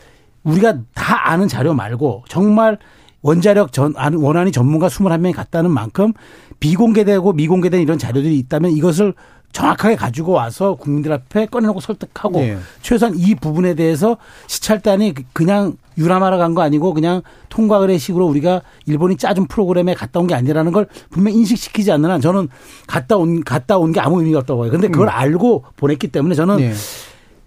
우리가 0.46 0.78
다 0.94 1.30
아는 1.32 1.48
자료 1.48 1.74
말고 1.74 2.24
정말 2.30 2.78
원자력 3.22 3.72
전 3.74 3.94
원안이 3.98 4.52
전문가 4.52 4.88
21명이 4.88 5.34
갔다는 5.34 5.72
만큼 5.72 6.14
비공개되고 6.60 7.34
미공개된 7.34 7.82
이런 7.82 7.98
자료들이 7.98 8.38
있다면 8.40 8.72
이것을 8.72 9.14
정확하게 9.52 9.96
가지고 9.96 10.34
와서 10.34 10.76
국민들 10.76 11.14
앞에 11.14 11.46
꺼내놓고 11.46 11.80
설득하고 11.80 12.40
네. 12.42 12.58
최소한 12.82 13.16
이 13.18 13.36
부분에 13.36 13.74
대해서 13.74 14.18
시찰단이 14.48 15.14
그냥 15.32 15.78
유람하러 15.98 16.38
간 16.38 16.54
거 16.54 16.62
아니고 16.62 16.94
그냥 16.94 17.22
통과 17.48 17.78
의뢰식으로 17.78 18.26
우리가 18.28 18.62
일본이 18.86 19.16
짜준 19.16 19.48
프로그램에 19.48 19.94
갔다 19.94 20.20
온 20.20 20.28
게 20.28 20.36
아니라는 20.36 20.74
걸 20.74 20.88
분명 21.10 21.34
인식시키지 21.34 21.90
않는 21.94 22.10
한 22.12 22.20
저는 22.20 22.50
갔다 22.86 23.16
온 23.16 23.44
갔다 23.46 23.78
온 23.78 23.94
게 23.94 24.02
아무 24.02 24.20
의미가 24.20 24.40
없다고 24.40 24.60
봐요. 24.60 24.72
근데 24.72 24.90
그걸 24.90 25.08
음. 25.08 25.12
알고 25.14 25.64
보냈기 25.78 26.10
때문에 26.10 26.36
저는 26.36 26.58
네. 26.58 26.74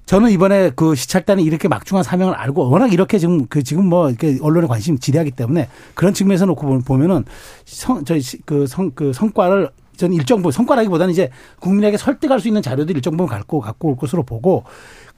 저는 0.09 0.31
이번에 0.31 0.71
그 0.75 0.95
시찰단이 0.95 1.43
이렇게 1.43 1.69
막중한 1.69 2.03
사명을 2.03 2.33
알고 2.33 2.71
워낙 2.71 2.95
이렇게 2.95 3.19
지금 3.19 3.47
그 3.47 3.63
지금 3.63 3.85
뭐 3.85 4.09
이렇게 4.09 4.39
언론에 4.41 4.67
관심이 4.67 4.99
지대하기 4.99 5.33
때문에 5.33 5.69
그런 5.93 6.15
측면에서 6.15 6.47
놓고 6.47 6.81
보면은 6.81 7.27
성 7.67 8.07
저희 8.07 8.23
그성그 8.47 9.13
성과를 9.13 9.69
저는 9.99 10.17
일정 10.17 10.39
부분 10.39 10.53
성과라기보다는 10.53 11.13
이제 11.13 11.29
국민에게 11.61 11.99
설득할 11.99 12.41
수 12.41 12.49
있는 12.49 12.63
자료들 12.63 12.97
일정 12.97 13.19
부분 13.19 13.27
갖고 13.27 13.61
갖고 13.61 13.89
올 13.91 13.97
것으로 13.97 14.23
보고 14.23 14.65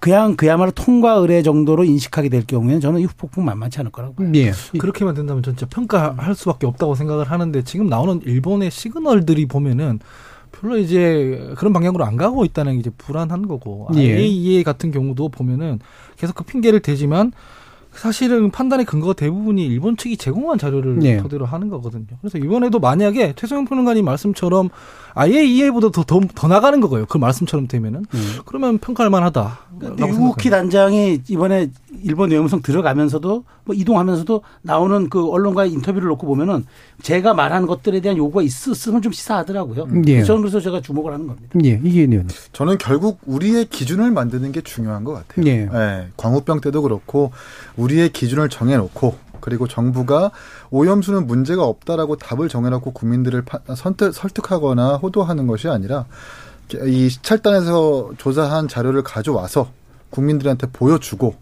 그냥 0.00 0.34
그야말로 0.34 0.72
통과 0.72 1.12
의뢰 1.12 1.42
정도로 1.42 1.84
인식하게 1.84 2.28
될 2.28 2.44
경우에는 2.44 2.80
저는 2.80 3.00
이 3.00 3.04
후폭풍 3.04 3.44
만만치 3.44 3.78
않을 3.78 3.92
거라고 3.92 4.16
봐요. 4.16 4.28
네. 4.32 4.50
그렇게만 4.76 5.14
된다면 5.14 5.44
진짜 5.44 5.66
평가할 5.66 6.34
수밖에 6.34 6.66
없다고 6.66 6.96
생각을 6.96 7.30
하는데 7.30 7.62
지금 7.62 7.86
나오는 7.86 8.20
일본의 8.24 8.72
시그널들이 8.72 9.46
보면은 9.46 10.00
별로 10.52 10.78
이제 10.78 11.52
그런 11.56 11.72
방향으로 11.72 12.04
안 12.04 12.16
가고 12.16 12.44
있다는 12.44 12.74
게 12.74 12.78
이제 12.80 12.90
불안한 12.90 13.48
거고 13.48 13.88
예. 13.94 14.16
IAEA 14.16 14.64
같은 14.64 14.90
경우도 14.90 15.28
보면은 15.28 15.78
계속 16.16 16.34
그 16.34 16.44
핑계를 16.44 16.80
대지만 16.80 17.32
사실은 17.92 18.50
판단의 18.50 18.86
근거가 18.86 19.12
대부분이 19.14 19.66
일본 19.66 19.96
측이 19.96 20.16
제공한 20.16 20.58
자료를 20.58 20.98
네. 20.98 21.16
토대로 21.18 21.44
하는 21.44 21.68
거거든요. 21.68 22.06
그래서 22.20 22.38
이번에도 22.38 22.78
만약에 22.78 23.34
최소영 23.36 23.64
평론가님 23.66 24.04
말씀처럼 24.04 24.70
IAEA보다 25.14 25.90
더, 25.90 26.04
더, 26.04 26.20
더 26.34 26.48
나가는 26.48 26.80
거예요. 26.80 27.06
그 27.06 27.18
말씀처럼 27.18 27.66
되면은. 27.66 28.04
음. 28.14 28.34
그러면 28.44 28.78
평가할 28.78 29.10
만하다. 29.10 29.58
유우키 29.98 30.50
단장이 30.50 31.22
이번에 31.28 31.70
일본 32.02 32.30
외무성 32.30 32.62
들어가면서도 32.62 33.44
뭐 33.64 33.74
이동하면서도 33.74 34.42
나오는 34.62 35.08
그 35.08 35.28
언론과의 35.28 35.72
인터뷰를 35.72 36.08
놓고 36.08 36.26
보면은 36.26 36.64
제가 37.02 37.34
말한 37.34 37.66
것들에 37.66 38.00
대한 38.00 38.16
요구가 38.16 38.42
있었으면 38.42 39.02
좀 39.02 39.12
시사하더라고요. 39.12 39.86
예. 40.06 40.22
저는 40.22 40.42
그래서 40.42 40.60
제가 40.60 40.80
주목을 40.80 41.12
하는 41.12 41.26
겁니다. 41.26 41.48
예, 41.64 41.80
이게 41.82 42.08
저는 42.52 42.78
결국 42.78 43.20
우리의 43.26 43.66
기준을 43.66 44.10
만드는 44.10 44.52
게 44.52 44.60
중요한 44.60 45.04
것 45.04 45.12
같아요. 45.12 45.46
예. 45.46 45.66
네, 45.66 46.08
광우병 46.16 46.60
때도 46.60 46.82
그렇고 46.82 47.32
우리의 47.80 48.10
기준을 48.10 48.48
정해놓고 48.48 49.30
그리고 49.40 49.66
정부가 49.66 50.30
오염수는 50.70 51.26
문제가 51.26 51.64
없다라고 51.64 52.16
답을 52.16 52.48
정해놓고 52.48 52.92
국민들을 52.92 53.44
선택, 53.74 54.12
설득하거나 54.12 54.96
호도하는 54.96 55.46
것이 55.46 55.68
아니라 55.68 56.06
이 56.84 57.08
시찰단에서 57.08 58.12
조사한 58.18 58.68
자료를 58.68 59.02
가져와서 59.02 59.70
국민들한테 60.10 60.68
보여주고 60.68 61.34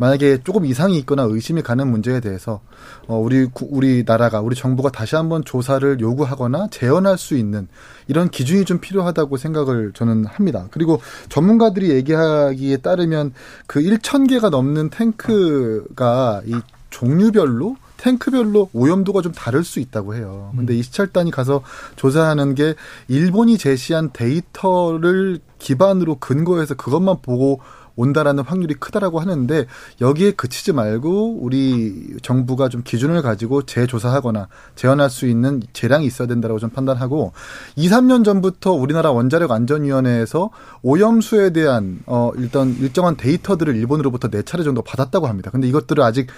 만약에 0.00 0.38
조금 0.44 0.64
이상이 0.64 0.96
있거나 1.00 1.24
의심이 1.24 1.60
가는 1.60 1.86
문제에 1.86 2.20
대해서 2.20 2.62
어 3.06 3.18
우리 3.18 3.48
우리 3.60 4.02
나라가 4.06 4.40
우리 4.40 4.56
정부가 4.56 4.90
다시 4.90 5.14
한번 5.14 5.44
조사를 5.44 6.00
요구하거나 6.00 6.68
재현할 6.70 7.18
수 7.18 7.36
있는 7.36 7.68
이런 8.08 8.30
기준이 8.30 8.64
좀 8.64 8.78
필요하다고 8.78 9.36
생각을 9.36 9.92
저는 9.92 10.24
합니다. 10.24 10.68
그리고 10.70 11.02
전문가들이 11.28 11.90
얘기하기에 11.90 12.78
따르면 12.78 13.34
그 13.66 13.80
1천 13.80 14.26
개가 14.26 14.48
넘는 14.48 14.88
탱크가 14.88 16.42
이 16.46 16.54
종류별로 16.88 17.76
탱크별로 17.98 18.70
오염도가 18.72 19.20
좀 19.20 19.32
다를 19.32 19.64
수 19.64 19.80
있다고 19.80 20.14
해요. 20.14 20.50
근데 20.56 20.74
이 20.74 20.82
시찰단이 20.82 21.30
가서 21.30 21.62
조사하는 21.96 22.54
게 22.54 22.74
일본이 23.08 23.58
제시한 23.58 24.10
데이터를 24.14 25.40
기반으로 25.58 26.16
근거해서 26.18 26.74
그것만 26.74 27.16
보고 27.20 27.60
온다라는 28.00 28.42
확률이 28.44 28.74
크다라고 28.74 29.20
하는데 29.20 29.66
여기에 30.00 30.32
그치지 30.32 30.72
말고 30.72 31.38
우리 31.40 32.16
정부가 32.22 32.68
좀 32.68 32.82
기준을 32.82 33.22
가지고 33.22 33.62
재조사하거나 33.62 34.48
재현할 34.74 35.10
수 35.10 35.26
있는 35.26 35.62
재량이 35.72 36.06
있어야 36.06 36.26
된다라고 36.26 36.58
좀 36.58 36.70
판단하고 36.70 37.32
2, 37.76 37.88
3년 37.88 38.24
전부터 38.24 38.72
우리나라 38.72 39.10
원자력 39.12 39.50
안전위원회에서 39.50 40.50
오염수에 40.82 41.50
대한 41.50 42.00
어 42.06 42.30
일단 42.36 42.74
일정한 42.80 43.16
데이터들을 43.16 43.76
일본으로부터 43.76 44.28
네 44.28 44.42
차례 44.42 44.64
정도 44.64 44.82
받았다고 44.82 45.26
합니다. 45.26 45.50
근데 45.50 45.68
이것들을 45.68 46.02
아직 46.02 46.28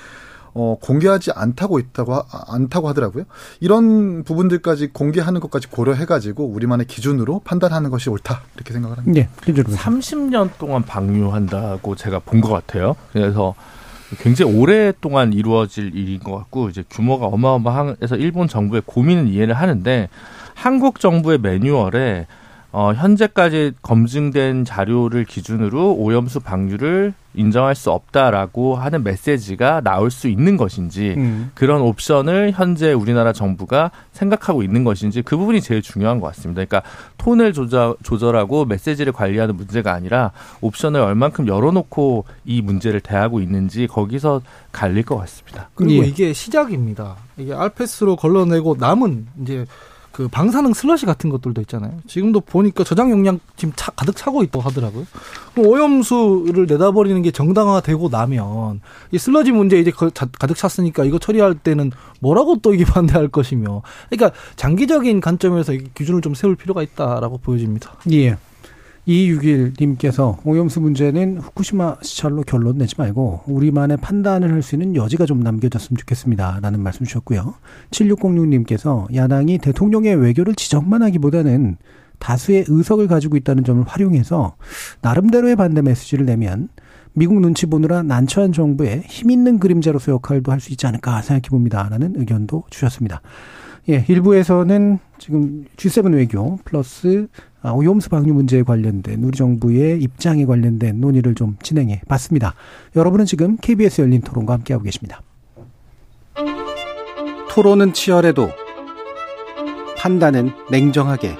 어, 0.54 0.76
공개하지 0.82 1.32
않다고 1.34 1.78
있다고 1.78 2.14
하, 2.14 2.24
않다고 2.48 2.88
하더라고요. 2.88 3.24
이런 3.60 4.22
부분들까지 4.24 4.88
공개하는 4.88 5.40
것까지 5.40 5.68
고려해가지고 5.68 6.46
우리만의 6.46 6.86
기준으로 6.86 7.40
판단하는 7.44 7.90
것이 7.90 8.10
옳다 8.10 8.42
이렇게 8.56 8.72
생각을 8.72 8.98
합니다. 8.98 9.20
네, 9.20 9.28
30년 9.76 10.50
동안 10.58 10.82
방류한다고 10.82 11.96
제가 11.96 12.18
본 12.18 12.42
것 12.42 12.50
같아요. 12.50 12.96
그래서 13.12 13.54
굉장히 14.18 14.52
오랫동안 14.52 15.32
이루어질 15.32 15.94
일인 15.96 16.18
것 16.20 16.36
같고 16.36 16.68
이제 16.68 16.84
규모가 16.90 17.26
어마어마해서 17.26 18.16
일본 18.16 18.48
정부의 18.48 18.82
고민은 18.84 19.28
이해를 19.28 19.54
하는데 19.54 20.08
한국 20.54 21.00
정부의 21.00 21.38
매뉴얼에 21.38 22.26
어, 22.72 22.94
현재까지 22.94 23.72
검증된 23.82 24.64
자료를 24.64 25.26
기준으로 25.26 25.92
오염수 25.92 26.40
방류를 26.40 27.12
인정할 27.34 27.74
수 27.74 27.90
없다라고 27.90 28.76
하는 28.76 29.04
메시지가 29.04 29.82
나올 29.82 30.10
수 30.10 30.28
있는 30.28 30.56
것인지 30.56 31.14
음. 31.16 31.50
그런 31.54 31.82
옵션을 31.82 32.52
현재 32.54 32.92
우리나라 32.92 33.32
정부가 33.32 33.90
생각하고 34.12 34.62
있는 34.62 34.84
것인지 34.84 35.22
그 35.22 35.36
부분이 35.36 35.60
제일 35.60 35.82
중요한 35.82 36.20
것 36.20 36.26
같습니다. 36.28 36.64
그러니까 36.64 36.82
톤을 37.18 37.52
조절, 37.52 37.94
조절하고 38.02 38.64
메시지를 38.64 39.12
관리하는 39.12 39.56
문제가 39.56 39.92
아니라 39.92 40.32
옵션을 40.62 41.00
얼만큼 41.00 41.48
열어놓고 41.48 42.24
이 42.46 42.62
문제를 42.62 43.00
대하고 43.00 43.40
있는지 43.40 43.86
거기서 43.86 44.40
갈릴 44.72 45.04
것 45.04 45.16
같습니다. 45.18 45.68
그리고 45.74 46.04
예. 46.04 46.08
이게 46.08 46.32
시작입니다. 46.32 47.16
이게 47.36 47.52
알패스로 47.52 48.16
걸러내고 48.16 48.76
남은 48.78 49.26
이제 49.42 49.66
그 50.12 50.28
방사능 50.28 50.74
슬러시 50.74 51.06
같은 51.06 51.30
것들도 51.30 51.60
있잖아요. 51.62 51.98
지금도 52.06 52.40
보니까 52.40 52.84
저장 52.84 53.10
용량 53.10 53.40
지금 53.56 53.72
차, 53.74 53.90
가득 53.92 54.14
차고 54.14 54.42
있다고 54.44 54.60
하더라고요. 54.60 55.06
그럼 55.54 55.66
오염수를 55.66 56.66
내다버리는 56.66 57.20
게 57.22 57.30
정당화되고 57.30 58.10
나면 58.10 58.80
이 59.10 59.18
슬러지 59.18 59.52
문제 59.52 59.78
이제 59.78 59.90
가득 59.90 60.56
찼으니까 60.56 61.04
이거 61.04 61.18
처리할 61.18 61.54
때는 61.54 61.90
뭐라고 62.20 62.58
또 62.60 62.74
이게 62.74 62.84
반대할 62.86 63.28
것이며. 63.28 63.82
그러니까 64.10 64.38
장기적인 64.56 65.20
관점에서 65.20 65.72
기준을 65.94 66.20
좀 66.20 66.34
세울 66.34 66.56
필요가 66.56 66.82
있다라고 66.82 67.38
보여집니다. 67.38 67.94
예. 68.12 68.36
2261님께서 69.06 70.38
오염수 70.44 70.80
문제는 70.80 71.38
후쿠시마 71.38 71.96
시찰로 72.02 72.42
결론 72.42 72.78
내지 72.78 72.94
말고 72.98 73.42
우리만의 73.46 73.96
판단을 73.96 74.52
할 74.52 74.62
수 74.62 74.76
있는 74.76 74.94
여지가 74.94 75.26
좀 75.26 75.40
남겨졌으면 75.40 75.98
좋겠습니다. 75.98 76.60
라는 76.62 76.80
말씀 76.80 77.04
주셨고요. 77.04 77.54
7606님께서 77.90 79.12
야당이 79.12 79.58
대통령의 79.58 80.14
외교를 80.14 80.54
지적만 80.54 81.02
하기보다는 81.02 81.78
다수의 82.20 82.66
의석을 82.68 83.08
가지고 83.08 83.36
있다는 83.36 83.64
점을 83.64 83.82
활용해서 83.84 84.54
나름대로의 85.00 85.56
반대 85.56 85.82
메시지를 85.82 86.24
내면 86.24 86.68
미국 87.12 87.40
눈치 87.40 87.66
보느라 87.66 88.04
난처한 88.04 88.52
정부의 88.52 89.02
힘 89.02 89.30
있는 89.30 89.58
그림자로서 89.58 90.12
역할도 90.12 90.52
할 90.52 90.60
수 90.60 90.70
있지 90.70 90.86
않을까 90.86 91.22
생각해 91.22 91.48
봅니다. 91.50 91.88
라는 91.90 92.14
의견도 92.16 92.62
주셨습니다. 92.70 93.20
예, 93.88 94.04
일부에서는 94.08 95.00
지금 95.18 95.64
G7 95.76 96.14
외교 96.14 96.56
플러스 96.64 97.26
아, 97.34 97.51
오염수 97.64 98.08
방류 98.10 98.34
문제에 98.34 98.62
관련된 98.62 99.22
우리 99.22 99.36
정부의 99.36 100.02
입장에 100.02 100.44
관련된 100.44 101.00
논의를 101.00 101.34
좀 101.34 101.56
진행해 101.62 102.00
봤습니다. 102.08 102.54
여러분은 102.96 103.24
지금 103.24 103.56
KBS 103.56 104.00
열린 104.00 104.20
토론과 104.20 104.54
함께하고 104.54 104.84
계십니다. 104.84 105.22
토론은 107.50 107.92
치열해도 107.92 108.50
판단은 109.96 110.50
냉정하게 110.70 111.36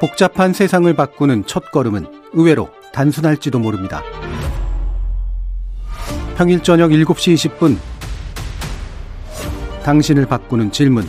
복잡한 0.00 0.52
세상을 0.52 0.94
바꾸는 0.94 1.44
첫 1.44 1.70
걸음은 1.72 2.06
의외로 2.32 2.68
단순할지도 2.92 3.58
모릅니다. 3.58 4.02
평일 6.36 6.62
저녁 6.62 6.90
7시 6.90 7.34
20분 7.34 7.76
당신을 9.82 10.26
바꾸는 10.26 10.70
질문 10.70 11.04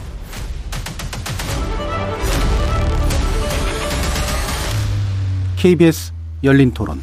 KBS 5.59 6.13
열린 6.41 6.71
토론. 6.71 7.01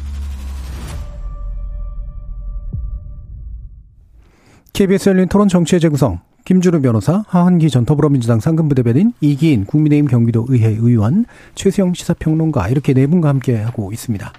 KBS 4.73 5.09
열린 5.09 5.27
토론 5.27 5.47
정치의 5.47 5.79
재구성. 5.79 6.21
김주루 6.43 6.81
변호사, 6.81 7.23
하한기 7.27 7.69
전 7.69 7.85
더불어민주당 7.85 8.39
상근부대변인, 8.39 9.13
이기인 9.21 9.65
국민의힘 9.65 10.07
경기도 10.07 10.47
의회 10.49 10.69
의원, 10.69 11.25
최수영 11.53 11.93
시사평론가 11.93 12.69
이렇게 12.69 12.95
네 12.95 13.05
분과 13.05 13.29
함께 13.29 13.57
하고 13.57 13.91
있습니다. 13.91 14.33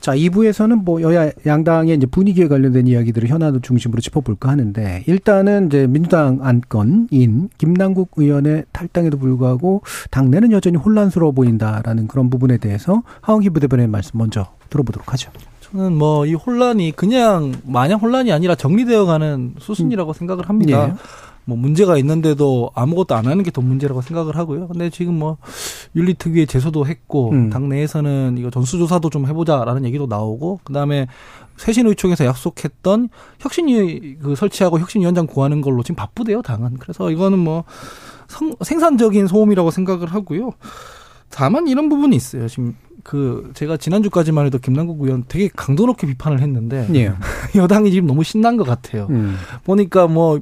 자, 0.00 0.14
2부에서는 0.14 0.82
뭐 0.82 1.02
여야 1.02 1.30
양당의 1.44 1.96
이제 1.96 2.06
분위기에 2.06 2.48
관련된 2.48 2.86
이야기들을 2.86 3.28
현안을 3.28 3.60
중심으로 3.60 4.00
짚어볼까 4.00 4.48
하는데 4.48 5.04
일단은 5.06 5.66
이제 5.66 5.86
민주당 5.86 6.38
안건인 6.42 7.50
김남국 7.58 8.12
의원의 8.16 8.64
탈당에도 8.72 9.18
불구하고 9.18 9.82
당내는 10.10 10.52
여전히 10.52 10.78
혼란스러워 10.78 11.32
보인다라는 11.32 12.08
그런 12.08 12.30
부분에 12.30 12.56
대해서 12.56 13.02
하원기 13.20 13.50
부대변의 13.50 13.88
말씀 13.88 14.18
먼저 14.18 14.46
들어보도록 14.70 15.12
하죠. 15.12 15.30
저는 15.60 15.92
뭐 15.96 16.26
이 16.26 16.34
혼란이 16.34 16.92
그냥 16.92 17.54
마냥 17.64 17.98
혼란이 18.00 18.32
아니라 18.32 18.54
정리되어가는 18.54 19.54
수순이라고 19.58 20.12
음. 20.12 20.14
생각을 20.14 20.48
합니다. 20.48 20.88
예. 20.88 20.94
뭐 21.44 21.56
문제가 21.56 21.96
있는데도 21.98 22.70
아무것도 22.74 23.14
안 23.14 23.26
하는 23.26 23.42
게 23.42 23.50
더 23.50 23.60
문제라고 23.60 24.00
생각을 24.02 24.36
하고요. 24.36 24.68
근데 24.68 24.90
지금 24.90 25.18
뭐 25.18 25.36
윤리특위에 25.96 26.46
제소도 26.46 26.86
했고 26.86 27.30
음. 27.30 27.50
당내에서는 27.50 28.36
이거 28.38 28.50
전수조사도 28.50 29.10
좀 29.10 29.26
해보자라는 29.26 29.84
얘기도 29.84 30.06
나오고 30.06 30.60
그다음에 30.64 31.06
쇄신의총에서 31.56 32.24
약속했던 32.24 33.08
혁신위 33.40 34.16
그 34.22 34.34
설치하고 34.34 34.78
혁신위원장 34.78 35.26
구하는 35.26 35.60
걸로 35.60 35.82
지금 35.82 35.96
바쁘대요 35.96 36.42
당은. 36.42 36.76
그래서 36.78 37.10
이거는 37.10 37.38
뭐 37.38 37.64
성, 38.28 38.54
생산적인 38.60 39.26
소음이라고 39.26 39.70
생각을 39.70 40.08
하고요. 40.14 40.52
다만 41.28 41.68
이런 41.68 41.88
부분이 41.88 42.16
있어요. 42.16 42.48
지금 42.48 42.76
그 43.02 43.50
제가 43.54 43.76
지난주까지만 43.76 44.46
해도 44.46 44.58
김남국 44.58 45.02
의원 45.02 45.24
되게 45.28 45.48
강도 45.54 45.86
높게 45.86 46.06
비판을 46.06 46.40
했는데 46.40 46.86
예. 46.94 47.12
여당이 47.58 47.90
지금 47.90 48.06
너무 48.06 48.24
신난 48.24 48.56
것 48.56 48.64
같아요. 48.64 49.06
음. 49.10 49.36
보니까 49.64 50.06
뭐 50.06 50.38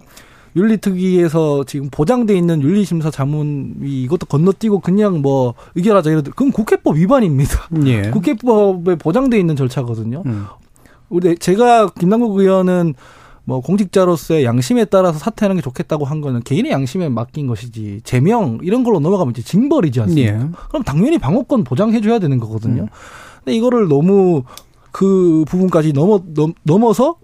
윤리특위에서 0.56 1.64
지금 1.64 1.88
보장돼 1.90 2.36
있는 2.36 2.62
윤리심사 2.62 3.10
자문위 3.10 4.02
이것도 4.02 4.26
건너뛰고 4.26 4.80
그냥 4.80 5.20
뭐 5.20 5.54
의결하자 5.74 6.10
이러더 6.10 6.30
그건 6.30 6.52
국회법 6.52 6.96
위반입니다. 6.96 7.68
예. 7.86 8.10
국회법에 8.10 8.96
보장돼 8.96 9.38
있는 9.38 9.56
절차거든요. 9.56 10.22
음. 10.26 10.46
우리 11.08 11.36
제가 11.36 11.88
김남국 11.90 12.38
의원은 12.38 12.94
뭐 13.44 13.60
공직자로서의 13.60 14.44
양심에 14.44 14.84
따라서 14.84 15.18
사퇴하는 15.18 15.56
게 15.56 15.62
좋겠다고 15.62 16.04
한 16.04 16.20
거는 16.20 16.42
개인의 16.42 16.70
양심에 16.70 17.08
맡긴 17.08 17.46
것이지 17.46 18.02
제명 18.04 18.58
이런 18.62 18.84
걸로 18.84 19.00
넘어가면 19.00 19.32
이제 19.32 19.40
징벌이지 19.42 20.00
않습니까? 20.02 20.34
예. 20.34 20.48
그럼 20.68 20.82
당연히 20.82 21.16
방어권 21.18 21.64
보장해 21.64 22.02
줘야 22.02 22.18
되는 22.18 22.38
거거든요. 22.38 22.82
음. 22.82 22.88
근데 23.42 23.56
이거를 23.56 23.88
너무 23.88 24.42
그 24.92 25.44
부분까지 25.48 25.94
넘어 25.94 26.20
넘, 26.34 26.52
넘어서 26.62 27.16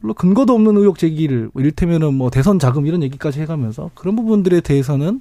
별로 0.00 0.14
근거도 0.14 0.54
없는 0.54 0.76
의혹 0.76 0.98
제기를 0.98 1.50
이를테면은 1.54 2.14
뭐 2.14 2.30
대선 2.30 2.58
자금 2.58 2.86
이런 2.86 3.02
얘기까지 3.02 3.40
해가면서 3.40 3.90
그런 3.94 4.16
부분들에 4.16 4.60
대해서는 4.60 5.20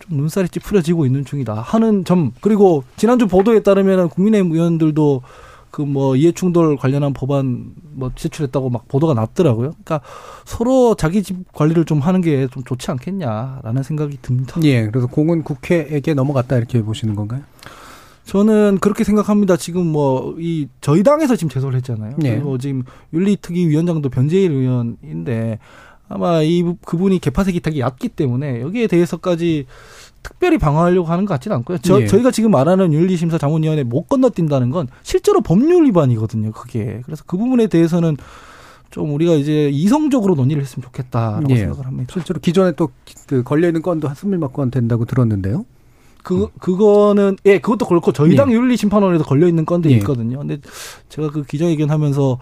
좀 0.00 0.16
눈살이 0.18 0.48
찌푸려지고 0.48 1.06
있는 1.06 1.24
중이다 1.24 1.54
하는 1.54 2.04
점 2.04 2.32
그리고 2.40 2.84
지난주 2.96 3.26
보도에 3.26 3.60
따르면 3.62 4.08
국민의힘 4.10 4.52
의원들도 4.52 5.22
그 5.70 5.82
뭐 5.82 6.14
이해충돌 6.14 6.76
관련한 6.76 7.12
법안 7.12 7.72
뭐 7.94 8.12
제출했다고 8.14 8.70
막 8.70 8.86
보도가 8.86 9.12
났더라고요. 9.14 9.70
그러니까 9.70 10.00
서로 10.44 10.94
자기 10.94 11.20
집 11.24 11.52
관리를 11.52 11.84
좀 11.84 11.98
하는 11.98 12.20
게 12.20 12.46
좀 12.52 12.62
좋지 12.62 12.92
않겠냐라는 12.92 13.82
생각이 13.82 14.18
듭니다. 14.22 14.60
예, 14.62 14.86
그래서 14.86 15.08
공은 15.08 15.42
국회에게 15.42 16.14
넘어갔다 16.14 16.58
이렇게 16.58 16.80
보시는 16.80 17.16
건가요? 17.16 17.42
저는 18.24 18.78
그렇게 18.80 19.04
생각합니다. 19.04 19.56
지금 19.56 19.86
뭐 19.86 20.34
이 20.38 20.68
저희 20.80 21.02
당에서 21.02 21.36
지금 21.36 21.50
제소를 21.50 21.76
했잖아요. 21.76 22.16
네. 22.18 22.34
그리고 22.36 22.58
지금 22.58 22.82
윤리특위 23.12 23.68
위원장도 23.68 24.08
변재일 24.08 24.52
의원인데 24.52 25.58
아마 26.08 26.42
이 26.42 26.62
그분이 26.84 27.18
개파색이 27.18 27.60
되게 27.60 27.80
얕기 27.80 28.08
때문에 28.10 28.60
여기에 28.60 28.86
대해서까지 28.88 29.66
특별히 30.22 30.58
방어하려고 30.58 31.08
하는 31.08 31.24
것 31.26 31.34
같지는 31.34 31.58
않고요. 31.58 31.78
저, 31.78 32.00
예. 32.00 32.06
저희가 32.06 32.30
지금 32.30 32.50
말하는 32.50 32.92
윤리심사 32.92 33.36
자문위원회 33.38 33.82
못 33.84 34.08
건너뛴다는 34.08 34.70
건 34.70 34.88
실제로 35.02 35.40
법률 35.40 35.84
위반이거든요. 35.86 36.52
그게. 36.52 37.00
그래서 37.04 37.24
그 37.26 37.36
부분에 37.36 37.66
대해서는 37.66 38.16
좀 38.90 39.12
우리가 39.14 39.34
이제 39.34 39.68
이성적으로 39.70 40.34
논의를 40.34 40.62
했으면 40.62 40.84
좋겠다라고 40.84 41.50
예. 41.50 41.56
생각을 41.56 41.86
합니다. 41.86 42.12
실제로 42.12 42.40
기존에 42.40 42.72
또 42.72 42.88
그 43.26 43.42
걸려 43.42 43.68
있는 43.68 43.80
건도 43.82 44.08
한스밀 44.08 44.38
맞고 44.38 44.68
된다고 44.70 45.04
들었는데요. 45.06 45.64
그 46.24 46.48
그거는 46.58 47.36
예 47.44 47.58
그것도 47.58 47.86
그렇고 47.86 48.10
저희 48.10 48.34
당 48.34 48.50
예. 48.50 48.54
윤리심판원에도 48.56 49.22
걸려 49.24 49.46
있는 49.46 49.64
건데 49.64 49.90
예. 49.90 49.96
있거든요. 49.96 50.38
근데 50.38 50.58
제가 51.08 51.30
그 51.30 51.44
기자회견하면서 51.44 52.38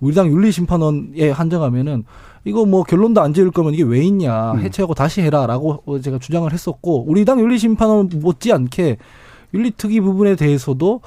우리 0.00 0.14
당 0.14 0.30
윤리심판원에 0.30 1.30
한정하면은 1.30 2.04
이거 2.44 2.66
뭐 2.66 2.82
결론도 2.82 3.20
안 3.22 3.32
지을 3.32 3.50
거면 3.50 3.72
이게 3.72 3.82
왜 3.82 4.04
있냐 4.04 4.52
음. 4.52 4.60
해체하고 4.60 4.94
다시 4.94 5.22
해라라고 5.22 6.00
제가 6.00 6.18
주장을 6.18 6.52
했었고 6.52 7.06
우리 7.08 7.24
당 7.24 7.40
윤리심판원 7.40 8.10
못지않게 8.14 8.98
윤리특위 9.54 10.00
부분에 10.00 10.36
대해서도 10.36 11.00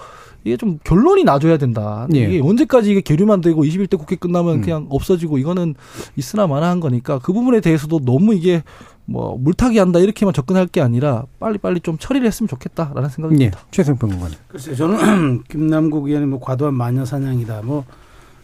이게 0.46 0.58
좀 0.58 0.80
결론이 0.84 1.24
나줘야 1.24 1.58
된다. 1.58 2.08
예. 2.14 2.20
이게 2.22 2.42
언제까지 2.42 2.92
이게 2.92 3.02
계류만 3.02 3.42
되고 3.42 3.64
21대 3.64 3.98
국회 3.98 4.16
끝나면 4.16 4.56
음. 4.56 4.62
그냥 4.62 4.88
없어지고 4.90 5.38
이거는 5.38 5.76
있으나 6.16 6.48
마나한 6.48 6.80
거니까 6.80 7.20
그 7.20 7.34
부분에 7.34 7.60
대해서도 7.62 8.00
너무 8.00 8.34
이게 8.34 8.64
뭐 9.06 9.38
물타기 9.38 9.78
한다 9.78 10.00
이렇게만 10.00 10.34
접근할 10.34 10.68
게 10.68 10.82
아니라 10.82 11.26
빨리 11.40 11.58
빨리 11.58 11.80
좀 11.80 11.98
처리를 11.98 12.28
했으면 12.28 12.48
좋겠다라는 12.48 13.10
생각이 13.10 13.36
듭니다. 13.36 13.60
예. 13.64 13.68
최승평 13.72 14.12
의원. 14.12 14.32
글쎄요. 14.48 14.76
저는 14.76 15.44
김남국 15.50 16.08
의원이 16.08 16.26
뭐 16.26 16.40
과도한 16.40 16.74
마녀 16.74 17.06
사냥이다. 17.06 17.62
뭐 17.64 17.86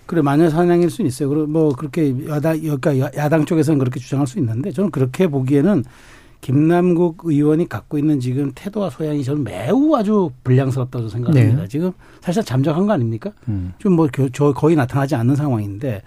그래 0.05 0.21
마녀 0.21 0.49
사냥일 0.49 0.89
수는 0.89 1.07
있어요. 1.07 1.29
그리고 1.29 1.47
뭐 1.47 1.73
그렇게 1.73 2.13
야당 2.27 2.59
그러니까 2.59 3.15
야당 3.15 3.45
쪽에서는 3.45 3.79
그렇게 3.79 3.99
주장할 3.99 4.27
수 4.27 4.39
있는데 4.39 4.71
저는 4.71 4.91
그렇게 4.91 5.27
보기에는 5.27 5.83
김남국 6.41 7.21
의원이 7.23 7.69
갖고 7.69 7.99
있는 7.99 8.19
지금 8.19 8.51
태도와 8.53 8.89
소양이 8.89 9.23
저는 9.23 9.43
매우 9.43 9.95
아주 9.95 10.31
불량스럽다고 10.43 11.07
생각합니다. 11.07 11.61
네. 11.61 11.67
지금 11.67 11.91
사실상 12.19 12.43
잠적한 12.43 12.87
거 12.87 12.93
아닙니까? 12.93 13.31
음. 13.47 13.73
좀뭐 13.77 14.09
저 14.33 14.51
거의 14.51 14.75
나타나지 14.75 15.13
않는 15.15 15.35
상황인데 15.35 16.01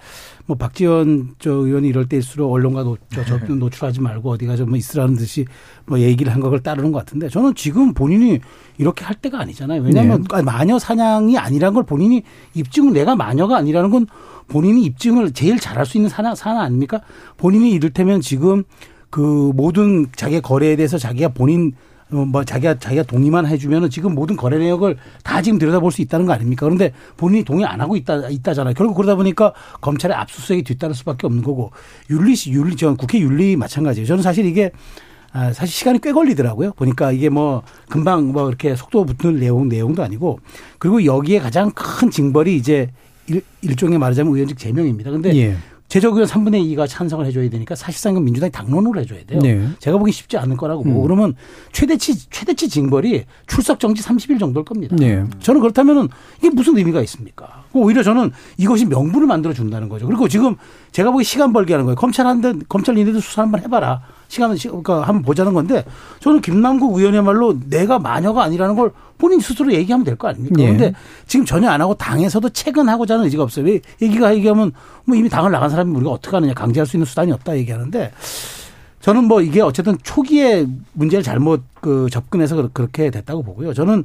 뭐 0.46 0.56
박지원 0.56 1.36
저 1.38 1.52
의원이 1.52 1.88
이럴 1.88 2.08
때일수록 2.08 2.52
언론과 2.52 2.82
노, 2.82 2.98
저, 3.10 3.24
저 3.24 3.38
노출하지 3.46 4.00
말고 4.00 4.30
어디가 4.30 4.56
좀뭐 4.56 4.76
있으라는 4.76 5.14
듯이 5.14 5.46
뭐 5.86 6.00
얘기를 6.00 6.32
한 6.32 6.40
것을 6.40 6.60
따르는 6.64 6.90
것 6.90 6.98
같은데 6.98 7.28
저는 7.28 7.54
지금 7.54 7.94
본인이 7.94 8.40
이렇게 8.76 9.04
할 9.04 9.14
때가 9.14 9.40
아니잖아요. 9.40 9.82
왜냐하면 9.82 10.24
네. 10.24 10.42
마녀 10.42 10.80
사냥이 10.80 11.38
아니라는 11.38 11.74
걸 11.74 11.84
본인이 11.84 12.24
입증을 12.54 12.92
내가 12.92 13.14
마녀가 13.14 13.56
아니라는 13.56 13.90
건 13.90 14.06
본인이 14.48 14.82
입증을 14.82 15.32
제일 15.32 15.58
잘할 15.58 15.86
수 15.86 15.96
있는 15.96 16.10
사나, 16.10 16.34
사나 16.34 16.62
아닙니까? 16.62 17.00
본인이 17.36 17.70
이를테면 17.70 18.20
지금 18.20 18.64
그 19.14 19.52
모든 19.54 20.08
자기 20.16 20.40
거래에 20.40 20.74
대해서 20.74 20.98
자기가 20.98 21.28
본인 21.28 21.70
어, 22.10 22.16
뭐 22.16 22.42
자기가 22.42 22.80
자기가 22.80 23.04
동의만 23.04 23.46
해주면은 23.46 23.88
지금 23.88 24.12
모든 24.12 24.34
거래 24.34 24.58
내역을 24.58 24.96
다 25.22 25.40
지금 25.40 25.56
들여다볼 25.60 25.92
수 25.92 26.02
있다는 26.02 26.26
거 26.26 26.32
아닙니까? 26.32 26.66
그런데 26.66 26.92
본인이 27.16 27.44
동의 27.44 27.64
안 27.64 27.80
하고 27.80 27.94
있다 27.94 28.28
있다잖아요. 28.28 28.74
결국 28.74 28.96
그러다 28.96 29.14
보니까 29.14 29.52
검찰의 29.80 30.16
압수수색이 30.16 30.64
뒤따를 30.64 30.96
수밖에 30.96 31.28
없는 31.28 31.44
거고 31.44 31.70
윤리 32.10 32.34
윤리 32.48 32.74
전 32.74 32.96
국회 32.96 33.20
윤리 33.20 33.54
마찬가지예요. 33.54 34.04
저는 34.04 34.24
사실 34.24 34.46
이게 34.46 34.72
아, 35.32 35.52
사실 35.52 35.68
시간이 35.72 36.00
꽤 36.00 36.10
걸리더라고요. 36.10 36.72
보니까 36.72 37.12
이게 37.12 37.28
뭐 37.28 37.62
금방 37.88 38.32
뭐 38.32 38.48
이렇게 38.48 38.74
속도 38.74 39.04
붙는 39.04 39.38
내용 39.38 39.68
내용도 39.68 40.02
아니고 40.02 40.40
그리고 40.80 41.04
여기에 41.04 41.38
가장 41.38 41.70
큰 41.70 42.10
징벌이 42.10 42.56
이제 42.56 42.90
일, 43.28 43.42
일종의 43.62 43.96
말하자면 43.96 44.34
의원직 44.34 44.58
제명입니다. 44.58 45.12
근데 45.12 45.36
예. 45.36 45.56
제적 45.94 46.12
의원 46.14 46.28
3분의 46.28 46.74
2가 46.74 46.88
찬성을 46.88 47.24
해줘야 47.24 47.48
되니까 47.48 47.76
사실상 47.76 48.16
은 48.16 48.24
민주당이 48.24 48.50
당론으로 48.50 48.98
해줘야 48.98 49.20
돼요. 49.28 49.38
네. 49.40 49.64
제가 49.78 49.96
보기 49.96 50.10
쉽지 50.10 50.36
않을 50.36 50.56
거라고 50.56 50.82
보고 50.82 51.02
음. 51.02 51.02
그러면 51.04 51.34
최대치 51.70 52.30
최대치 52.30 52.68
징벌이 52.68 53.26
출석 53.46 53.78
정지 53.78 54.02
30일 54.02 54.40
정도일 54.40 54.64
겁니다. 54.64 54.96
네. 54.98 55.24
저는 55.38 55.60
그렇다면은 55.60 56.08
이게 56.38 56.50
무슨 56.50 56.76
의미가 56.76 57.00
있습니까? 57.02 57.62
오히려 57.72 58.02
저는 58.02 58.32
이것이 58.56 58.86
명분을 58.86 59.28
만들어 59.28 59.54
준다는 59.54 59.88
거죠. 59.88 60.06
그리고 60.08 60.26
지금 60.26 60.56
제가 60.90 61.12
보기 61.12 61.22
시간 61.22 61.52
벌게 61.52 61.74
하는 61.74 61.84
거예요. 61.84 61.94
검찰 61.94 62.26
한데 62.26 62.54
검찰 62.68 62.96
니네들 62.96 63.20
수사 63.20 63.42
한번 63.42 63.62
해봐라. 63.62 64.02
시간은 64.28 64.56
그러니까 64.58 65.02
한번 65.02 65.22
보자는 65.22 65.52
건데 65.54 65.84
저는 66.20 66.40
김남국 66.40 66.96
의원이야말로 66.98 67.58
내가 67.68 67.98
마녀가 67.98 68.42
아니라는 68.44 68.74
걸 68.76 68.90
본인 69.18 69.40
스스로 69.40 69.72
얘기하면 69.72 70.04
될 70.04 70.16
거 70.16 70.28
아닙니까? 70.28 70.54
네. 70.56 70.64
그런데 70.64 70.92
지금 71.26 71.46
전혀 71.46 71.68
안 71.70 71.80
하고 71.80 71.94
당에서도 71.94 72.48
체근하고자 72.50 73.14
하는 73.14 73.24
의지가 73.26 73.42
없어요. 73.42 73.64
왜 73.66 73.80
얘기가 74.02 74.34
얘기하면 74.34 74.72
뭐 75.04 75.16
이미 75.16 75.28
당을 75.28 75.50
나간 75.50 75.70
사람이 75.70 75.94
우리가 75.96 76.10
어떻게 76.10 76.36
하느냐 76.36 76.54
강제할 76.54 76.86
수 76.86 76.96
있는 76.96 77.04
수단이 77.06 77.30
없다 77.32 77.56
얘기하는데 77.56 78.12
저는 79.00 79.24
뭐 79.24 79.42
이게 79.42 79.60
어쨌든 79.60 79.98
초기에 80.02 80.66
문제를 80.94 81.22
잘못 81.22 81.62
그 81.80 82.08
접근해서 82.10 82.70
그렇게 82.72 83.10
됐다고 83.10 83.42
보고요. 83.42 83.74
저는 83.74 84.04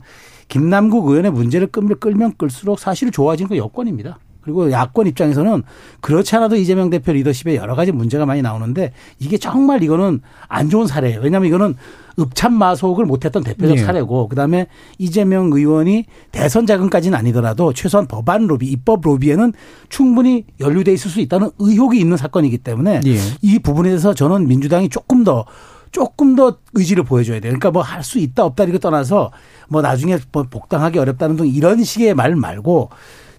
김남국 0.50 1.08
의원의 1.08 1.32
문제를 1.32 1.68
끌면 1.68 2.34
끌수록 2.38 2.80
사실 2.80 3.12
좋아지는 3.12 3.50
건 3.50 3.58
여권입니다. 3.58 4.18
그리고 4.54 4.72
야권 4.72 5.08
입장에서는 5.08 5.64
그렇지 6.02 6.36
않아도 6.36 6.56
이재명 6.56 6.90
대표 6.90 7.12
리더십에 7.12 7.56
여러 7.56 7.76
가지 7.76 7.92
문제가 7.92 8.26
많이 8.26 8.42
나오는데 8.42 8.92
이게 9.20 9.38
정말 9.38 9.84
이거는 9.84 10.22
안 10.48 10.70
좋은 10.70 10.88
사례예요. 10.88 11.22
왜냐하면 11.22 11.48
이거는 11.48 11.76
읍참마속을 12.20 13.06
못했던 13.06 13.44
대표적 13.44 13.78
네. 13.78 13.84
사례고 13.84 14.28
그다음에 14.28 14.68
이재명 14.98 15.52
의원이 15.54 16.06
대선 16.32 16.66
자금까지는 16.66 17.18
아니더라도 17.18 17.72
최소한 17.74 18.08
법안 18.08 18.48
로비, 18.48 18.68
입법 18.68 19.02
로비에는 19.04 19.54
충분히 19.88 20.46
연루돼 20.60 20.92
있을 20.94 21.10
수 21.10 21.22
있다는 21.22 21.52
의혹이 21.60 22.00
있는 22.00 22.18
사건이기 22.18 22.58
때문에 22.60 23.00
네. 23.02 23.18
이 23.42 23.60
부분에 23.60 23.90
대해서 23.90 24.14
저는 24.14 24.48
민주당이 24.48 24.90
조금 24.90 25.24
더 25.24 25.46
조금 25.92 26.36
더 26.36 26.58
의지를 26.74 27.04
보여줘야 27.04 27.40
돼요. 27.40 27.52
그러니까 27.52 27.72
뭐 27.72 27.82
할 27.82 28.04
수 28.04 28.20
있다 28.20 28.46
없다 28.46 28.66
이거 28.66 28.78
떠나서 28.78 29.32
뭐 29.70 29.82
나중에 29.82 30.20
뭐 30.32 30.44
복당하기 30.44 31.00
어렵다는 31.00 31.36
등 31.36 31.48
이런 31.48 31.84
식의 31.84 32.14
말 32.14 32.36
말고 32.36 32.90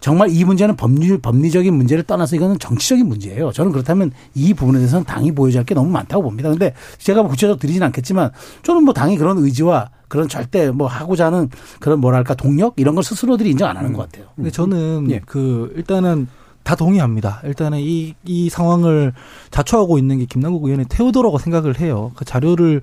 정말 0.01 0.31
이 0.31 0.45
문제는 0.45 0.77
법률 0.77 1.19
법리적인 1.19 1.73
문제를 1.73 2.05
떠나서 2.05 2.37
이거는 2.37 2.59
정치적인 2.59 3.07
문제예요. 3.07 3.53
저는 3.53 3.71
그렇다면 3.73 4.13
이 4.35 4.55
부분에 4.55 4.79
대해서는 4.79 5.05
당이 5.05 5.33
보여줄 5.33 5.65
게 5.65 5.75
너무 5.75 5.91
많다고 5.91 6.23
봅니다. 6.23 6.49
근데 6.49 6.73
제가 6.99 7.23
뭐 7.23 7.31
구체적으로 7.31 7.59
드리진 7.59 7.83
않겠지만 7.83 8.31
저는 8.63 8.85
뭐 8.85 8.95
당이 8.95 9.17
그런 9.19 9.39
의지와 9.39 9.91
그런 10.09 10.27
절대 10.27 10.71
뭐 10.71 10.89
하고자 10.89 11.27
하는 11.27 11.49
그런 11.79 12.01
뭐랄까 12.01 12.35
동력 12.35 12.75
이런 12.79 12.95
걸 12.95 13.05
스스로들이 13.05 13.51
인정 13.51 13.69
안 13.69 13.77
하는 13.77 13.93
것 13.93 14.11
같아요. 14.11 14.29
근데 14.35 14.51
저는 14.51 15.07
예. 15.11 15.21
그 15.25 15.73
일단은 15.77 16.27
다 16.63 16.75
동의합니다. 16.75 17.41
일단은 17.45 17.79
이, 17.81 18.15
이 18.25 18.51
상황을 18.51 19.13
자초하고 19.51 19.99
있는 19.99 20.19
게 20.19 20.25
김남국 20.27 20.65
의원의 20.65 20.87
태우도라고 20.89 21.39
생각을 21.39 21.81
해요. 21.81 22.13
그 22.17 22.25
자료를 22.25 22.83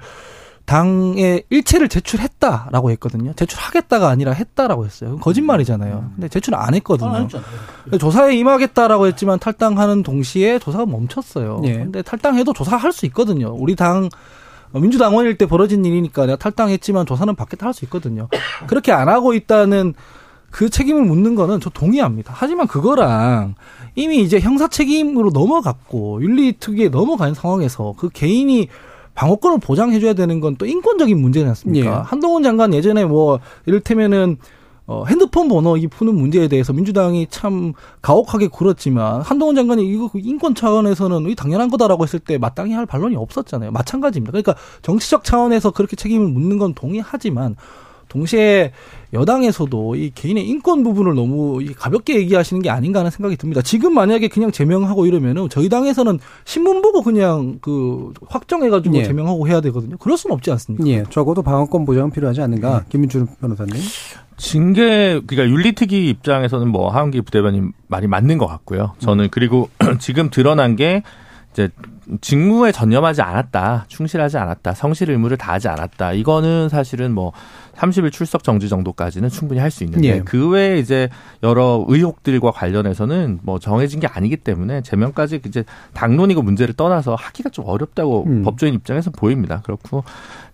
당에 0.67 1.43
일체를 1.49 1.87
제출했다라고 1.87 2.91
했거든요. 2.91 3.31
제출하겠다가 3.33 4.09
아니라 4.09 4.33
했다라고 4.33 4.85
했어요. 4.85 5.17
거짓말이잖아요. 5.21 5.95
음. 5.95 6.11
근데 6.15 6.27
제출 6.27 6.55
안 6.55 6.73
했거든요. 6.75 7.29
아, 7.91 7.97
조사에 7.97 8.35
임하겠다라고 8.35 9.07
했지만 9.07 9.39
탈당하는 9.39 10.03
동시에 10.03 10.59
조사가 10.59 10.85
멈췄어요. 10.85 11.61
예. 11.63 11.75
근데 11.75 12.01
탈당해도 12.01 12.51
조사할 12.51 12.91
수 12.91 13.05
있거든요. 13.05 13.55
우리 13.57 13.77
당 13.77 14.09
민주당원일 14.73 15.37
때 15.37 15.45
벌어진 15.45 15.85
일이니까 15.85 16.25
내가 16.25 16.37
탈당했지만 16.37 17.05
조사는 17.05 17.33
받겠다 17.35 17.67
할수 17.67 17.85
있거든요. 17.85 18.27
그렇게 18.67 18.91
안 18.91 19.07
하고 19.07 19.33
있다는 19.33 19.93
그 20.49 20.69
책임을 20.69 21.03
묻는 21.03 21.35
거는 21.35 21.61
저 21.61 21.69
동의합니다. 21.69 22.33
하지만 22.35 22.67
그거랑 22.67 23.55
이미 23.95 24.21
이제 24.21 24.41
형사 24.41 24.67
책임으로 24.67 25.29
넘어갔고 25.29 26.21
윤리 26.23 26.57
특위에 26.59 26.89
넘어간 26.89 27.33
상황에서 27.33 27.95
그 27.97 28.09
개인이 28.09 28.67
방어권을 29.17 29.59
보장해줘야 29.59 30.13
되는 30.13 30.39
건 30.39 30.55
또 30.57 30.65
인권적인 30.65 31.19
문제지 31.19 31.45
않습니까? 31.45 31.85
예. 31.89 31.93
한동훈 32.05 32.41
장관 32.43 32.73
예전에 32.73 33.05
뭐 33.05 33.39
이를테면은 33.65 34.37
어, 34.85 35.03
핸드폰 35.05 35.49
번호 35.49 35.75
이 35.75 35.85
푸는 35.87 36.15
문제에 36.15 36.47
대해서 36.47 36.71
민주당이 36.71 37.27
참 37.29 37.73
가혹하게 38.01 38.47
굴었지만 38.47 39.21
한동훈 39.21 39.53
장관이 39.55 39.85
이거 39.85 40.07
그 40.07 40.19
인권 40.23 40.55
차원에서는 40.55 41.29
이 41.29 41.35
당연한 41.35 41.69
거다라고 41.69 42.03
했을 42.03 42.19
때 42.19 42.37
마땅히 42.37 42.73
할 42.73 42.85
반론이 42.85 43.15
없었잖아요. 43.17 43.71
마찬가지입니다. 43.71 44.31
그러니까 44.31 44.55
정치적 44.83 45.25
차원에서 45.25 45.71
그렇게 45.71 45.95
책임을 45.97 46.27
묻는 46.29 46.57
건 46.57 46.73
동의하지만 46.73 47.57
동시에 48.07 48.71
여당에서도 49.13 49.95
이 49.95 50.11
개인의 50.13 50.47
인권 50.47 50.83
부분을 50.83 51.15
너무 51.15 51.59
가볍게 51.77 52.15
얘기하시는 52.17 52.61
게 52.61 52.69
아닌가 52.69 52.99
하는 52.99 53.11
생각이 53.11 53.37
듭니다. 53.37 53.61
지금 53.61 53.93
만약에 53.93 54.27
그냥 54.27 54.51
제명하고 54.51 55.05
이러면은 55.05 55.47
저희 55.49 55.69
당에서는 55.69 56.19
신문 56.45 56.81
보고 56.81 57.01
그냥 57.01 57.59
그 57.61 58.13
확정해가지고 58.27 58.95
예. 58.97 59.03
제명하고 59.03 59.47
해야 59.47 59.61
되거든요. 59.61 59.97
그럴 59.97 60.17
수는 60.17 60.33
없지 60.33 60.51
않습니까? 60.51 60.87
예. 60.87 61.03
적어도 61.09 61.41
방어권 61.41 61.85
보장은 61.85 62.11
필요하지 62.11 62.41
않는가? 62.41 62.79
음. 62.79 62.81
김민주 62.89 63.25
변호사님. 63.39 63.73
징계 64.35 65.19
그러니까 65.25 65.49
윤리특위 65.49 66.09
입장에서는 66.09 66.67
뭐 66.67 66.89
하은기 66.89 67.21
부대변인 67.21 67.73
말이 67.87 68.07
맞는 68.07 68.37
것 68.37 68.45
같고요. 68.45 68.93
저는 68.99 69.25
음. 69.25 69.29
그리고 69.31 69.69
지금 69.99 70.29
드러난 70.29 70.75
게 70.75 71.01
이제 71.53 71.69
직무에 72.21 72.71
전념하지 72.71 73.21
않았다, 73.21 73.85
충실하지 73.87 74.37
않았다, 74.37 74.73
성실 74.73 75.09
의무를 75.09 75.37
다하지 75.37 75.67
않았다. 75.67 76.13
이거는 76.13 76.69
사실은 76.69 77.13
뭐 77.13 77.33
30일 77.77 78.11
출석 78.11 78.43
정지 78.43 78.69
정도까지는 78.69 79.29
충분히 79.29 79.59
할 79.59 79.67
수 79.71 79.83
있는데 79.83 80.07
예. 80.07 80.21
그 80.21 80.49
외에 80.49 80.79
이제 80.79 81.09
여러 81.43 81.85
의혹들과 81.87 82.51
관련해서는 82.51 83.39
뭐 83.43 83.59
정해진 83.59 83.99
게 83.99 84.07
아니기 84.07 84.37
때문에 84.37 84.81
제명까지 84.81 85.41
이제 85.45 85.65
당론이고 85.93 86.41
문제를 86.41 86.73
떠나서 86.73 87.15
하기가 87.15 87.49
좀 87.49 87.65
어렵다고 87.67 88.23
음. 88.25 88.43
법조인 88.43 88.73
입장에서 88.73 89.11
보입니다. 89.11 89.61
그렇고 89.63 90.03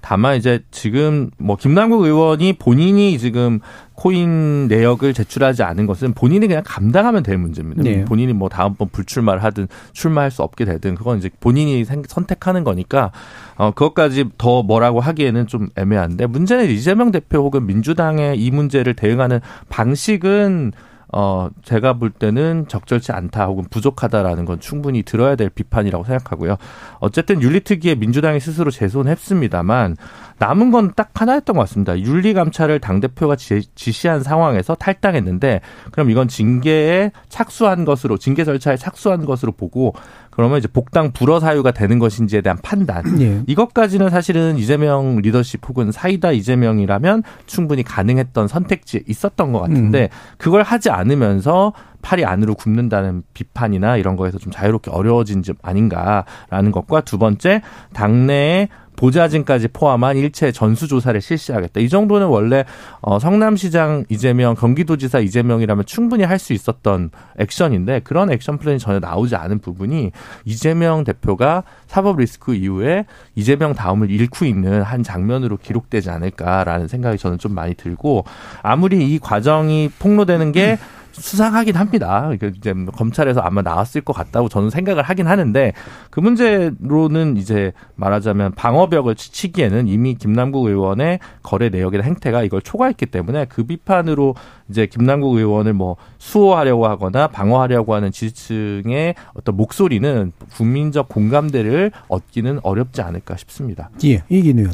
다만 0.01 0.35
이제 0.35 0.59
지금 0.71 1.29
뭐 1.37 1.55
김남국 1.55 2.01
의원이 2.01 2.53
본인이 2.53 3.17
지금 3.17 3.59
코인 3.95 4.67
내역을 4.67 5.13
제출하지 5.13 5.63
않은 5.63 5.85
것은 5.85 6.13
본인이 6.13 6.47
그냥 6.47 6.63
감당하면 6.65 7.23
될 7.23 7.37
문제입니다. 7.37 7.83
네. 7.83 8.03
본인이 8.05 8.33
뭐 8.33 8.49
다음번 8.49 8.89
불출마를 8.89 9.43
하든 9.43 9.67
출마할 9.93 10.31
수 10.31 10.41
없게 10.41 10.65
되든 10.65 10.95
그건 10.95 11.19
이제 11.19 11.29
본인이 11.39 11.85
선택하는 11.85 12.63
거니까 12.63 13.11
어 13.55 13.71
그것까지 13.71 14.25
더 14.37 14.63
뭐라고 14.63 14.99
하기에는 14.99 15.47
좀 15.47 15.69
애매한데 15.75 16.27
문제는 16.27 16.69
이재명 16.69 17.11
대표 17.11 17.39
혹은 17.39 17.65
민주당의 17.65 18.37
이 18.39 18.51
문제를 18.51 18.93
대응하는 18.95 19.39
방식은 19.69 20.71
어, 21.15 21.49
제가 21.63 21.93
볼 21.93 22.09
때는 22.09 22.67
적절치 22.67 23.11
않다 23.11 23.45
혹은 23.45 23.65
부족하다라는 23.69 24.45
건 24.45 24.59
충분히 24.59 25.03
들어야 25.03 25.35
될 25.35 25.49
비판이라고 25.49 26.03
생각하고요. 26.03 26.57
어쨌든 26.99 27.39
윤리특위에 27.39 27.93
민주당이 27.93 28.39
스스로 28.39 28.71
재손했습니다만 28.71 29.95
남은 30.39 30.71
건 30.71 30.91
딱 30.95 31.11
하나였던 31.13 31.55
것 31.55 31.61
같습니다. 31.61 31.99
윤리감찰을 31.99 32.79
당대표가 32.79 33.35
지시한 33.35 34.23
상황에서 34.23 34.73
탈당했는데 34.73 35.61
그럼 35.91 36.09
이건 36.09 36.27
징계에 36.27 37.11
착수한 37.29 37.85
것으로, 37.85 38.17
징계 38.17 38.43
절차에 38.43 38.77
착수한 38.77 39.25
것으로 39.25 39.51
보고 39.51 39.93
그러면 40.35 40.57
이제 40.57 40.67
복당 40.67 41.11
불허 41.11 41.39
사유가 41.39 41.71
되는 41.71 41.99
것인지에 41.99 42.41
대한 42.41 42.57
판단. 42.61 43.03
네. 43.17 43.43
이것까지는 43.47 44.09
사실은 44.09 44.57
이재명 44.57 45.17
리더십 45.17 45.67
혹은 45.67 45.91
사이다 45.91 46.31
이재명이라면 46.31 47.23
충분히 47.45 47.83
가능했던 47.83 48.47
선택지에 48.47 49.01
있었던 49.07 49.51
것 49.51 49.59
같은데 49.59 50.03
음. 50.03 50.35
그걸 50.37 50.63
하지 50.63 50.89
않으면서 50.89 51.73
팔이 52.01 52.25
안으로 52.25 52.55
굽는다는 52.55 53.23
비판이나 53.33 53.97
이런 53.97 54.15
거에서 54.15 54.37
좀 54.37 54.51
자유롭게 54.51 54.91
어려워진 54.91 55.41
점 55.41 55.55
아닌가라는 55.61 56.71
것과 56.71 57.01
두 57.01 57.17
번째 57.17 57.61
당내에 57.93 58.67
보좌진까지 58.95 59.69
포함한 59.69 60.17
일체 60.17 60.51
전수조사를 60.51 61.19
실시하겠다. 61.19 61.79
이 61.79 61.89
정도는 61.89 62.27
원래 62.27 62.63
어, 63.01 63.17
성남시장 63.19 64.05
이재명, 64.09 64.55
경기도지사 64.55 65.19
이재명이라면 65.19 65.85
충분히 65.85 66.23
할 66.23 66.43
수 66.43 66.51
있었던 66.51 67.09
액션인데 67.39 68.01
그런 68.01 68.29
액션 68.29 68.57
플랜이 68.57 68.77
전혀 68.77 68.99
나오지 68.99 69.35
않은 69.37 69.59
부분이 69.59 70.11
이재명 70.43 71.05
대표가 71.05 71.63
사법 71.87 72.17
리스크 72.17 72.53
이후에 72.53 73.05
이재명 73.35 73.73
다음을 73.73 74.09
잃고 74.11 74.43
있는 74.45 74.81
한 74.81 75.03
장면으로 75.03 75.55
기록되지 75.57 76.09
않을까라는 76.09 76.89
생각이 76.89 77.17
저는 77.17 77.37
좀 77.37 77.53
많이 77.55 77.75
들고 77.75 78.25
아무리 78.61 79.13
이 79.13 79.19
과정이 79.19 79.89
폭로되는 79.99 80.51
게 80.51 80.77
수상하긴 81.13 81.75
합니다. 81.75 82.31
이제 82.33 82.73
검찰에서 82.95 83.39
아마 83.41 83.61
나왔을 83.61 84.01
것 84.01 84.13
같다고 84.13 84.49
저는 84.49 84.69
생각을 84.69 85.03
하긴 85.03 85.27
하는데 85.27 85.73
그 86.09 86.19
문제로는 86.19 87.37
이제 87.37 87.71
말하자면 87.95 88.53
방어벽을 88.55 89.15
치기에는 89.15 89.87
이미 89.87 90.15
김남국 90.15 90.65
의원의 90.65 91.19
거래 91.43 91.69
내역이나 91.69 92.03
행태가 92.03 92.43
이걸 92.43 92.61
초과했기 92.61 93.05
때문에 93.07 93.45
그 93.45 93.63
비판으로 93.63 94.35
이제 94.69 94.85
김남국 94.85 95.35
의원을 95.37 95.73
뭐 95.73 95.97
수호하려고 96.17 96.87
하거나 96.87 97.27
방어하려고 97.27 97.93
하는 97.93 98.11
지지층의 98.11 99.15
어떤 99.33 99.55
목소리는 99.55 100.31
국민적 100.55 101.09
공감대를 101.09 101.91
얻기는 102.07 102.59
어렵지 102.63 103.01
않을까 103.01 103.37
싶습니다. 103.37 103.89
예, 104.05 104.23
이긴 104.29 104.59
의원. 104.59 104.73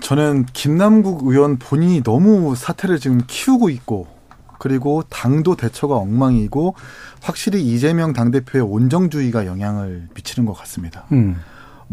저는 0.00 0.44
김남국 0.52 1.26
의원 1.26 1.56
본인이 1.56 2.02
너무 2.02 2.54
사태를 2.54 2.98
지금 2.98 3.22
키우고 3.26 3.70
있고 3.70 4.13
그리고 4.64 5.02
당도 5.10 5.56
대처가 5.56 5.96
엉망이고 5.96 6.74
확실히 7.20 7.60
이재명 7.62 8.14
당대표의 8.14 8.64
온정주의가 8.64 9.44
영향을 9.44 10.08
미치는 10.14 10.46
것 10.46 10.54
같습니다. 10.54 11.04
음. 11.12 11.36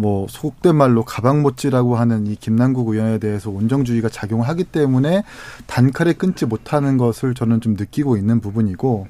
뭐 0.02 0.28
속된 0.30 0.76
말로 0.76 1.04
가방못지라고 1.04 1.95
하는 1.95 2.28
이 2.28 2.36
김남국 2.36 2.89
의원에 2.89 3.20
대해서 3.20 3.49
온정주의가 3.49 4.10
작용을 4.10 4.47
하기 4.49 4.66
때문에 4.66 5.24
단칼에 5.68 6.14
끊지 6.14 6.45
못하는 6.45 6.97
것을 6.97 7.34
저는 7.34 7.62
좀 7.62 7.76
느끼고 7.76 8.18
있는 8.18 8.41
부분이고 8.41 9.08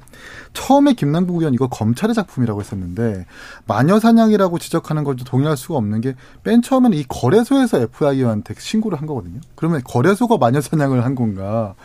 처음에 0.54 0.94
김남국 0.94 1.38
의원 1.38 1.54
이거 1.54 1.68
검찰의 1.68 2.14
작품이라고 2.14 2.60
했었는데 2.60 3.26
마녀 3.66 4.00
사냥이라고 4.00 4.60
지적하는 4.60 5.04
것도 5.04 5.24
동의할 5.24 5.58
수가 5.58 5.78
없는 5.78 6.02
게 6.02 6.16
맨 6.44 6.62
처음에는 6.62 6.98
이 6.98 7.06
거래소에서 7.08 7.80
FIU한테 7.80 8.56
신고를 8.58 9.00
한 9.00 9.08
거거든요. 9.08 9.39
그러면 9.56 9.82
거래소가 9.84 10.38
마녀 10.38 10.60
사냥을 10.62 11.06
한 11.06 11.16
건가? 11.16 11.76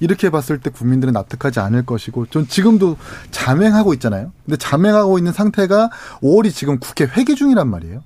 이렇게 0.00 0.30
봤을 0.30 0.60
때 0.60 0.70
국민들은 0.70 1.12
납득하지 1.12 1.60
않을 1.60 1.84
것이고 1.86 2.26
전 2.26 2.46
지금도 2.46 2.96
자맹하고 3.30 3.94
있잖아요. 3.94 4.32
근데 4.44 4.56
자맹하고 4.56 5.18
있는 5.18 5.32
상태가 5.32 5.90
5월이 6.22 6.52
지금 6.52 6.78
국회 6.78 7.04
회기 7.04 7.34
중이란 7.34 7.68
말이에요. 7.68 8.02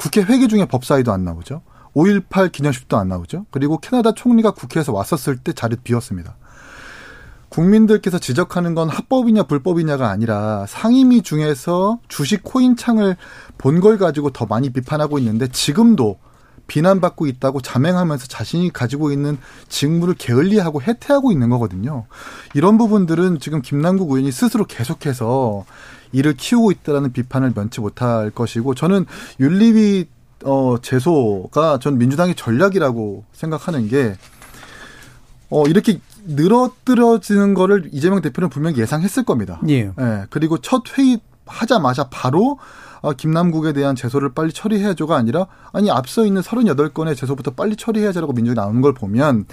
국회 0.00 0.22
회기 0.22 0.48
중에 0.48 0.64
법사위도 0.64 1.12
안 1.12 1.24
나오죠. 1.26 1.60
5.18 1.94 2.52
기념식도 2.52 2.96
안 2.96 3.08
나오죠. 3.08 3.44
그리고 3.50 3.76
캐나다 3.76 4.12
총리가 4.12 4.52
국회에서 4.52 4.94
왔었을 4.94 5.36
때 5.36 5.52
자리 5.52 5.76
비었습니다. 5.76 6.36
국민들께서 7.50 8.18
지적하는 8.18 8.74
건 8.74 8.88
합법이냐 8.88 9.42
불법이냐가 9.42 10.08
아니라 10.08 10.64
상임위 10.66 11.20
중에서 11.20 11.98
주식 12.08 12.42
코인 12.42 12.76
창을 12.76 13.16
본 13.58 13.80
걸 13.82 13.98
가지고 13.98 14.30
더 14.30 14.46
많이 14.46 14.70
비판하고 14.70 15.18
있는데 15.18 15.48
지금도 15.48 16.18
비난받고 16.70 17.26
있다고 17.26 17.60
자맹하면서 17.60 18.28
자신이 18.28 18.72
가지고 18.72 19.10
있는 19.10 19.38
직무를 19.68 20.14
게을리하고 20.14 20.80
해태하고 20.80 21.32
있는 21.32 21.50
거거든요. 21.50 22.04
이런 22.54 22.78
부분들은 22.78 23.40
지금 23.40 23.60
김남국 23.60 24.08
의원이 24.12 24.30
스스로 24.30 24.64
계속해서 24.64 25.64
이를 26.12 26.34
키우고 26.34 26.70
있다라는 26.70 27.12
비판을 27.12 27.54
면치 27.56 27.80
못할 27.80 28.30
것이고 28.30 28.76
저는 28.76 29.06
윤리위 29.40 30.06
어 30.44 30.76
제소가 30.80 31.80
전 31.80 31.98
민주당의 31.98 32.36
전략이라고 32.36 33.24
생각하는 33.32 33.88
게 33.88 34.14
어, 35.50 35.64
이렇게 35.66 36.00
늘어뜨려지는 36.24 37.54
거를 37.54 37.90
이재명 37.92 38.22
대표는 38.22 38.48
분명히 38.48 38.78
예상했을 38.78 39.24
겁니다. 39.24 39.60
예. 39.68 39.92
예. 39.98 40.26
그리고 40.30 40.58
첫 40.58 40.82
회의 40.96 41.18
하자마자 41.46 42.08
바로 42.10 42.58
아, 43.02 43.12
김남국에 43.12 43.72
대한 43.72 43.96
제소를 43.96 44.30
빨리 44.34 44.52
처리해야죠가 44.52 45.16
아니라 45.16 45.46
아니 45.72 45.90
앞서 45.90 46.24
있는 46.24 46.42
38건의 46.42 47.16
제소부터 47.16 47.52
빨리 47.52 47.76
처리해야죠라고 47.76 48.32
민주당이 48.32 48.56
나오는 48.56 48.80
걸 48.80 48.94
보면 48.94 49.46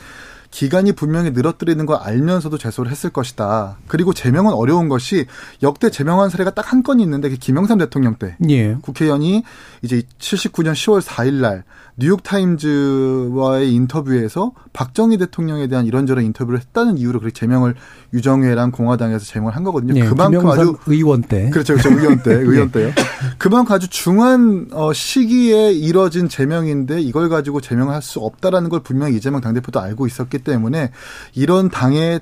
기간이 0.51 0.91
분명히 0.91 1.31
늘어뜨리는 1.31 1.83
걸 1.85 1.97
알면서도 1.97 2.57
제소를 2.59 2.91
했을 2.91 3.09
것이다. 3.09 3.77
그리고 3.87 4.13
제명은 4.13 4.53
어려운 4.53 4.89
것이 4.89 5.25
역대 5.63 5.89
제명한 5.89 6.29
사례가 6.29 6.51
딱 6.51 6.67
한 6.67 6.83
건이 6.83 7.01
있는데 7.03 7.29
그 7.29 7.37
김영삼 7.37 7.77
대통령 7.77 8.15
때 8.15 8.35
예. 8.49 8.75
국회의원이 8.81 9.43
이제 9.81 10.03
79년 10.19 10.73
10월 10.73 11.01
4일 11.01 11.35
날 11.35 11.63
뉴욕타임즈와의 11.97 13.73
인터뷰에서 13.73 14.51
박정희 14.73 15.17
대통령에 15.17 15.67
대한 15.67 15.85
이런저런 15.85 16.25
인터뷰를 16.25 16.59
했다는 16.59 16.97
이유로 16.97 17.19
그렇게 17.19 17.33
제명을 17.33 17.73
유정회랑 18.13 18.71
공화당에서 18.71 19.25
제명을 19.25 19.55
한 19.55 19.63
거거든요. 19.63 19.93
네, 19.93 20.07
그만큼 20.07 20.47
아주 20.47 20.77
의원 20.85 21.21
때 21.23 21.49
그렇죠, 21.49 21.73
그렇죠 21.73 21.97
의원 21.97 22.21
때 22.21 22.33
의원 22.35 22.71
네. 22.71 22.71
때요. 22.71 22.91
그만큼 23.39 23.73
아주 23.73 23.87
중한 23.87 24.67
어, 24.71 24.93
시기에 24.93 25.71
이뤄진 25.71 26.29
제명인데 26.29 27.01
이걸 27.01 27.29
가지고 27.29 27.61
제명할 27.61 28.01
수 28.01 28.19
없다라는 28.19 28.69
걸 28.69 28.81
분명히 28.81 29.15
이재명 29.15 29.41
당대표도 29.41 29.79
알고 29.79 30.05
있었기 30.05 30.39
때문에 30.47 30.91
이런 31.35 31.69
당의 31.69 32.21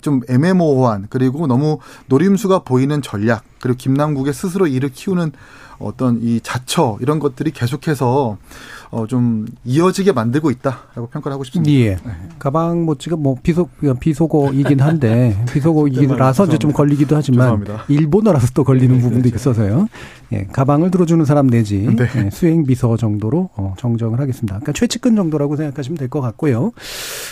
좀 0.00 0.20
애매모호한 0.28 1.08
그리고 1.10 1.46
너무 1.46 1.78
노림수가 2.06 2.60
보이는 2.60 3.02
전략 3.02 3.44
그리고 3.60 3.76
김남국의 3.76 4.32
스스로 4.32 4.66
일을 4.66 4.90
키우는 4.90 5.32
어떤 5.78 6.22
이 6.22 6.40
자처 6.42 6.96
이런 7.00 7.18
것들이 7.18 7.50
계속해서 7.50 8.38
어, 8.90 9.06
좀 9.06 9.46
이어지게 9.64 10.12
만들고 10.12 10.50
있다라고 10.50 11.08
평가를 11.08 11.34
하고 11.34 11.44
싶습니다. 11.44 11.70
예. 11.72 11.96
네. 11.96 12.12
가방 12.38 12.84
모찌가 12.84 13.16
뭐 13.16 13.36
비속 13.42 13.70
비속어이긴 14.00 14.80
한데 14.80 15.42
비속어이기라서 15.52 16.46
이제 16.46 16.58
좀 16.58 16.72
걸리기도 16.72 17.16
하지만 17.16 17.40
죄송합니다. 17.40 17.84
일본어라서 17.88 18.48
또 18.54 18.64
걸리는 18.64 18.94
네, 18.94 19.02
부분도 19.02 19.28
그렇죠. 19.28 19.36
있어서요. 19.50 19.88
예, 20.32 20.44
가방을 20.52 20.90
들어주는 20.90 21.24
사람 21.24 21.46
내지 21.46 21.78
네. 21.78 22.06
예, 22.16 22.30
수행 22.30 22.64
비서 22.64 22.96
정도로 22.96 23.50
어, 23.56 23.74
정정을 23.78 24.18
하겠습니다. 24.18 24.54
그러니까 24.56 24.72
최측근 24.72 25.14
정도라고 25.16 25.56
생각하시면 25.56 25.98
될 25.98 26.06
것 26.08 26.20
같고요. 26.20 26.72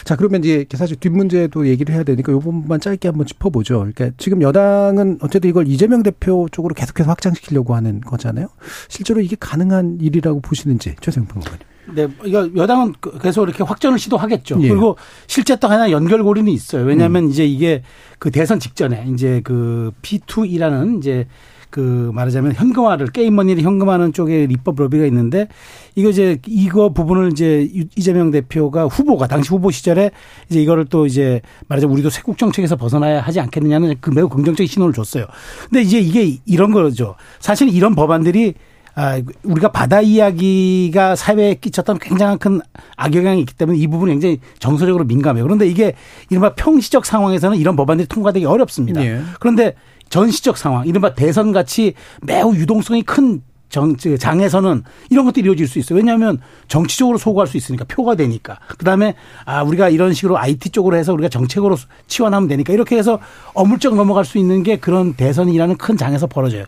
자 0.05 0.17
그러면 0.17 0.43
이제 0.43 0.67
사실 0.75 0.97
뒷 0.97 1.11
문제도 1.11 1.67
얘기를 1.67 1.95
해야 1.95 2.03
되니까 2.03 2.33
요 2.33 2.41
부분만 2.41 2.81
짧게 2.81 3.09
한번 3.09 3.27
짚어보죠. 3.27 3.79
그러니까 3.79 4.11
지금 4.19 4.43
여당은 4.43 5.19
어쨌든 5.23 5.49
이걸 5.51 5.69
이재명 5.69 6.03
대표 6.03 6.49
쪽으로 6.51 6.75
계속해서 6.75 7.09
확장시키려고 7.09 7.75
하는 7.75 8.01
거잖아요. 8.01 8.49
실제로 8.89 9.21
이게 9.21 9.37
가능한 9.39 9.99
일이라고 10.01 10.41
보시는지 10.41 10.97
최생 11.01 11.25
평론가님. 11.27 11.61
네, 11.95 12.09
이거 12.25 12.49
여당은 12.57 12.95
그, 13.01 13.19
계속 13.19 13.45
이렇게 13.45 13.63
확전을 13.63 13.99
시도하겠죠. 13.99 14.59
예. 14.63 14.69
그리고 14.69 14.97
실제 15.27 15.55
또 15.57 15.69
하나 15.69 15.91
연결고리는 15.91 16.51
있어요. 16.51 16.85
왜냐하면 16.85 17.25
음. 17.25 17.31
이제 17.31 17.45
이게 17.45 17.83
그 18.19 18.31
대선 18.31 18.59
직전에 18.59 19.07
이제 19.13 19.41
그 19.45 19.93
P2E라는 20.03 20.99
이제 20.99 21.27
그 21.75 22.13
말하자면 22.15 22.53
현금화를 22.53 23.09
게임머니를 23.09 23.65
현금화하는 23.65 24.13
쪽에 24.13 24.45
입법 24.49 24.77
로비가 24.77 25.07
있는데 25.07 25.49
이거 25.97 26.09
이제 26.09 26.39
이거 26.47 26.93
부분을 26.93 27.33
이제 27.33 27.69
이재명 27.97 28.31
대표가 28.31 28.85
후보가 28.85 29.27
당시 29.27 29.49
후보 29.49 29.73
시절에 29.73 30.13
이제 30.49 30.63
이거를 30.63 30.85
또 30.85 31.05
이제 31.05 31.41
말하자면 31.67 31.93
우리도 31.95 32.11
세국 32.11 32.39
정책에서 32.39 32.77
벗어나야 32.77 33.21
하지 33.21 33.41
않겠느냐는 33.41 33.97
그 34.01 34.11
매우 34.11 34.29
긍정적인 34.29 34.69
신호를 34.69 34.95
줬어요. 34.95 35.27
근데 35.69 35.83
이제 35.83 35.99
이게 35.99 36.39
이런 36.47 36.71
거죠. 36.71 37.17
사실 37.41 37.69
이런 37.69 37.97
법안들이 37.97 38.55
아, 38.95 39.21
우리가 39.43 39.73
바다 39.73 40.01
이야기가 40.01 41.17
사회에 41.17 41.55
끼쳤던 41.55 41.99
굉장한 41.99 42.39
큰 42.39 42.61
악영향이 42.97 43.41
있기 43.41 43.55
때문에 43.55 43.77
이 43.79 43.89
부분이 43.89 44.13
굉장히 44.13 44.39
정서적으로 44.61 45.03
민감해요. 45.05 45.43
그런데 45.43 45.67
이게 45.67 45.95
이른바 46.31 46.55
평시적 46.55 47.05
상황에서는 47.05 47.59
이런 47.59 47.75
법안들이 47.75 48.07
통과되기 48.07 48.47
어렵습니다. 48.47 49.01
네. 49.01 49.21
그런데 49.41 49.75
전시적 50.09 50.57
상황, 50.57 50.87
이른바 50.87 51.15
대선 51.15 51.53
같이 51.53 51.95
매우 52.23 52.55
유동성이 52.55 53.03
큰 53.03 53.43
정, 53.75 53.97
장에서는 53.97 54.85
이런 55.11 55.25
것들이 55.25 55.43
이루어질 55.43 55.67
수 55.67 55.81
있어요. 55.81 55.97
왜냐하면 55.97 56.39
정치적으로 56.69 57.19
소구할 57.19 57.49
수 57.49 57.57
있으니까 57.57 57.85
표가 57.89 58.15
되니까. 58.15 58.61
그 58.79 58.85
다음에 58.85 59.17
아 59.45 59.65
우리가 59.65 59.89
이런 59.89 60.13
식으로 60.13 60.39
IT 60.39 60.71
쪽으로 60.71 60.97
해서 60.97 61.13
우리가 61.13 61.29
정책으로 61.29 61.77
치환하면 62.07 62.49
되니까 62.49 62.73
이렇게 62.73 62.97
해서 62.97 63.19
어물쩍 63.53 63.97
넘어갈 63.97 64.25
수 64.25 64.39
있는 64.39 64.63
게 64.63 64.77
그런 64.77 65.15
대선이라는 65.15 65.77
큰 65.77 65.97
장에서 65.97 66.29
벌어져요. 66.29 66.65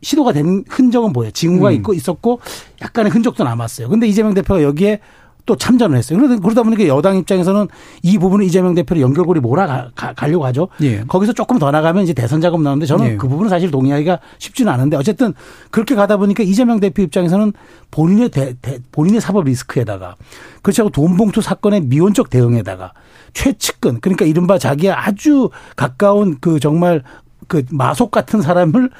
시도가 0.00 0.32
된 0.32 0.64
흔적은 0.68 1.12
보여요. 1.12 1.30
징후가 1.32 1.68
음. 1.68 1.74
있고 1.74 1.92
있었고 1.94 2.40
약간의 2.80 3.12
흔적도 3.12 3.44
남았어요. 3.44 3.88
근데 3.88 4.06
이재명 4.06 4.32
대표가 4.32 4.62
여기에 4.62 5.00
또 5.44 5.56
참전을 5.56 5.96
했어요. 5.96 6.18
그러다 6.18 6.62
보니까 6.62 6.86
여당 6.86 7.16
입장에서는 7.16 7.68
이 8.02 8.18
부분을 8.18 8.44
이재명 8.44 8.74
대표를 8.74 9.02
연결고리 9.02 9.40
몰아가려고 9.40 10.44
하죠. 10.46 10.68
예. 10.82 11.02
거기서 11.04 11.32
조금 11.32 11.58
더 11.58 11.70
나가면 11.70 12.04
이제 12.04 12.12
대선 12.12 12.40
작업 12.40 12.62
나오는데 12.62 12.86
저는 12.86 13.06
예. 13.06 13.16
그 13.16 13.28
부분은 13.28 13.50
사실 13.50 13.70
동의하기가 13.70 14.20
쉽지는 14.38 14.72
않은데 14.72 14.96
어쨌든 14.96 15.34
그렇게 15.70 15.94
가다 15.94 16.16
보니까 16.16 16.42
이재명 16.42 16.78
대표 16.80 17.02
입장에서는 17.02 17.52
본인의 17.90 18.28
대, 18.28 18.54
대, 18.62 18.78
본인의 18.92 19.20
사법 19.20 19.44
리스크에다가 19.44 20.14
그렇지 20.62 20.80
않고 20.82 20.90
돈봉투 20.90 21.40
사건의 21.40 21.82
미온적 21.82 22.30
대응에다가 22.30 22.92
최측근 23.32 24.00
그러니까 24.00 24.24
이른바 24.24 24.58
자기의 24.58 24.92
아주 24.92 25.50
가까운 25.74 26.36
그 26.40 26.60
정말 26.60 27.02
그 27.48 27.64
마속 27.70 28.10
같은 28.10 28.40
사람을 28.40 28.90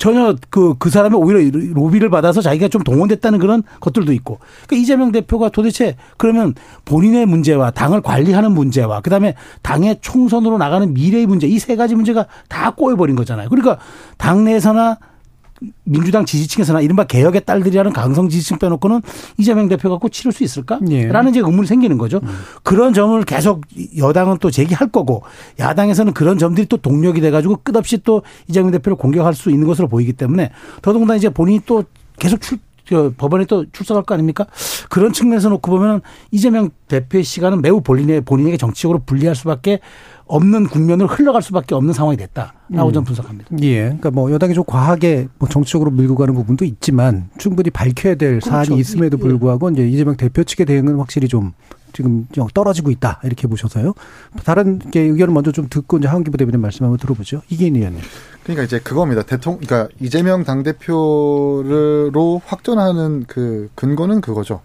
전혀 0.00 0.34
그, 0.48 0.74
그 0.78 0.88
사람이 0.88 1.14
오히려 1.14 1.58
로비를 1.74 2.08
받아서 2.08 2.40
자기가 2.40 2.68
좀 2.68 2.82
동원됐다는 2.82 3.38
그런 3.38 3.62
것들도 3.80 4.12
있고. 4.14 4.38
그러니까 4.66 4.76
이재명 4.76 5.12
대표가 5.12 5.50
도대체 5.50 5.96
그러면 6.16 6.54
본인의 6.86 7.26
문제와 7.26 7.70
당을 7.70 8.00
관리하는 8.00 8.52
문제와 8.52 9.02
그 9.02 9.10
다음에 9.10 9.34
당의 9.62 9.98
총선으로 10.00 10.56
나가는 10.58 10.92
미래의 10.92 11.26
문제 11.26 11.46
이 11.46 11.60
세 11.60 11.76
가지 11.76 11.94
문제가 11.94 12.24
다 12.48 12.70
꼬여버린 12.70 13.14
거잖아요. 13.14 13.50
그러니까 13.50 13.76
당내에서나 14.16 14.96
민주당 15.84 16.24
지지층에서나 16.24 16.80
이른바 16.80 17.04
개혁의 17.04 17.44
딸들이라는 17.44 17.92
강성 17.92 18.28
지지층 18.28 18.58
빼놓고는 18.58 19.02
이재명 19.38 19.68
대표 19.68 19.90
갖고 19.90 20.08
치를 20.08 20.32
수 20.32 20.44
있을까?라는 20.44 21.26
예. 21.26 21.30
이제 21.30 21.40
의문이 21.40 21.66
생기는 21.66 21.98
거죠. 21.98 22.20
음. 22.22 22.28
그런 22.62 22.94
점을 22.94 23.22
계속 23.24 23.62
여당은 23.98 24.38
또 24.38 24.50
제기할 24.50 24.88
거고 24.88 25.22
야당에서는 25.58 26.12
그런 26.14 26.38
점들이 26.38 26.66
또 26.66 26.76
동력이 26.76 27.20
돼가지고 27.20 27.58
끝없이 27.62 27.98
또 27.98 28.22
이재명 28.48 28.70
대표를 28.70 28.96
공격할 28.96 29.34
수 29.34 29.50
있는 29.50 29.66
것으로 29.66 29.88
보이기 29.88 30.12
때문에 30.12 30.50
더더군다나 30.82 31.16
이제 31.16 31.28
본인이 31.28 31.60
또 31.66 31.84
계속 32.18 32.40
출, 32.40 32.58
그 32.88 33.14
법원에 33.16 33.44
또 33.44 33.64
출석할 33.70 34.04
거 34.04 34.14
아닙니까? 34.14 34.46
그런 34.88 35.12
측면에서 35.12 35.48
놓고 35.48 35.70
보면 35.70 36.00
이재명 36.30 36.70
대표의 36.88 37.24
시간은 37.24 37.62
매우 37.62 37.80
본인의 37.80 38.22
본인에게 38.22 38.56
정치적으로 38.56 39.00
불리할 39.06 39.36
수밖에 39.36 39.80
없는 40.26 40.66
국면을 40.66 41.06
흘러갈 41.06 41.42
수밖에 41.42 41.74
없는 41.74 41.92
상황이 41.92 42.16
됐다 42.16 42.54
라고 42.72 42.88
음. 42.88 42.92
저는 42.92 43.04
분석합니다. 43.04 43.48
예. 43.62 43.82
그러니까 43.82 44.10
뭐 44.10 44.30
여당이 44.30 44.54
좀 44.54 44.64
과하게 44.64 45.28
뭐 45.38 45.48
정치적으로 45.48 45.90
밀고 45.90 46.14
가는 46.14 46.34
부분도 46.34 46.64
있지만 46.64 47.28
충분히 47.38 47.70
밝혀야 47.70 48.14
될 48.14 48.38
그렇죠. 48.38 48.50
사안이 48.50 48.78
있음에도 48.78 49.18
예. 49.18 49.20
불구하고 49.20 49.70
이제 49.70 49.88
이재명 49.88 50.16
대표 50.16 50.44
측의 50.44 50.66
대응은 50.66 50.96
확실히 50.96 51.28
좀 51.28 51.52
지금 51.92 52.26
떨어지고 52.54 52.92
있다 52.92 53.20
이렇게 53.24 53.48
보셔서요. 53.48 53.94
다른 54.44 54.78
게 54.78 55.00
의견을 55.00 55.34
먼저 55.34 55.50
좀 55.50 55.66
듣고 55.68 55.98
이제 55.98 56.06
하은기 56.06 56.30
부대변인 56.30 56.60
말씀 56.60 56.84
한번 56.84 56.98
들어보죠. 56.98 57.42
이기인 57.48 57.74
의원님. 57.74 58.00
그러니까 58.44 58.62
이제 58.62 58.78
그겁니다. 58.78 59.22
대통령, 59.22 59.60
그러니까 59.60 59.92
이재명 60.00 60.44
당 60.44 60.62
대표로 60.62 62.40
확전하는 62.46 63.24
그 63.26 63.68
근거는 63.74 64.20
그거죠. 64.20 64.60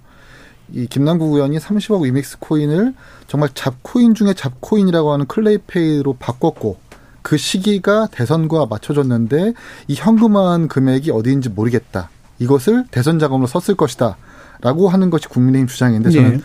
이 0.72 0.88
김남국 0.88 1.34
의원이 1.34 1.58
30억 1.58 2.02
위믹스 2.04 2.40
코인을 2.40 2.94
정말 3.28 3.50
잡코인 3.54 4.16
중에 4.16 4.34
잡코인이라고 4.34 5.12
하는 5.12 5.26
클레이페이로 5.28 6.14
바꿨고 6.20 6.78
그 7.26 7.38
시기가 7.38 8.08
대선과 8.12 8.68
맞춰졌는데 8.68 9.54
이 9.88 9.96
현금화한 9.96 10.68
금액이 10.68 11.10
어디인지 11.10 11.50
모르겠다. 11.50 12.12
이것을 12.38 12.86
대선 12.92 13.18
자금으로 13.18 13.48
썼을 13.48 13.76
것이다. 13.76 14.16
라고 14.62 14.90
하는 14.90 15.10
것이 15.10 15.28
국민의힘 15.28 15.66
주장인데 15.66 16.12
저는 16.12 16.38
네. 16.38 16.44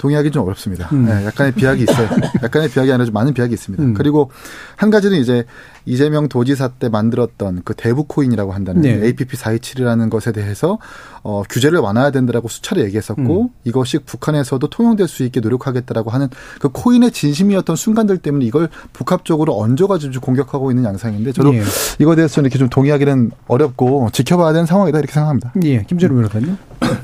동의하기 0.00 0.30
좀 0.30 0.44
어렵습니다. 0.44 0.88
음. 0.92 1.04
네, 1.04 1.26
약간의 1.26 1.52
비약이 1.52 1.82
있어요. 1.82 2.08
약간의 2.42 2.70
비약이 2.70 2.90
아니라 2.90 3.04
좀 3.04 3.12
많은 3.12 3.34
비약이 3.34 3.52
있습니다. 3.52 3.84
음. 3.84 3.92
그리고 3.92 4.30
한 4.76 4.88
가지는 4.88 5.18
이제 5.18 5.44
이재명 5.84 6.26
도지사 6.26 6.68
때 6.68 6.88
만들었던 6.88 7.62
그 7.66 7.74
대북 7.74 8.08
코인이라고 8.08 8.52
한다는 8.52 8.80
네. 8.80 8.98
APP 9.04 9.36
427이라는 9.36 10.08
것에 10.08 10.32
대해서 10.32 10.78
어, 11.22 11.42
규제를 11.50 11.80
완화해야 11.80 12.12
된다라고 12.12 12.48
수차례 12.48 12.82
얘기했었고 12.84 13.42
음. 13.42 13.48
이것이 13.64 13.98
북한에서도 13.98 14.66
통용될 14.68 15.06
수 15.06 15.22
있게 15.24 15.40
노력하겠다라고 15.40 16.08
하는 16.10 16.28
그 16.60 16.70
코인의 16.70 17.10
진심이었던 17.12 17.76
순간들 17.76 18.18
때문에 18.18 18.46
이걸 18.46 18.70
복합적으로 18.94 19.58
얹어가지고 19.58 20.20
공격하고 20.20 20.70
있는 20.70 20.84
양상인데 20.84 21.32
저도 21.32 21.54
예. 21.54 21.62
이거에 21.98 22.16
대해서 22.16 22.40
이렇게 22.40 22.58
좀 22.58 22.70
동의하기는 22.70 23.32
어렵고 23.48 24.08
지켜봐야 24.12 24.54
되는 24.54 24.64
상황이다 24.64 24.98
이렇게 24.98 25.12
생각합니다. 25.12 25.52
예, 25.64 25.82
김재룡 25.82 26.16
변호사님. 26.16 26.56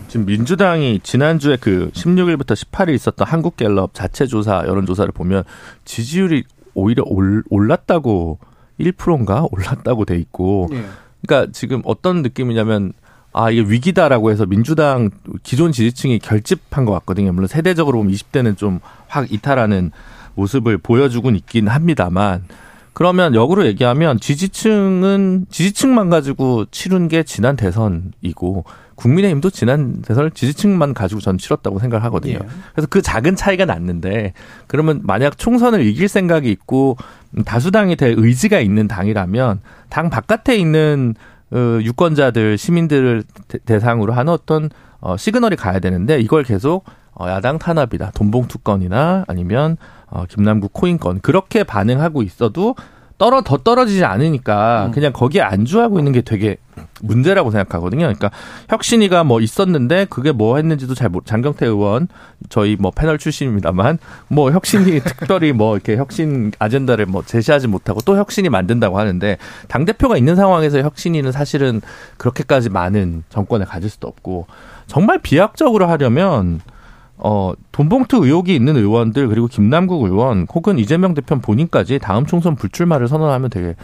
지금 0.08 0.26
민주당이 0.26 1.00
지난주에 1.02 1.58
그 1.60 1.90
16일부터 1.92 2.54
18일 2.54 2.85
있었던 2.94 3.26
한국갤럽 3.26 3.94
자체 3.94 4.26
조사 4.26 4.64
여론조사를 4.66 5.12
보면 5.12 5.44
지지율이 5.84 6.44
오히려 6.74 7.02
올, 7.06 7.42
올랐다고 7.50 8.38
1%인가 8.80 9.46
올랐다고 9.50 10.04
돼 10.04 10.16
있고 10.18 10.68
네. 10.70 10.84
그러니까 11.26 11.52
지금 11.52 11.82
어떤 11.84 12.22
느낌이냐면 12.22 12.92
아 13.32 13.50
이게 13.50 13.62
위기다라고 13.62 14.30
해서 14.30 14.46
민주당 14.46 15.10
기존 15.42 15.72
지지층이 15.72 16.18
결집한 16.20 16.84
것 16.84 16.92
같거든요. 16.92 17.32
물론 17.32 17.48
세대적으로 17.48 17.98
보면 17.98 18.12
20대는 18.12 18.56
좀 18.56 18.80
확 19.08 19.32
이탈하는 19.32 19.92
모습을 20.34 20.78
보여주곤 20.78 21.36
있긴 21.36 21.68
합니다만 21.68 22.44
그러면 22.92 23.34
역으로 23.34 23.66
얘기하면 23.66 24.20
지지층은 24.20 25.46
지지층만 25.50 26.10
가지고 26.10 26.64
치른 26.70 27.08
게 27.08 27.22
지난 27.22 27.56
대선이고 27.56 28.64
국민의힘도 28.96 29.50
지난 29.50 30.02
대선을 30.02 30.32
지지층만 30.32 30.94
가지고 30.94 31.20
전 31.20 31.38
치렀다고 31.38 31.78
생각을 31.78 32.02
하거든요. 32.04 32.34
예. 32.34 32.46
그래서 32.72 32.88
그 32.90 33.02
작은 33.02 33.36
차이가 33.36 33.64
났는데 33.64 34.32
그러면 34.66 35.00
만약 35.04 35.38
총선을 35.38 35.84
이길 35.84 36.08
생각이 36.08 36.50
있고 36.50 36.96
다수당이 37.44 37.96
될 37.96 38.14
의지가 38.16 38.58
있는 38.60 38.88
당이라면 38.88 39.60
당 39.90 40.10
바깥에 40.10 40.56
있는 40.56 41.14
어, 41.50 41.78
유권자들 41.82 42.58
시민들을 42.58 43.22
대상으로 43.64 44.12
하는 44.12 44.32
어떤 44.32 44.70
어, 45.00 45.16
시그널이 45.16 45.56
가야 45.56 45.78
되는데 45.78 46.18
이걸 46.18 46.42
계속 46.42 46.84
어, 47.12 47.28
야당 47.28 47.58
탄압이다 47.58 48.10
돈봉투 48.12 48.58
건이나 48.58 49.24
아니면 49.28 49.76
어, 50.08 50.24
김남국 50.28 50.72
코인 50.72 50.98
건 50.98 51.20
그렇게 51.20 51.64
반응하고 51.64 52.22
있어도 52.22 52.74
떨어 53.18 53.40
더 53.42 53.56
떨어지지 53.56 54.04
않으니까 54.04 54.86
음. 54.86 54.92
그냥 54.92 55.12
거기에 55.12 55.40
안주하고 55.40 55.98
있는 55.98 56.12
게 56.12 56.20
되게 56.20 56.58
문제라고 57.00 57.50
생각하거든요. 57.50 58.00
그러니까 58.00 58.30
혁신이가 58.68 59.24
뭐 59.24 59.40
있었는데 59.40 60.06
그게 60.10 60.32
뭐 60.32 60.56
했는지도 60.56 60.94
잘 60.94 61.08
못, 61.08 61.24
장경태 61.24 61.66
의원 61.66 62.08
저희 62.50 62.76
뭐 62.78 62.90
패널 62.90 63.18
출신입니다만 63.18 63.98
뭐 64.28 64.50
혁신이 64.50 65.00
특별히 65.04 65.52
뭐 65.52 65.74
이렇게 65.76 65.96
혁신 65.96 66.52
아젠다를 66.58 67.06
뭐 67.06 67.22
제시하지 67.24 67.68
못하고 67.68 68.00
또 68.02 68.16
혁신이 68.16 68.48
만든다고 68.50 68.98
하는데 68.98 69.38
당 69.68 69.84
대표가 69.84 70.16
있는 70.16 70.36
상황에서 70.36 70.80
혁신이는 70.80 71.32
사실은 71.32 71.80
그렇게까지 72.18 72.68
많은 72.70 73.24
정권을 73.30 73.66
가질 73.66 73.88
수도 73.88 74.08
없고 74.08 74.46
정말 74.86 75.18
비약적으로 75.18 75.86
하려면 75.86 76.60
어, 77.18 77.52
돈봉투 77.72 78.24
의혹이 78.24 78.54
있는 78.54 78.76
의원들 78.76 79.28
그리고 79.28 79.46
김남국 79.46 80.04
의원 80.04 80.46
혹은 80.52 80.78
이재명 80.78 81.14
대표 81.14 81.38
본인까지 81.38 81.98
다음 81.98 82.26
총선 82.26 82.56
불출마를 82.56 83.08
선언하면 83.08 83.50
되게 83.50 83.74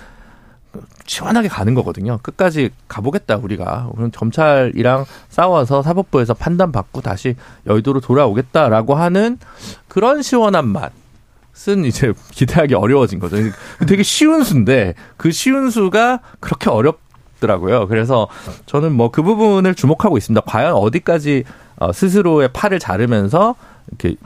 시원하게 1.07 1.49
가는 1.49 1.75
거거든요. 1.75 2.19
끝까지 2.23 2.71
가보겠다 2.89 3.37
우리가. 3.37 3.91
그럼 3.95 4.11
검찰이랑 4.11 5.05
싸워서 5.29 5.83
사법부에서 5.83 6.35
판단 6.35 6.73
받고 6.73 7.01
다시 7.01 7.35
여의도로 7.67 8.01
돌아오겠다라고 8.01 8.95
하는 8.95 9.39
그런 9.89 10.23
시원한 10.23 10.69
맛은 10.69 11.85
이제 11.85 12.13
기대하기 12.33 12.75
어려워진 12.75 13.19
거죠. 13.19 13.37
되게 13.87 14.03
쉬운 14.03 14.45
수인데 14.45 14.95
그 15.17 15.31
쉬운 15.31 15.71
수가 15.71 16.21
그렇게 16.41 16.71
어렵 16.71 17.01
더라고요. 17.41 17.89
그래서 17.89 18.29
저는 18.67 18.93
뭐 18.93 19.11
그 19.11 19.23
부분을 19.23 19.75
주목하고 19.75 20.17
있습니다. 20.17 20.43
과연 20.47 20.75
어디까지 20.75 21.45
어, 21.45 21.62
스스로의 21.91 22.51
팔을 22.53 22.79
자르면서 22.79 23.57
이렇게 23.89 24.17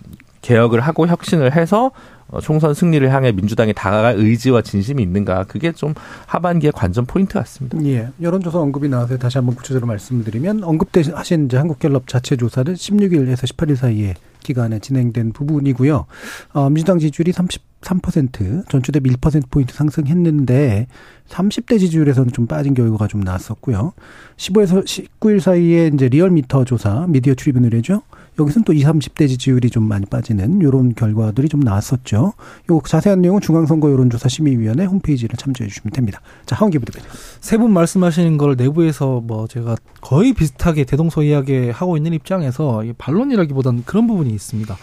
개혁을 0.42 0.80
하고 0.80 1.07
혁신을 1.07 1.57
해서 1.57 1.92
어, 2.28 2.40
총선 2.40 2.74
승리를 2.74 3.09
향해 3.12 3.30
민주당이 3.32 3.72
다가갈 3.72 4.16
의지와 4.16 4.62
진심이 4.62 5.02
있는가 5.02 5.44
그게 5.44 5.72
좀 5.72 5.94
하반기의 6.26 6.72
관전 6.72 7.07
포인트 7.07 7.34
같습니다. 7.34 7.78
예. 7.84 8.09
여론조사 8.20 8.59
언급이 8.59 8.88
나와서 8.88 9.16
다시 9.16 9.38
한번 9.38 9.54
구체적으로 9.54 9.86
말씀드리면 9.86 10.64
언급하신 10.64 11.46
이제 11.46 11.57
한국갤럽 11.57 12.09
자체 12.09 12.36
조사는 12.36 12.74
16일에서 12.74 13.44
18일 13.54 13.76
사이에 13.76 14.14
기간에 14.47 14.78
진행된 14.78 15.32
부분이고요. 15.32 16.07
어, 16.53 16.70
민주당 16.70 16.99
지지율이 16.99 17.32
33% 17.32 18.68
전주 18.68 18.92
대비 18.92 19.11
1%포인트 19.11 19.74
상승했는데 19.74 20.86
30대 21.28 21.78
지지율에서는 21.80 22.32
좀 22.32 22.47
빠진 22.47 22.74
결과가 22.74 23.09
좀 23.09 23.20
나왔었고요. 23.20 23.92
15에서 24.36 24.84
19일 24.84 25.40
사이에 25.40 25.90
이제 25.92 26.09
리얼미터 26.09 26.64
조사 26.64 27.07
미디어 27.09 27.34
출입 27.34 27.57
의뢰죠. 27.57 28.03
여기서는 28.39 28.64
또 28.64 28.72
20, 28.72 28.87
30대 28.87 29.28
지지율이 29.28 29.70
좀 29.70 29.84
많이 29.84 30.05
빠지는 30.07 30.62
요런 30.62 30.95
결과들이 30.95 31.49
좀 31.49 31.61
나왔었죠. 31.61 32.32
요 32.70 32.80
자세한 32.84 33.22
내용은 33.22 33.41
중앙선거 33.41 33.91
여론조사 33.91 34.28
심의위원회 34.28 34.84
홈페이지를 34.84 35.37
참조해 35.37 35.68
주시면 35.68 35.93
됩니다. 35.93 36.20
자, 36.45 36.57
하원기 36.57 36.78
부대변인. 36.78 37.09
세분 37.41 37.72
말씀하시는 37.72 38.37
걸 38.37 38.57
내부에서 38.57 39.20
뭐 39.20 39.47
제가 39.47 39.76
거의 40.01 40.32
비슷하게 40.32 40.84
대동소이하게 40.84 41.70
하고 41.70 41.97
있는 41.97 42.12
입장에서 42.12 42.84
반론이라기보다는 42.99 43.84
그런 43.87 44.07
부분이 44.07 44.30
있습니다. 44.30 44.76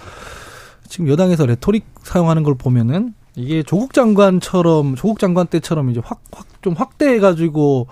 지금 0.88 1.08
여당에서 1.08 1.46
레토릭 1.46 1.86
사용하는 2.04 2.44
걸 2.44 2.56
보면은 2.56 3.14
이게 3.36 3.64
조국 3.64 3.94
장관처럼 3.94 4.96
조국 4.96 5.20
장관 5.20 5.48
때처럼 5.48 5.90
이제 5.90 6.02
확 6.04 6.22
확 6.32 6.54
좀 6.64 6.74
확대해 6.74 7.20
가지고 7.20 7.88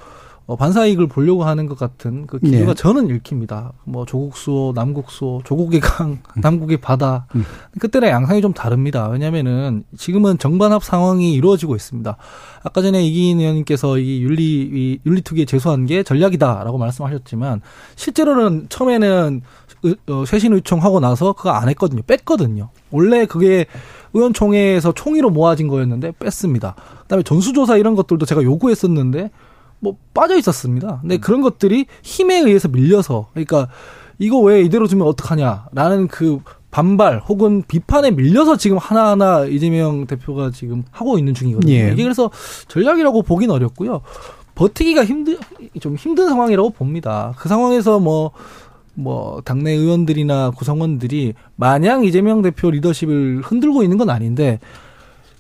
어, 0.52 0.58
반사 0.58 0.86
이익을 0.86 1.08
보려고 1.08 1.46
하는 1.46 1.66
것 1.66 1.78
같은 1.80 2.28
그 2.28 2.38
기류가 2.38 2.74
네. 2.74 2.74
저는 2.74 3.08
읽힙니다. 3.08 3.72
뭐 3.86 4.06
조국 4.06 4.36
수호, 4.36 4.74
남국 4.76 5.10
수호, 5.10 5.42
조국의 5.46 5.80
강, 5.80 6.10
음. 6.12 6.42
남국의 6.42 6.82
바다. 6.82 7.26
음. 7.36 7.46
그때랑 7.80 8.10
양상이 8.10 8.42
좀 8.42 8.52
다릅니다. 8.52 9.08
왜냐면은 9.08 9.86
지금은 9.98 10.40
정반합 10.40 10.84
상황이 10.84 11.34
이루어지고 11.34 11.78
있습니다. 11.78 12.18
아까 12.64 12.82
전에 12.82 13.02
이기인 13.02 13.40
의원님께서 13.40 13.98
이 13.98 14.24
윤리 14.24 14.44
이 14.44 15.00
윤리특위에 15.06 15.46
제소한 15.46 15.86
게 15.86 16.04
전략이다라고 16.04 16.78
말씀하셨지만 16.78 17.62
실제로는 17.96 18.66
처음에는 18.68 19.42
어, 20.10 20.26
쇄신 20.26 20.52
요청하고 20.52 21.00
나서 21.00 21.32
그거 21.32 21.52
안 21.52 21.70
했거든요. 21.70 22.02
뺐거든요. 22.02 22.72
원래 22.90 23.26
그게 23.26 23.68
의원총회에서 24.14 24.92
총의로 24.92 25.30
모아진 25.30 25.70
거였는데 25.70 26.12
뺐습니다. 26.20 26.76
그다음에 27.04 27.24
전수조사 27.24 27.78
이런 27.78 27.96
것들도 27.96 28.26
제가 28.26 28.44
요구했었는데 28.44 29.32
뭐 29.82 29.98
빠져 30.14 30.38
있었습니다. 30.38 31.00
근데 31.02 31.16
음. 31.16 31.22
그런 31.22 31.42
것들이 31.42 31.88
힘에 32.04 32.40
의해서 32.40 32.70
밀려서 32.70 33.28
그러니까 33.34 33.68
이거 34.20 34.40
왜 34.40 34.62
이대로 34.62 34.88
두면 34.88 35.06
어떡하냐라는 35.08 36.08
그 36.08 36.40
반발 36.70 37.20
혹은 37.20 37.64
비판에 37.68 38.12
밀려서 38.12 38.56
지금 38.56 38.78
하나하나 38.78 39.46
이재명 39.46 40.06
대표가 40.06 40.52
지금 40.52 40.84
하고 40.92 41.18
있는 41.18 41.34
중이거든요. 41.34 41.74
예. 41.74 41.92
이게 41.92 42.04
그래서 42.04 42.32
전략이라고 42.70 43.24
보긴 43.24 43.52
어렵고요. 43.52 44.02
버티기가 44.56 45.04
힘든 45.04 45.38
좀 45.82 45.96
힘든 45.96 46.30
상황이라고 46.30 46.70
봅니다. 46.70 47.34
그 47.38 47.50
상황에서 47.50 48.00
뭐뭐 48.00 48.32
뭐 48.94 49.42
당내 49.44 49.72
의원들이나 49.72 50.52
구성원들이 50.52 51.34
마냥 51.56 52.06
이재명 52.06 52.42
대표 52.42 52.70
리더십을 52.70 53.42
흔들고 53.44 53.82
있는 53.84 53.98
건 53.98 54.10
아닌데 54.10 54.60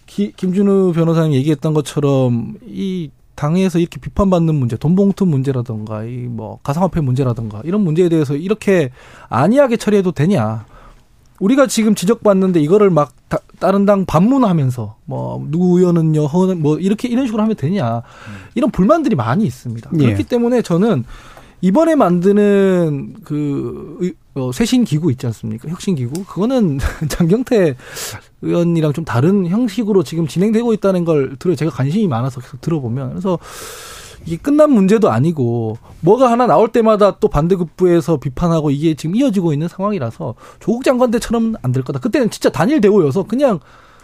기, 0.08 0.34
김준우 0.34 0.94
변호사님 0.94 1.34
얘기했던 1.34 1.74
것처럼 1.74 2.56
이 2.66 3.12
당에서 3.42 3.80
이렇게 3.80 4.00
비판받는 4.00 4.54
문제, 4.54 4.78
돈봉투 4.78 5.26
문제라든가 5.26 6.04
이 6.04 6.28
뭐 6.30 6.60
가상화폐 6.62 7.02
문제라든가 7.02 7.62
이런 7.66 7.82
문제에 7.82 8.08
대해서 8.08 8.36
이렇게 8.36 8.92
안이하게 9.30 9.78
처리해도 9.78 10.12
되냐? 10.12 10.66
우리가 11.39 11.66
지금 11.66 11.96
지적받는데 11.96 12.60
이거를 12.62 12.92
막 12.92 13.14
다, 13.28 13.39
다른 13.60 13.86
당 13.88 14.06
반문하면서 14.06 14.96
뭐 15.06 15.44
누구 15.50 15.80
의원은요, 15.80 16.26
허는 16.28 16.62
뭐 16.62 16.78
이렇게 16.78 17.08
이런 17.08 17.26
식으로 17.26 17.42
하면 17.42 17.56
되냐? 17.56 18.04
이런 18.54 18.70
불만들이 18.70 19.16
많이 19.16 19.44
있습니다. 19.46 19.89
예. 19.94 20.06
그렇기 20.06 20.24
때문에 20.26 20.62
저는 20.62 21.04
이번에 21.62 21.96
만드는 21.96 23.16
그 23.24 24.14
어, 24.36 24.52
쇄신 24.52 24.84
기구 24.84 25.12
있지 25.12 25.26
않습니까? 25.28 25.68
혁신 25.68 25.96
기구 25.96 26.24
그거는 26.26 26.78
장경태 27.10 27.76
의원이랑 28.42 28.94
좀 28.94 29.06
다른 29.06 29.48
형식으로 29.48 30.04
지금 30.04 30.28
진행되고 30.28 30.74
있다는 30.74 31.06
걸 31.06 31.36
들어 31.38 31.56
제가 31.56 31.72
관심이 31.72 32.08
많아서 32.08 32.42
계속 32.42 32.62
들어보면 32.62 33.10
그래서 33.10 33.38
이게 34.26 34.38
끝난 34.38 34.72
문제도 34.72 35.10
아니고 35.10 35.78
뭐가 36.02 36.32
하나 36.32 36.46
나올 36.46 36.68
때마다 36.70 37.18
또 37.20 37.28
반대급부에서 37.28 38.18
비판하고 38.18 38.70
이게 38.70 38.94
지금 38.94 39.16
이어지고 39.16 39.52
있는 39.54 39.68
상황이라서 39.68 40.36
조국 40.60 40.84
장관 40.84 41.10
때처럼 41.12 41.56
안 41.64 41.72
될 41.72 41.84
거다. 41.84 42.00
그때는 42.00 42.30
진짜 42.30 42.50
단일 42.52 42.82
대우여서 42.82 43.24
그냥 43.24 43.60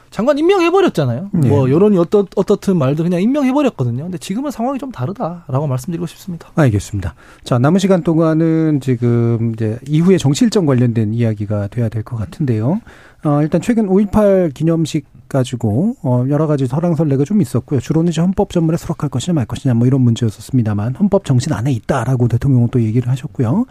장관 0.09 0.37
임명해버렸잖아요. 0.39 1.29
네. 1.33 1.49
뭐 1.49 1.69
여론이 1.69 1.97
어떻 1.97 2.25
어떻든 2.35 2.77
말도 2.77 3.03
그냥 3.03 3.21
임명해버렸거든요. 3.21 4.03
근데 4.03 4.17
지금은 4.17 4.51
상황이 4.51 4.79
좀 4.79 4.89
다르다라고 4.91 5.67
말씀드리고 5.67 6.07
싶습니다. 6.07 6.47
알겠습니다. 6.55 7.13
자 7.43 7.59
남은 7.59 7.77
시간 7.79 8.03
동안은 8.03 8.79
지금 8.81 9.51
이제 9.53 9.77
이후에 9.85 10.17
정치 10.17 10.45
일정 10.45 10.65
관련된 10.65 11.13
이야기가 11.13 11.67
돼야 11.67 11.89
될 11.89 12.03
것 12.03 12.15
같은데요. 12.15 12.79
어, 13.23 13.41
일단 13.41 13.61
최근 13.61 13.87
5.18 13.87 14.53
기념식 14.53 15.05
가지고 15.29 15.95
어 16.01 16.25
여러 16.29 16.47
가지 16.47 16.65
설랑설레가 16.65 17.23
좀 17.23 17.41
있었고요. 17.41 17.79
주로는 17.79 18.11
이제 18.11 18.21
헌법 18.21 18.51
전문에 18.51 18.77
수락할 18.77 19.09
것이냐 19.09 19.33
말 19.33 19.45
것이냐 19.45 19.75
뭐 19.75 19.85
이런 19.85 20.01
문제였었습니다만 20.01 20.95
헌법 20.95 21.25
정신 21.25 21.53
안에 21.53 21.71
있다라고 21.71 22.27
대통령은 22.27 22.69
또 22.71 22.81
얘기를 22.81 23.07
하셨고요. 23.09 23.65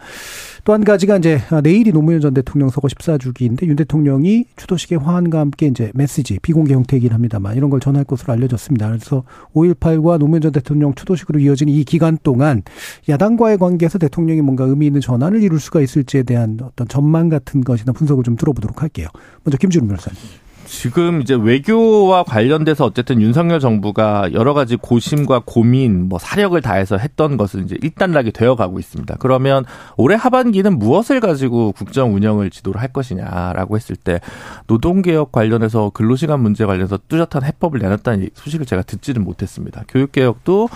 또 0.63 0.77
한 0.77 0.83
가지가 0.83 1.17
이제 1.17 1.41
내일이 1.63 1.91
노무현 1.91 2.21
전 2.21 2.35
대통령 2.35 2.69
서거 2.69 2.87
14주기인데 2.87 3.65
윤 3.65 3.75
대통령이 3.75 4.45
추도식의 4.57 4.99
화환과 4.99 5.39
함께 5.39 5.65
이제 5.65 5.91
메시지 5.95 6.37
비공개 6.39 6.75
형태이긴 6.75 7.13
합니다만 7.13 7.57
이런 7.57 7.71
걸 7.71 7.79
전할 7.79 8.03
것으로 8.03 8.33
알려졌습니다. 8.33 8.87
그래서 8.89 9.23
5.18과 9.55 10.19
노무현 10.19 10.43
전 10.43 10.51
대통령 10.51 10.93
추도식으로 10.93 11.39
이어진 11.39 11.67
이 11.67 11.83
기간 11.83 12.19
동안 12.21 12.61
야당과의 13.09 13.57
관계에서 13.57 13.97
대통령이 13.97 14.41
뭔가 14.41 14.65
의미 14.65 14.85
있는 14.85 15.01
전환을 15.01 15.41
이룰 15.41 15.59
수가 15.59 15.81
있을지에 15.81 16.21
대한 16.21 16.59
어떤 16.61 16.87
전망 16.87 17.29
같은 17.29 17.61
것이나 17.61 17.91
분석을 17.91 18.23
좀 18.23 18.35
들어보도록 18.35 18.83
할게요. 18.83 19.07
먼저 19.43 19.57
김준우 19.57 19.87
변호사님. 19.87 20.46
지금 20.67 21.21
이제 21.21 21.33
외교와 21.33 22.23
관련돼서 22.23 22.85
어쨌든 22.85 23.21
윤석열 23.21 23.59
정부가 23.59 24.33
여러 24.33 24.53
가지 24.53 24.75
고심과 24.75 25.43
고민, 25.45 26.09
뭐 26.09 26.19
사력을 26.19 26.59
다해서 26.61 26.97
했던 26.97 27.37
것은 27.37 27.63
이제 27.63 27.77
일단락이 27.81 28.31
되어 28.31 28.55
가고 28.55 28.77
있습니다. 28.77 29.15
그러면 29.19 29.63
올해 29.95 30.15
하반기는 30.15 30.77
무엇을 30.77 31.21
가지고 31.21 31.71
국정 31.71 32.13
운영을 32.13 32.49
지도를 32.49 32.81
할 32.81 32.89
것이냐라고 32.89 33.77
했을 33.77 33.95
때 33.95 34.19
노동개혁 34.67 35.31
관련해서 35.31 35.89
근로시간 35.91 36.41
문제 36.41 36.65
관련해서 36.65 36.99
뚜렷한 37.07 37.43
해법을 37.43 37.79
내놨다는 37.79 38.29
소식을 38.33 38.65
제가 38.65 38.81
듣지는 38.83 39.23
못했습니다. 39.23 39.83
교육개혁도 39.87 40.67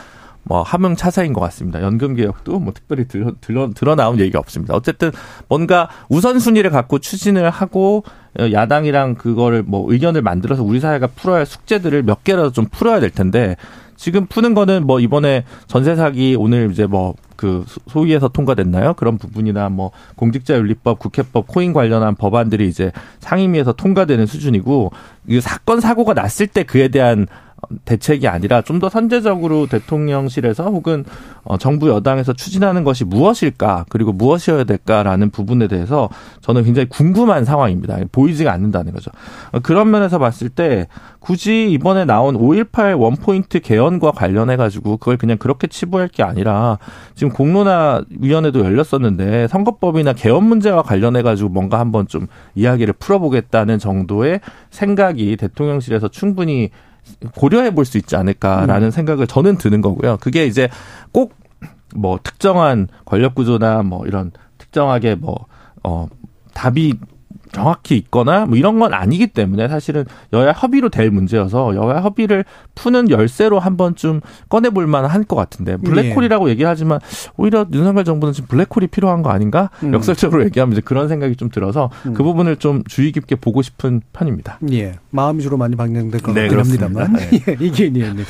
뭐 0.44 0.64
함흥 0.64 0.96
차사인 0.96 1.34
것 1.34 1.42
같습니다. 1.42 1.82
연금 1.82 2.16
개혁도 2.16 2.60
뭐 2.60 2.74
특별히 2.74 3.08
들어, 3.08 3.34
들어, 3.42 3.70
드러나온 3.76 4.20
얘기가 4.20 4.40
없습니다. 4.40 4.74
어쨌든 4.74 5.12
뭔가 5.48 5.90
우선순위를 6.10 6.72
갖고 6.72 7.00
추진을 7.00 7.50
하고 7.50 8.04
야당이랑 8.40 9.16
그거를 9.16 9.64
뭐 9.64 9.92
의견을 9.92 10.22
만들어서 10.22 10.64
우리 10.64 10.80
사회가 10.80 11.08
풀어야 11.08 11.40
할 11.40 11.46
숙제들을 11.46 12.04
몇 12.04 12.24
개라도 12.24 12.52
좀 12.52 12.66
풀어야 12.72 13.00
될 13.00 13.10
텐데 13.10 13.56
지금 13.96 14.26
푸는 14.26 14.54
거는 14.54 14.88
뭐 14.88 15.00
이번에 15.00 15.44
전세 15.68 15.96
사기 15.96 16.36
오늘 16.38 16.72
이제 16.72 16.86
뭐 16.86 17.16
그 17.42 17.66
소위에서 17.88 18.28
통과됐나요? 18.28 18.94
그런 18.94 19.18
부분이나 19.18 19.70
뭐 19.70 19.90
공직자윤리법, 20.16 21.00
국회법, 21.00 21.48
코인 21.48 21.74
관련한 21.74 22.14
법안들이 22.14 22.68
이제 22.68 22.92
상임위에서 23.20 23.74
통과되는 23.74 24.28
수준이고 24.28 24.92
이 25.28 25.42
사건 25.42 25.82
사고가 25.82 26.14
났을 26.14 26.46
때 26.46 26.62
그에 26.62 26.90
대한 26.90 27.26
대책이 27.86 28.28
아니라 28.28 28.62
좀 28.62 28.82
더 28.82 28.90
선제적으로 28.90 29.68
대통령실에서 29.68 30.66
혹은 30.72 31.06
어, 31.44 31.58
정부 31.60 31.88
여당에서 31.90 32.34
추진하는 32.34 32.84
것이 32.84 33.06
무엇일까 33.06 33.86
그리고 33.90 34.12
무엇이어야 34.12 34.64
될까라는 34.64 35.30
부분에 35.30 35.68
대해서 35.68 36.10
저는 36.42 36.64
굉장히 36.64 36.90
궁금한 36.90 37.46
상황입니다. 37.46 38.00
보이지가 38.12 38.52
않는다는 38.52 38.92
거죠. 38.92 39.12
어, 39.52 39.60
그런 39.60 39.92
면에서 39.92 40.18
봤을 40.18 40.50
때 40.50 40.88
굳이 41.20 41.72
이번에 41.72 42.06
나온 42.06 42.36
5.18 42.36 43.00
원포인트 43.00 43.60
개헌과 43.60 44.14
관련해 44.14 44.56
가지고 44.56 44.98
그걸 44.98 45.18
그냥 45.18 45.38
그렇게 45.38 45.68
치부할 45.68 46.08
게 46.08 46.24
아니라 46.24 46.80
지금 47.14 47.32
공론화 47.32 48.04
위원회도 48.20 48.62
열렸었는데 48.66 49.48
선거법이나 49.48 50.14
개헌 50.14 50.44
문제와 50.44 50.82
관련해 50.82 51.22
가지고 51.22 51.50
뭔가 51.50 51.80
한번 51.80 52.08
좀 52.08 52.26
이야기를 52.56 52.96
풀어보겠다는 52.96 53.78
정도의 53.78 54.42
생각이 54.72 55.38
대통령실에서 55.38 56.08
충분히 56.08 56.72
고려해 57.36 57.72
볼 57.72 57.86
수 57.86 57.98
있지 57.98 58.16
않을까라는 58.16 58.88
음. 58.88 58.92
생각을 58.92 59.28
저는 59.28 59.58
드는 59.58 59.82
거고요. 59.82 60.18
그게 60.22 60.46
이제 60.46 60.70
꼭 61.12 61.42
뭐 61.94 62.18
특정한 62.24 62.88
권력 63.04 63.36
구조나 63.36 63.84
뭐 63.84 64.06
이런 64.08 64.32
특정하게 64.58 65.16
뭐 65.16 65.46
어 65.84 66.08
답이 66.54 66.94
정확히 67.52 67.98
있거나 67.98 68.46
뭐 68.46 68.58
이런 68.58 68.80
건 68.80 68.94
아니기 68.94 69.28
때문에 69.28 69.68
사실은 69.68 70.06
여야 70.34 70.52
협의로 70.52 70.90
될 70.90 71.12
문제여서 71.12 71.76
여야 71.76 72.02
협의를 72.02 72.46
푸는 72.76 73.10
열쇠로 73.10 73.60
한번 73.60 73.96
좀 73.96 74.22
꺼내볼 74.50 74.88
만한 74.88 75.26
것 75.28 75.36
같은데 75.36 75.78
블랙홀이라고 75.78 76.48
예. 76.48 76.52
얘기하지만 76.52 77.00
오히려 77.38 77.66
윤석열 77.72 78.04
정부는 78.04 78.34
지금 78.34 78.48
블랙홀이 78.48 78.88
필요한 78.88 79.22
거 79.22 79.30
아닌가 79.30 79.70
음. 79.84 79.94
역설적으로 79.94 80.44
얘기하면 80.46 80.74
이제 80.74 80.82
그런 80.82 81.08
생각이 81.08 81.36
좀 81.36 81.50
들어서 81.50 81.90
음. 82.06 82.14
그 82.14 82.24
부분을 82.24 82.58
좀 82.58 82.84
주의 82.88 83.12
깊게 83.12 83.36
보고 83.36 83.62
싶은 83.62 84.02
편입니다. 84.14 84.60
예, 84.72 84.94
마음이 85.10 85.42
주로 85.44 85.58
많이 85.58 85.76
방향될 85.76 86.22
것 86.22 86.34
네, 86.34 86.48
같긴 86.48 86.60
합니다만 86.60 87.14
네. 87.14 87.30
예, 87.48 87.58
이게 87.60 87.86
의원님. 87.86 88.26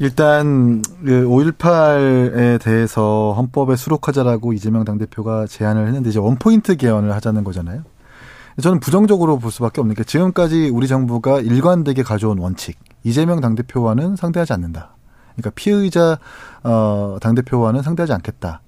일단 0.00 0.82
5.18에 1.04 2.58
그 2.58 2.58
대해서 2.62 3.34
헌법에 3.36 3.74
수록하자라고 3.76 4.52
이재명 4.52 4.84
당대표가 4.84 5.46
제안을 5.46 5.86
했는데 5.88 6.10
이제 6.10 6.18
원포인트 6.18 6.76
개헌을 6.76 7.12
하자는 7.12 7.42
거잖아요. 7.44 7.82
저는 8.60 8.80
부정적으로 8.80 9.38
볼 9.38 9.52
수밖에 9.52 9.80
없는 9.80 9.94
게 9.94 10.04
지금까지 10.04 10.70
우리 10.72 10.88
정부가 10.88 11.40
일관되게 11.40 12.02
가져온 12.02 12.38
원칙 12.38 12.78
이재명 13.04 13.40
당대표와는 13.40 14.16
상대하지 14.16 14.52
않는다. 14.52 14.96
그러니까 15.36 15.50
피의자 15.54 16.18
어 16.64 17.18
당대표와는 17.20 17.82
상대하지 17.82 18.12
않겠다. 18.14 18.62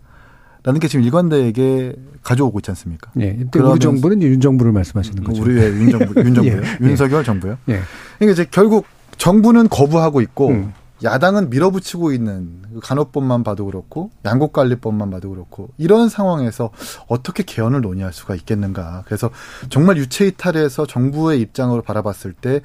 라는 0.62 0.78
게 0.78 0.88
지금 0.88 1.04
일관되게 1.04 1.94
가져오고 2.22 2.58
있지 2.58 2.70
않습니까? 2.70 3.10
네. 3.14 3.38
우리 3.56 3.78
정부는 3.80 4.22
윤 4.22 4.40
정부를 4.40 4.72
말씀하시는 4.72 5.24
거죠. 5.24 5.42
우리의 5.42 5.72
윤 5.72 5.90
정부, 5.90 6.20
윤 6.20 6.34
정부요. 6.34 6.62
예, 6.62 6.86
윤석열 6.86 7.24
정부요. 7.24 7.56
예. 7.68 7.80
그러니까 8.18 8.32
이제 8.32 8.46
결국 8.50 8.84
정부는 9.16 9.68
거부하고 9.68 10.20
있고 10.20 10.48
음. 10.50 10.72
야당은 11.02 11.50
밀어붙이고 11.50 12.12
있는 12.12 12.62
간호법만 12.82 13.42
봐도 13.44 13.64
그렇고 13.66 14.10
양국관리법만 14.24 15.10
봐도 15.10 15.30
그렇고 15.30 15.70
이런 15.78 16.08
상황에서 16.08 16.70
어떻게 17.08 17.42
개헌을 17.42 17.80
논의할 17.80 18.12
수가 18.12 18.34
있겠는가. 18.34 19.02
그래서 19.06 19.30
정말 19.70 19.96
유체이탈에서 19.96 20.86
정부의 20.86 21.40
입장으로 21.40 21.82
바라봤을 21.82 22.32
때 22.32 22.60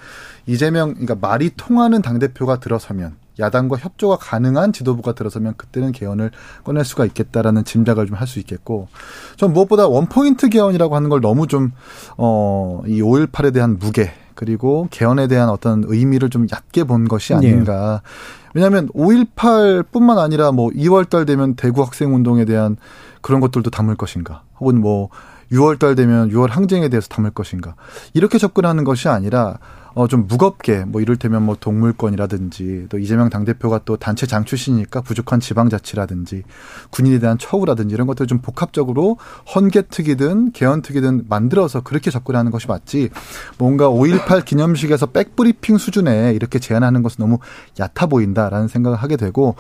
이재명 0.46 0.90
그러니까 0.94 1.16
말이 1.16 1.52
통하는 1.56 2.02
당 2.02 2.20
대표가 2.20 2.60
들어서면 2.60 3.16
야당과 3.38 3.78
협조가 3.78 4.16
가능한 4.18 4.72
지도부가 4.72 5.14
들어서면 5.14 5.56
그때는 5.58 5.92
개헌을 5.92 6.32
꺼낼 6.64 6.86
수가 6.86 7.04
있겠다라는 7.06 7.66
짐작을 7.66 8.06
좀 8.08 8.16
할 8.16 8.28
수 8.28 8.40
있겠고 8.40 8.88
전 9.36 9.52
무엇보다 9.52 9.88
원포인트 9.88 10.48
개헌이라고 10.50 10.96
하는 10.96 11.10
걸 11.10 11.20
너무 11.22 11.48
좀 11.48 11.72
어 12.18 12.82
이 12.88 13.02
5.18에 13.02 13.54
대한 13.54 13.78
무게 13.80 14.12
그리고 14.36 14.88
개헌에 14.92 15.28
대한 15.28 15.50
어떤 15.50 15.84
의미를 15.88 16.30
좀 16.30 16.48
얕게 16.52 16.84
본 16.84 17.08
것이 17.08 17.34
아닌가. 17.34 18.02
네. 18.04 18.10
왜냐하면 18.54 18.88
5.18뿐만 18.90 20.18
아니라 20.18 20.52
뭐 20.52 20.70
2월달 20.70 21.26
되면 21.26 21.56
대구 21.56 21.82
학생 21.82 22.14
운동에 22.14 22.46
대한 22.46 22.78
그런 23.22 23.42
것들도 23.42 23.70
담을 23.70 23.96
것인가, 23.96 24.44
혹은 24.60 24.80
뭐 24.80 25.10
6월달 25.52 25.96
되면 25.96 26.30
6월 26.30 26.50
항쟁에 26.50 26.90
대해서 26.90 27.08
담을 27.08 27.32
것인가 27.32 27.76
이렇게 28.14 28.38
접근하는 28.38 28.84
것이 28.84 29.10
아니라 29.10 29.60
어, 29.96 30.08
좀 30.08 30.28
무겁게 30.28 30.84
뭐 30.84 31.02
이를테면 31.02 31.44
뭐 31.44 31.56
동물권이라든지 31.58 32.88
또 32.90 33.00
이재명 33.00 33.30
당대표가 33.30 33.80
또 33.86 33.96
단체 33.96 34.28
장 34.28 34.44
출신이니까 34.44 35.00
부족한 35.02 35.40
지방자치라든지 35.40 36.44
군인에 36.90 37.20
대한 37.20 37.38
처우라든지 37.38 37.96
이런 37.96 38.06
것들 38.06 38.28
좀 38.28 38.40
복합적으로 38.40 39.18
헌개특이든 39.56 40.52
개헌특이든 40.52 41.26
만들어서 41.30 41.80
그렇게 41.80 42.12
접근하는 42.12 42.52
것이 42.52 42.68
맞지 42.68 43.10
뭔가 43.58 43.88
5.18 43.88 44.44
기념식에서 44.44 45.08
백브리핑 45.08 45.78
수준에 45.78 46.34
이렇게 46.34 46.60
제안하는 46.60 47.02
것은 47.02 47.22
너무 47.22 47.40
얕아 47.80 48.08
보인다라는 48.08 48.68
생각을 48.68 48.98
하게 48.98 49.16
되고 49.16 49.56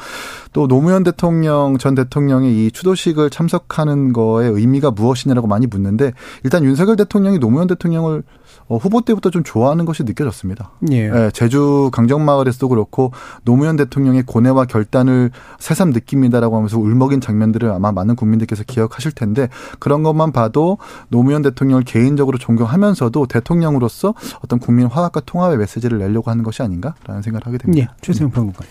또 0.51 0.67
노무현 0.67 1.03
대통령 1.03 1.77
전 1.77 1.95
대통령이 1.95 2.65
이 2.65 2.71
추도식을 2.71 3.29
참석하는 3.29 4.11
거의 4.11 4.51
의미가 4.51 4.91
무엇이냐라고 4.91 5.47
많이 5.47 5.65
묻는데 5.65 6.11
일단 6.43 6.65
윤석열 6.65 6.97
대통령이 6.97 7.39
노무현 7.39 7.67
대통령을 7.67 8.23
어, 8.67 8.77
후보 8.77 9.01
때부터 9.01 9.29
좀 9.29 9.43
좋아하는 9.43 9.85
것이 9.85 10.03
느껴졌습니다. 10.03 10.71
예. 10.91 11.09
예. 11.09 11.31
제주 11.33 11.89
강정마을에서도 11.93 12.67
그렇고 12.69 13.11
노무현 13.43 13.75
대통령의 13.75 14.23
고뇌와 14.23 14.65
결단을 14.65 15.31
새삼 15.59 15.91
느낍니다라고 15.91 16.55
하면서 16.55 16.79
울먹인 16.79 17.21
장면들을 17.21 17.69
아마 17.69 17.91
많은 17.91 18.15
국민들께서 18.15 18.63
기억하실 18.63 19.11
텐데 19.11 19.49
그런 19.79 20.01
것만 20.03 20.31
봐도 20.31 20.77
노무현 21.09 21.43
대통령을 21.43 21.83
개인적으로 21.83 22.37
존경하면서도 22.37 23.27
대통령으로서 23.27 24.15
어떤 24.43 24.59
국민 24.59 24.87
화합과 24.87 25.21
통합의 25.21 25.57
메시지를 25.57 25.99
내려고 25.99 26.31
하는 26.31 26.43
것이 26.43 26.63
아닌가라는 26.63 27.21
생각을 27.21 27.45
하게 27.45 27.57
됩니다. 27.59 27.93
예. 27.93 27.97
최세영 28.01 28.31
평론가. 28.31 28.65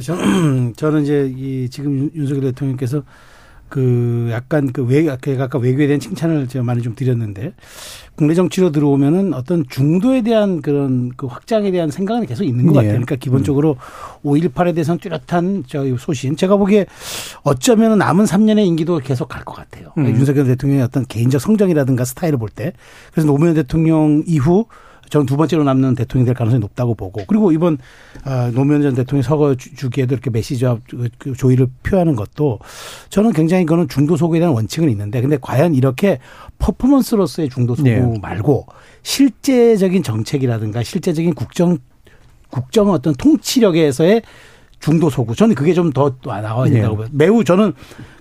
저는, 0.00 0.74
저는 0.74 1.02
이제 1.04 1.32
이 1.34 1.70
지금 1.70 2.10
윤석열 2.14 2.42
대통령께서 2.42 3.02
그 3.68 4.28
약간 4.30 4.72
그 4.72 4.84
외, 4.84 5.08
아까 5.08 5.58
외교에 5.58 5.86
대한 5.86 6.00
칭찬을 6.00 6.48
제가 6.48 6.64
많이 6.64 6.82
좀 6.82 6.94
드렸는데 6.94 7.52
국내 8.14 8.34
정치로 8.34 8.70
들어오면은 8.72 9.34
어떤 9.34 9.64
중도에 9.68 10.22
대한 10.22 10.62
그런 10.62 11.12
그 11.16 11.26
확장에 11.26 11.70
대한 11.70 11.90
생각은 11.90 12.26
계속 12.26 12.44
있는 12.44 12.66
것 12.66 12.72
네. 12.72 12.76
같아요. 12.76 12.92
그러니까 12.92 13.16
기본적으로 13.16 13.76
음. 14.24 14.30
5.18에 14.30 14.74
대해서는 14.74 14.98
뚜렷한 15.00 15.64
저 15.66 15.84
소신. 15.98 16.36
제가 16.36 16.56
보기에 16.56 16.86
어쩌면 17.42 17.98
남은 17.98 18.24
3년의 18.24 18.66
임기도 18.66 18.98
계속 18.98 19.28
갈 19.28 19.44
것 19.44 19.54
같아요. 19.54 19.92
음. 19.98 20.06
윤석열 20.06 20.46
대통령의 20.46 20.82
어떤 20.84 21.04
개인적 21.06 21.40
성정이라든가 21.40 22.04
스타일을 22.04 22.38
볼 22.38 22.48
때. 22.48 22.72
그래서 23.12 23.26
노무현 23.26 23.54
대통령 23.54 24.22
이후 24.26 24.66
저는 25.08 25.26
두 25.26 25.36
번째로 25.36 25.64
남는 25.64 25.94
대통령이 25.94 26.26
될 26.26 26.34
가능성이 26.34 26.60
높다고 26.60 26.94
보고 26.94 27.22
그리고 27.26 27.52
이번 27.52 27.78
아, 28.24 28.50
노무현 28.54 28.82
전 28.82 28.94
대통령 28.94 29.22
서거 29.22 29.54
주기에도 29.56 30.14
이렇게 30.14 30.30
메시지와 30.30 30.78
그, 30.88 31.08
그 31.18 31.32
조의를 31.34 31.68
표하는 31.82 32.16
것도 32.16 32.58
저는 33.10 33.32
굉장히 33.32 33.64
그거는 33.64 33.88
중도 33.88 34.16
소구에 34.16 34.40
대한 34.40 34.54
원칙은 34.54 34.90
있는데 34.90 35.20
근데 35.20 35.38
과연 35.40 35.74
이렇게 35.74 36.18
퍼포먼스로서의 36.58 37.48
중도 37.48 37.74
소구 37.74 37.88
네. 37.88 38.18
말고 38.20 38.66
실제적인 39.02 40.02
정책이라든가 40.02 40.82
실제적인 40.82 41.34
국정 41.34 41.78
국정 42.50 42.90
어떤 42.90 43.14
통치력에서의 43.14 44.22
중도 44.80 45.10
소구 45.10 45.34
저는 45.34 45.54
그게 45.54 45.72
좀 45.72 45.92
더 45.92 46.16
나와야 46.24 46.70
된다고 46.70 46.96
네. 46.96 47.02
봐요. 47.02 47.08
매우 47.12 47.44
저는 47.44 47.72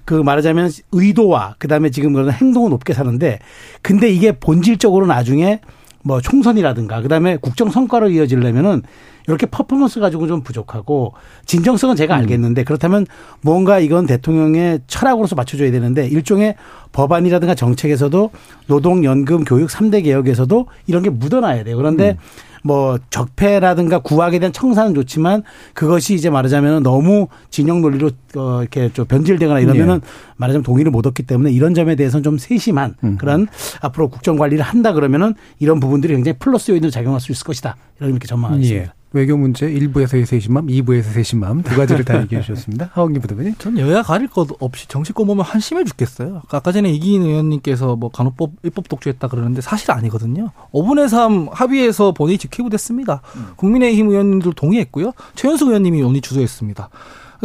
그 0.05 0.13
말하자면 0.13 0.71
의도와 0.91 1.55
그다음에 1.59 1.89
지금 1.89 2.13
그런 2.13 2.31
행동은 2.31 2.69
높게 2.69 2.93
사는데 2.93 3.39
근데 3.81 4.09
이게 4.09 4.31
본질적으로 4.31 5.05
나중에 5.07 5.59
뭐 6.05 6.21
총선이라든가 6.21 7.01
그다음에 7.01 7.35
국정 7.37 7.71
성과로 7.71 8.09
이어지려면은 8.09 8.83
이렇게 9.27 9.47
퍼포먼스 9.47 9.99
가지고 9.99 10.27
좀 10.27 10.43
부족하고 10.43 11.13
진정성은 11.47 11.95
제가 11.95 12.15
음. 12.15 12.19
알겠는데 12.19 12.63
그렇다면 12.63 13.07
뭔가 13.41 13.79
이건 13.79 14.05
대통령의 14.05 14.81
철학으로서 14.85 15.35
맞춰줘야 15.35 15.71
되는데 15.71 16.05
일종의 16.07 16.57
법안이라든가 16.91 17.55
정책에서도 17.55 18.29
노동, 18.67 19.03
연금, 19.03 19.45
교육 19.45 19.69
3대 19.69 20.03
개혁에서도 20.03 20.67
이런 20.85 21.01
게 21.01 21.09
묻어나야 21.09 21.63
돼요. 21.63 21.75
그런데 21.75 22.11
음. 22.11 22.17
뭐 22.65 22.97
적폐라든가 23.11 23.99
구악에 23.99 24.39
대한 24.39 24.51
청사는 24.51 24.95
좋지만 24.95 25.43
그것이 25.75 26.15
이제 26.15 26.31
말하자면 26.31 26.81
너무 26.81 27.27
진영 27.51 27.79
논리로 27.79 28.09
어 28.35 28.61
이렇게 28.61 28.91
좀 28.91 29.05
변질되거나 29.05 29.59
이러면은 29.59 29.99
네. 29.99 30.07
말하자면 30.37 30.63
동의를 30.63 30.91
못 30.91 31.05
얻기 31.05 31.23
때문에 31.23 31.51
이런 31.51 31.75
점에 31.75 31.95
대해서는 31.95 32.23
좀 32.23 32.39
세심한 32.39 32.95
음. 33.03 33.17
그런 33.19 33.47
앞으로 33.81 34.09
국정 34.09 34.35
관리를 34.37 34.63
한다 34.63 34.93
그러면은 34.93 35.35
이런 35.59 35.79
부분들이 35.79 36.15
굉장히 36.15 36.39
플러스 36.39 36.71
요인으로 36.71 36.89
작용할 36.89 37.21
수 37.21 37.31
있을 37.31 37.45
것이다. 37.45 37.75
이렇게 38.01 38.27
전망하겠습니다. 38.27 38.85
예. 38.85 39.04
외교 39.15 39.37
문제 39.37 39.65
1부에서의 39.71 40.25
세심함, 40.25 40.67
2부에서 40.67 41.03
세심함 41.03 41.63
두 41.63 41.77
가지를 41.77 42.03
다 42.05 42.21
얘기해 42.21 42.41
주셨습니다. 42.41 42.89
하원기 42.91 43.19
부대변인. 43.19 43.55
전 43.57 43.79
여야 43.79 44.03
가릴 44.03 44.27
것 44.27 44.49
없이 44.59 44.89
정치권 44.89 45.25
보면 45.25 45.45
한심해 45.45 45.85
죽겠어요. 45.85 46.41
아까 46.51 46.71
전에 46.73 46.89
이기인 46.91 47.21
의원님께서 47.21 47.95
뭐 47.95 48.09
간호법 48.09 48.51
입법 48.63 48.89
독주했다 48.89 49.27
그러는데 49.29 49.61
사실 49.61 49.91
아니거든요. 49.91 50.51
5분의 50.73 51.07
3 51.07 51.47
합의해서 51.49 52.11
본회의 52.11 52.37
지키고 52.37 52.69
됐습니다. 52.69 53.21
음. 53.37 53.47
국민의힘 53.55 54.09
의원님들 54.09 54.51
동의했고요. 54.53 55.13
최현수 55.35 55.67
의원님이 55.67 56.01
논의 56.01 56.19
주도했습니다. 56.19 56.89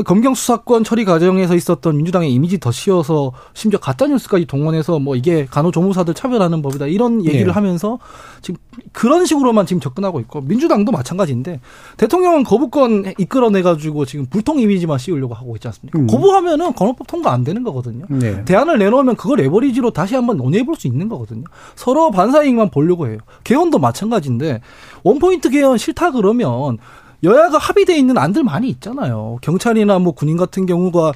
검경 0.04 0.34
수사권 0.34 0.84
처리 0.84 1.04
과정에서 1.04 1.54
있었던 1.54 1.96
민주당의 1.96 2.32
이미지 2.32 2.58
더 2.58 2.72
씌워서 2.72 3.32
심지어 3.54 3.78
가짜 3.78 4.06
뉴스까지 4.06 4.46
동원해서 4.46 4.98
뭐 4.98 5.14
이게 5.14 5.46
간호조무사들 5.46 6.14
차별하는 6.14 6.62
법이다 6.62 6.86
이런 6.86 7.24
얘기를 7.24 7.46
네. 7.46 7.52
하면서 7.52 7.98
지금 8.42 8.58
그런 8.92 9.26
식으로만 9.26 9.66
지금 9.66 9.80
접근하고 9.80 10.20
있고 10.20 10.40
민주당도 10.40 10.90
마찬가지인데 10.92 11.60
대통령은 11.96 12.42
거부권 12.44 13.14
이끌어내 13.18 13.62
가지고 13.62 14.06
지금 14.06 14.26
불통 14.26 14.58
이미지만 14.58 14.98
씌우려고 14.98 15.34
하고 15.34 15.54
있지 15.56 15.68
않습니까? 15.68 15.98
음. 15.98 16.06
거부하면은 16.06 16.72
간호법 16.72 17.06
통과 17.06 17.32
안 17.32 17.44
되는 17.44 17.62
거거든요. 17.62 18.06
네. 18.08 18.44
대안을 18.44 18.78
내놓으면 18.78 19.16
그걸 19.16 19.38
레버리지로 19.38 19.90
다시 19.92 20.14
한번 20.14 20.36
논의해 20.36 20.64
볼 20.64 20.80
수 20.80 20.86
있는 20.86 21.08
거거든요. 21.08 21.44
서로 21.74 22.10
반사 22.10 22.44
이익만 22.44 22.70
보려고 22.70 23.06
해요. 23.06 23.18
개헌도 23.44 23.78
마찬가지인데 23.78 24.62
원포인트 25.02 25.50
개헌 25.50 25.76
싫다 25.78 26.12
그러면 26.12 26.78
여야가 27.22 27.58
합의돼 27.58 27.96
있는 27.96 28.18
안들 28.18 28.44
많이 28.44 28.68
있잖아요. 28.68 29.38
경찰이나 29.42 29.98
뭐 29.98 30.12
군인 30.12 30.36
같은 30.36 30.66
경우가 30.66 31.12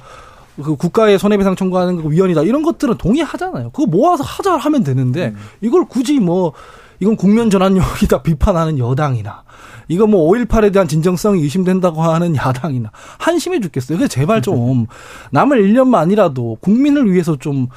그 0.63 0.75
국가의 0.75 1.19
손해배상 1.19 1.55
청구하는 1.55 2.01
그 2.01 2.11
위원이다 2.11 2.43
이런 2.43 2.63
것들은 2.63 2.97
동의하잖아요. 2.97 3.71
그거 3.71 3.85
모아서 3.85 4.23
하자 4.23 4.55
하면 4.55 4.83
되는데 4.83 5.27
음. 5.27 5.37
이걸 5.61 5.85
굳이 5.85 6.19
뭐 6.19 6.53
이건 6.99 7.15
국면 7.17 7.49
전환용이다 7.49 8.21
비판하는 8.23 8.79
여당이나 8.79 9.43
이거 9.87 10.07
뭐 10.07 10.31
5.18에 10.31 10.71
대한 10.73 10.87
진정성이 10.87 11.41
의심된다고 11.43 12.01
하는 12.01 12.35
야당이나 12.35 12.91
한심해 13.17 13.59
죽겠어요. 13.59 13.97
그래서 13.97 14.09
제발 14.09 14.41
좀 14.41 14.87
남을 15.31 15.61
1년만이라도 15.61 16.61
국민을 16.61 17.11
위해서 17.11 17.35
좀 17.35 17.67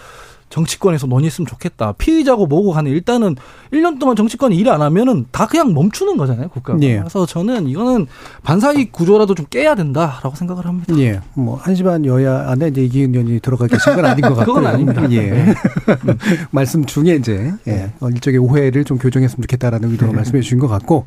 정치권에서 0.50 1.06
논의했으면 1.08 1.46
좋겠다. 1.46 1.92
피의자고 1.98 2.46
뭐고 2.46 2.70
간에 2.72 2.90
일단은 2.90 3.36
1년 3.72 3.98
동안 3.98 4.14
정치권이 4.16 4.56
일 4.56 4.68
안 4.68 4.82
하면은 4.82 5.24
다 5.30 5.46
그냥 5.46 5.72
멈추는 5.72 6.16
거잖아요, 6.18 6.48
국가가. 6.48 6.78
예. 6.82 6.98
그래서 6.98 7.24
저는 7.24 7.68
이거는 7.68 8.06
반사이익 8.42 8.92
구조라도 8.92 9.34
좀 9.34 9.46
깨야 9.48 9.74
된다라고 9.74 10.36
생각을 10.36 10.66
합니다. 10.66 10.94
예. 10.98 11.20
뭐 11.34 11.56
한시반 11.56 12.04
여야 12.04 12.50
안에 12.50 12.68
이제 12.68 12.84
이기은 12.84 13.14
의원이 13.14 13.40
들어가 13.40 13.66
계신 13.66 13.94
건 13.94 14.04
아닌 14.04 14.22
것 14.22 14.34
같고요. 14.34 14.44
그건 14.54 14.66
아닙니다. 14.66 15.10
예. 15.10 15.30
네. 15.30 15.54
말씀 16.50 16.84
중에 16.84 17.16
이제 17.16 17.52
예. 17.66 17.90
어, 18.00 18.08
일종의 18.10 18.38
오해를 18.38 18.84
좀 18.84 18.98
교정했으면 18.98 19.42
좋겠다라는 19.42 19.90
의도로 19.90 20.12
네. 20.12 20.16
말씀해 20.16 20.42
주신 20.42 20.58
것 20.58 20.68
같고 20.68 21.06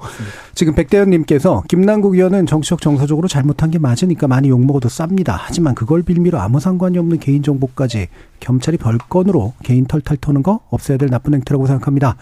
지금 0.55 0.73
백대현 0.73 1.09
님께서 1.11 1.63
김남국 1.67 2.15
의원은 2.15 2.47
정치적 2.47 2.81
정서적으로 2.81 3.27
잘못한 3.27 3.69
게 3.69 3.77
맞으니까 3.77 4.27
많이 4.27 4.49
욕먹어도 4.49 4.89
쌉니다. 4.89 5.35
하지만 5.37 5.75
그걸 5.75 6.01
빌미로 6.01 6.39
아무 6.39 6.59
상관이 6.59 6.97
없는 6.97 7.19
개인정보까지 7.19 8.07
겸찰이 8.39 8.77
별건으로 8.77 9.30
개인 9.63 9.85
털탈 9.85 10.17
터는 10.17 10.43
거 10.43 10.61
없애야 10.69 10.97
될 10.97 11.09
나쁜 11.09 11.33
행태라고 11.33 11.67
생각합니다. 11.67 12.15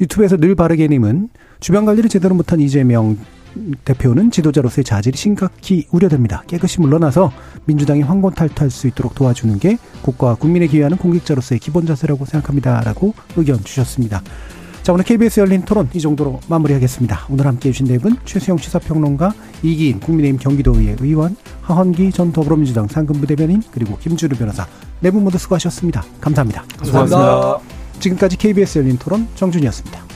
유튜브에서 0.00 0.36
늘 0.36 0.54
바르게님은 0.54 1.28
주변 1.60 1.84
관리를 1.84 2.08
제대로 2.08 2.34
못한 2.34 2.60
이재명 2.60 3.16
대표는 3.84 4.30
지도자로서의 4.30 4.84
자질이 4.84 5.16
심각히 5.16 5.86
우려됩니다. 5.90 6.42
깨끗이 6.46 6.80
물러나서 6.80 7.32
민주당이 7.64 8.02
황곤탈퇴할 8.02 8.70
수 8.70 8.86
있도록 8.86 9.14
도와주는 9.14 9.58
게 9.58 9.78
국가와 10.02 10.36
국민에 10.36 10.66
기여하는 10.66 10.96
공직자로서의 10.98 11.58
기본 11.58 11.86
자세라고 11.86 12.24
생각합니다. 12.24 12.80
라고 12.82 13.14
의견 13.36 13.62
주셨습니다. 13.64 14.22
자, 14.88 14.94
오늘 14.94 15.04
KBS 15.04 15.40
열린 15.40 15.60
토론 15.66 15.86
이 15.92 16.00
정도로 16.00 16.40
마무리하겠습니다. 16.48 17.26
오늘 17.28 17.46
함께 17.46 17.68
해주신 17.68 17.88
네 17.88 17.98
분, 17.98 18.16
최수영 18.24 18.56
시사평론가, 18.56 19.34
이기인 19.62 20.00
국민의힘 20.00 20.40
경기도의회 20.40 20.96
의원, 21.00 21.36
하헌기 21.60 22.10
전 22.10 22.32
더불어민주당 22.32 22.88
상근부 22.88 23.26
대변인, 23.26 23.62
그리고 23.70 23.98
김주루 23.98 24.34
변호사 24.38 24.66
네 25.00 25.10
분 25.10 25.24
모두 25.24 25.36
수고하셨습니다. 25.36 26.02
감사합니다. 26.22 26.64
감사합니다. 26.78 27.58
지금까지 28.00 28.38
KBS 28.38 28.78
열린 28.78 28.96
토론 28.96 29.28
정준이었습니다. 29.34 30.07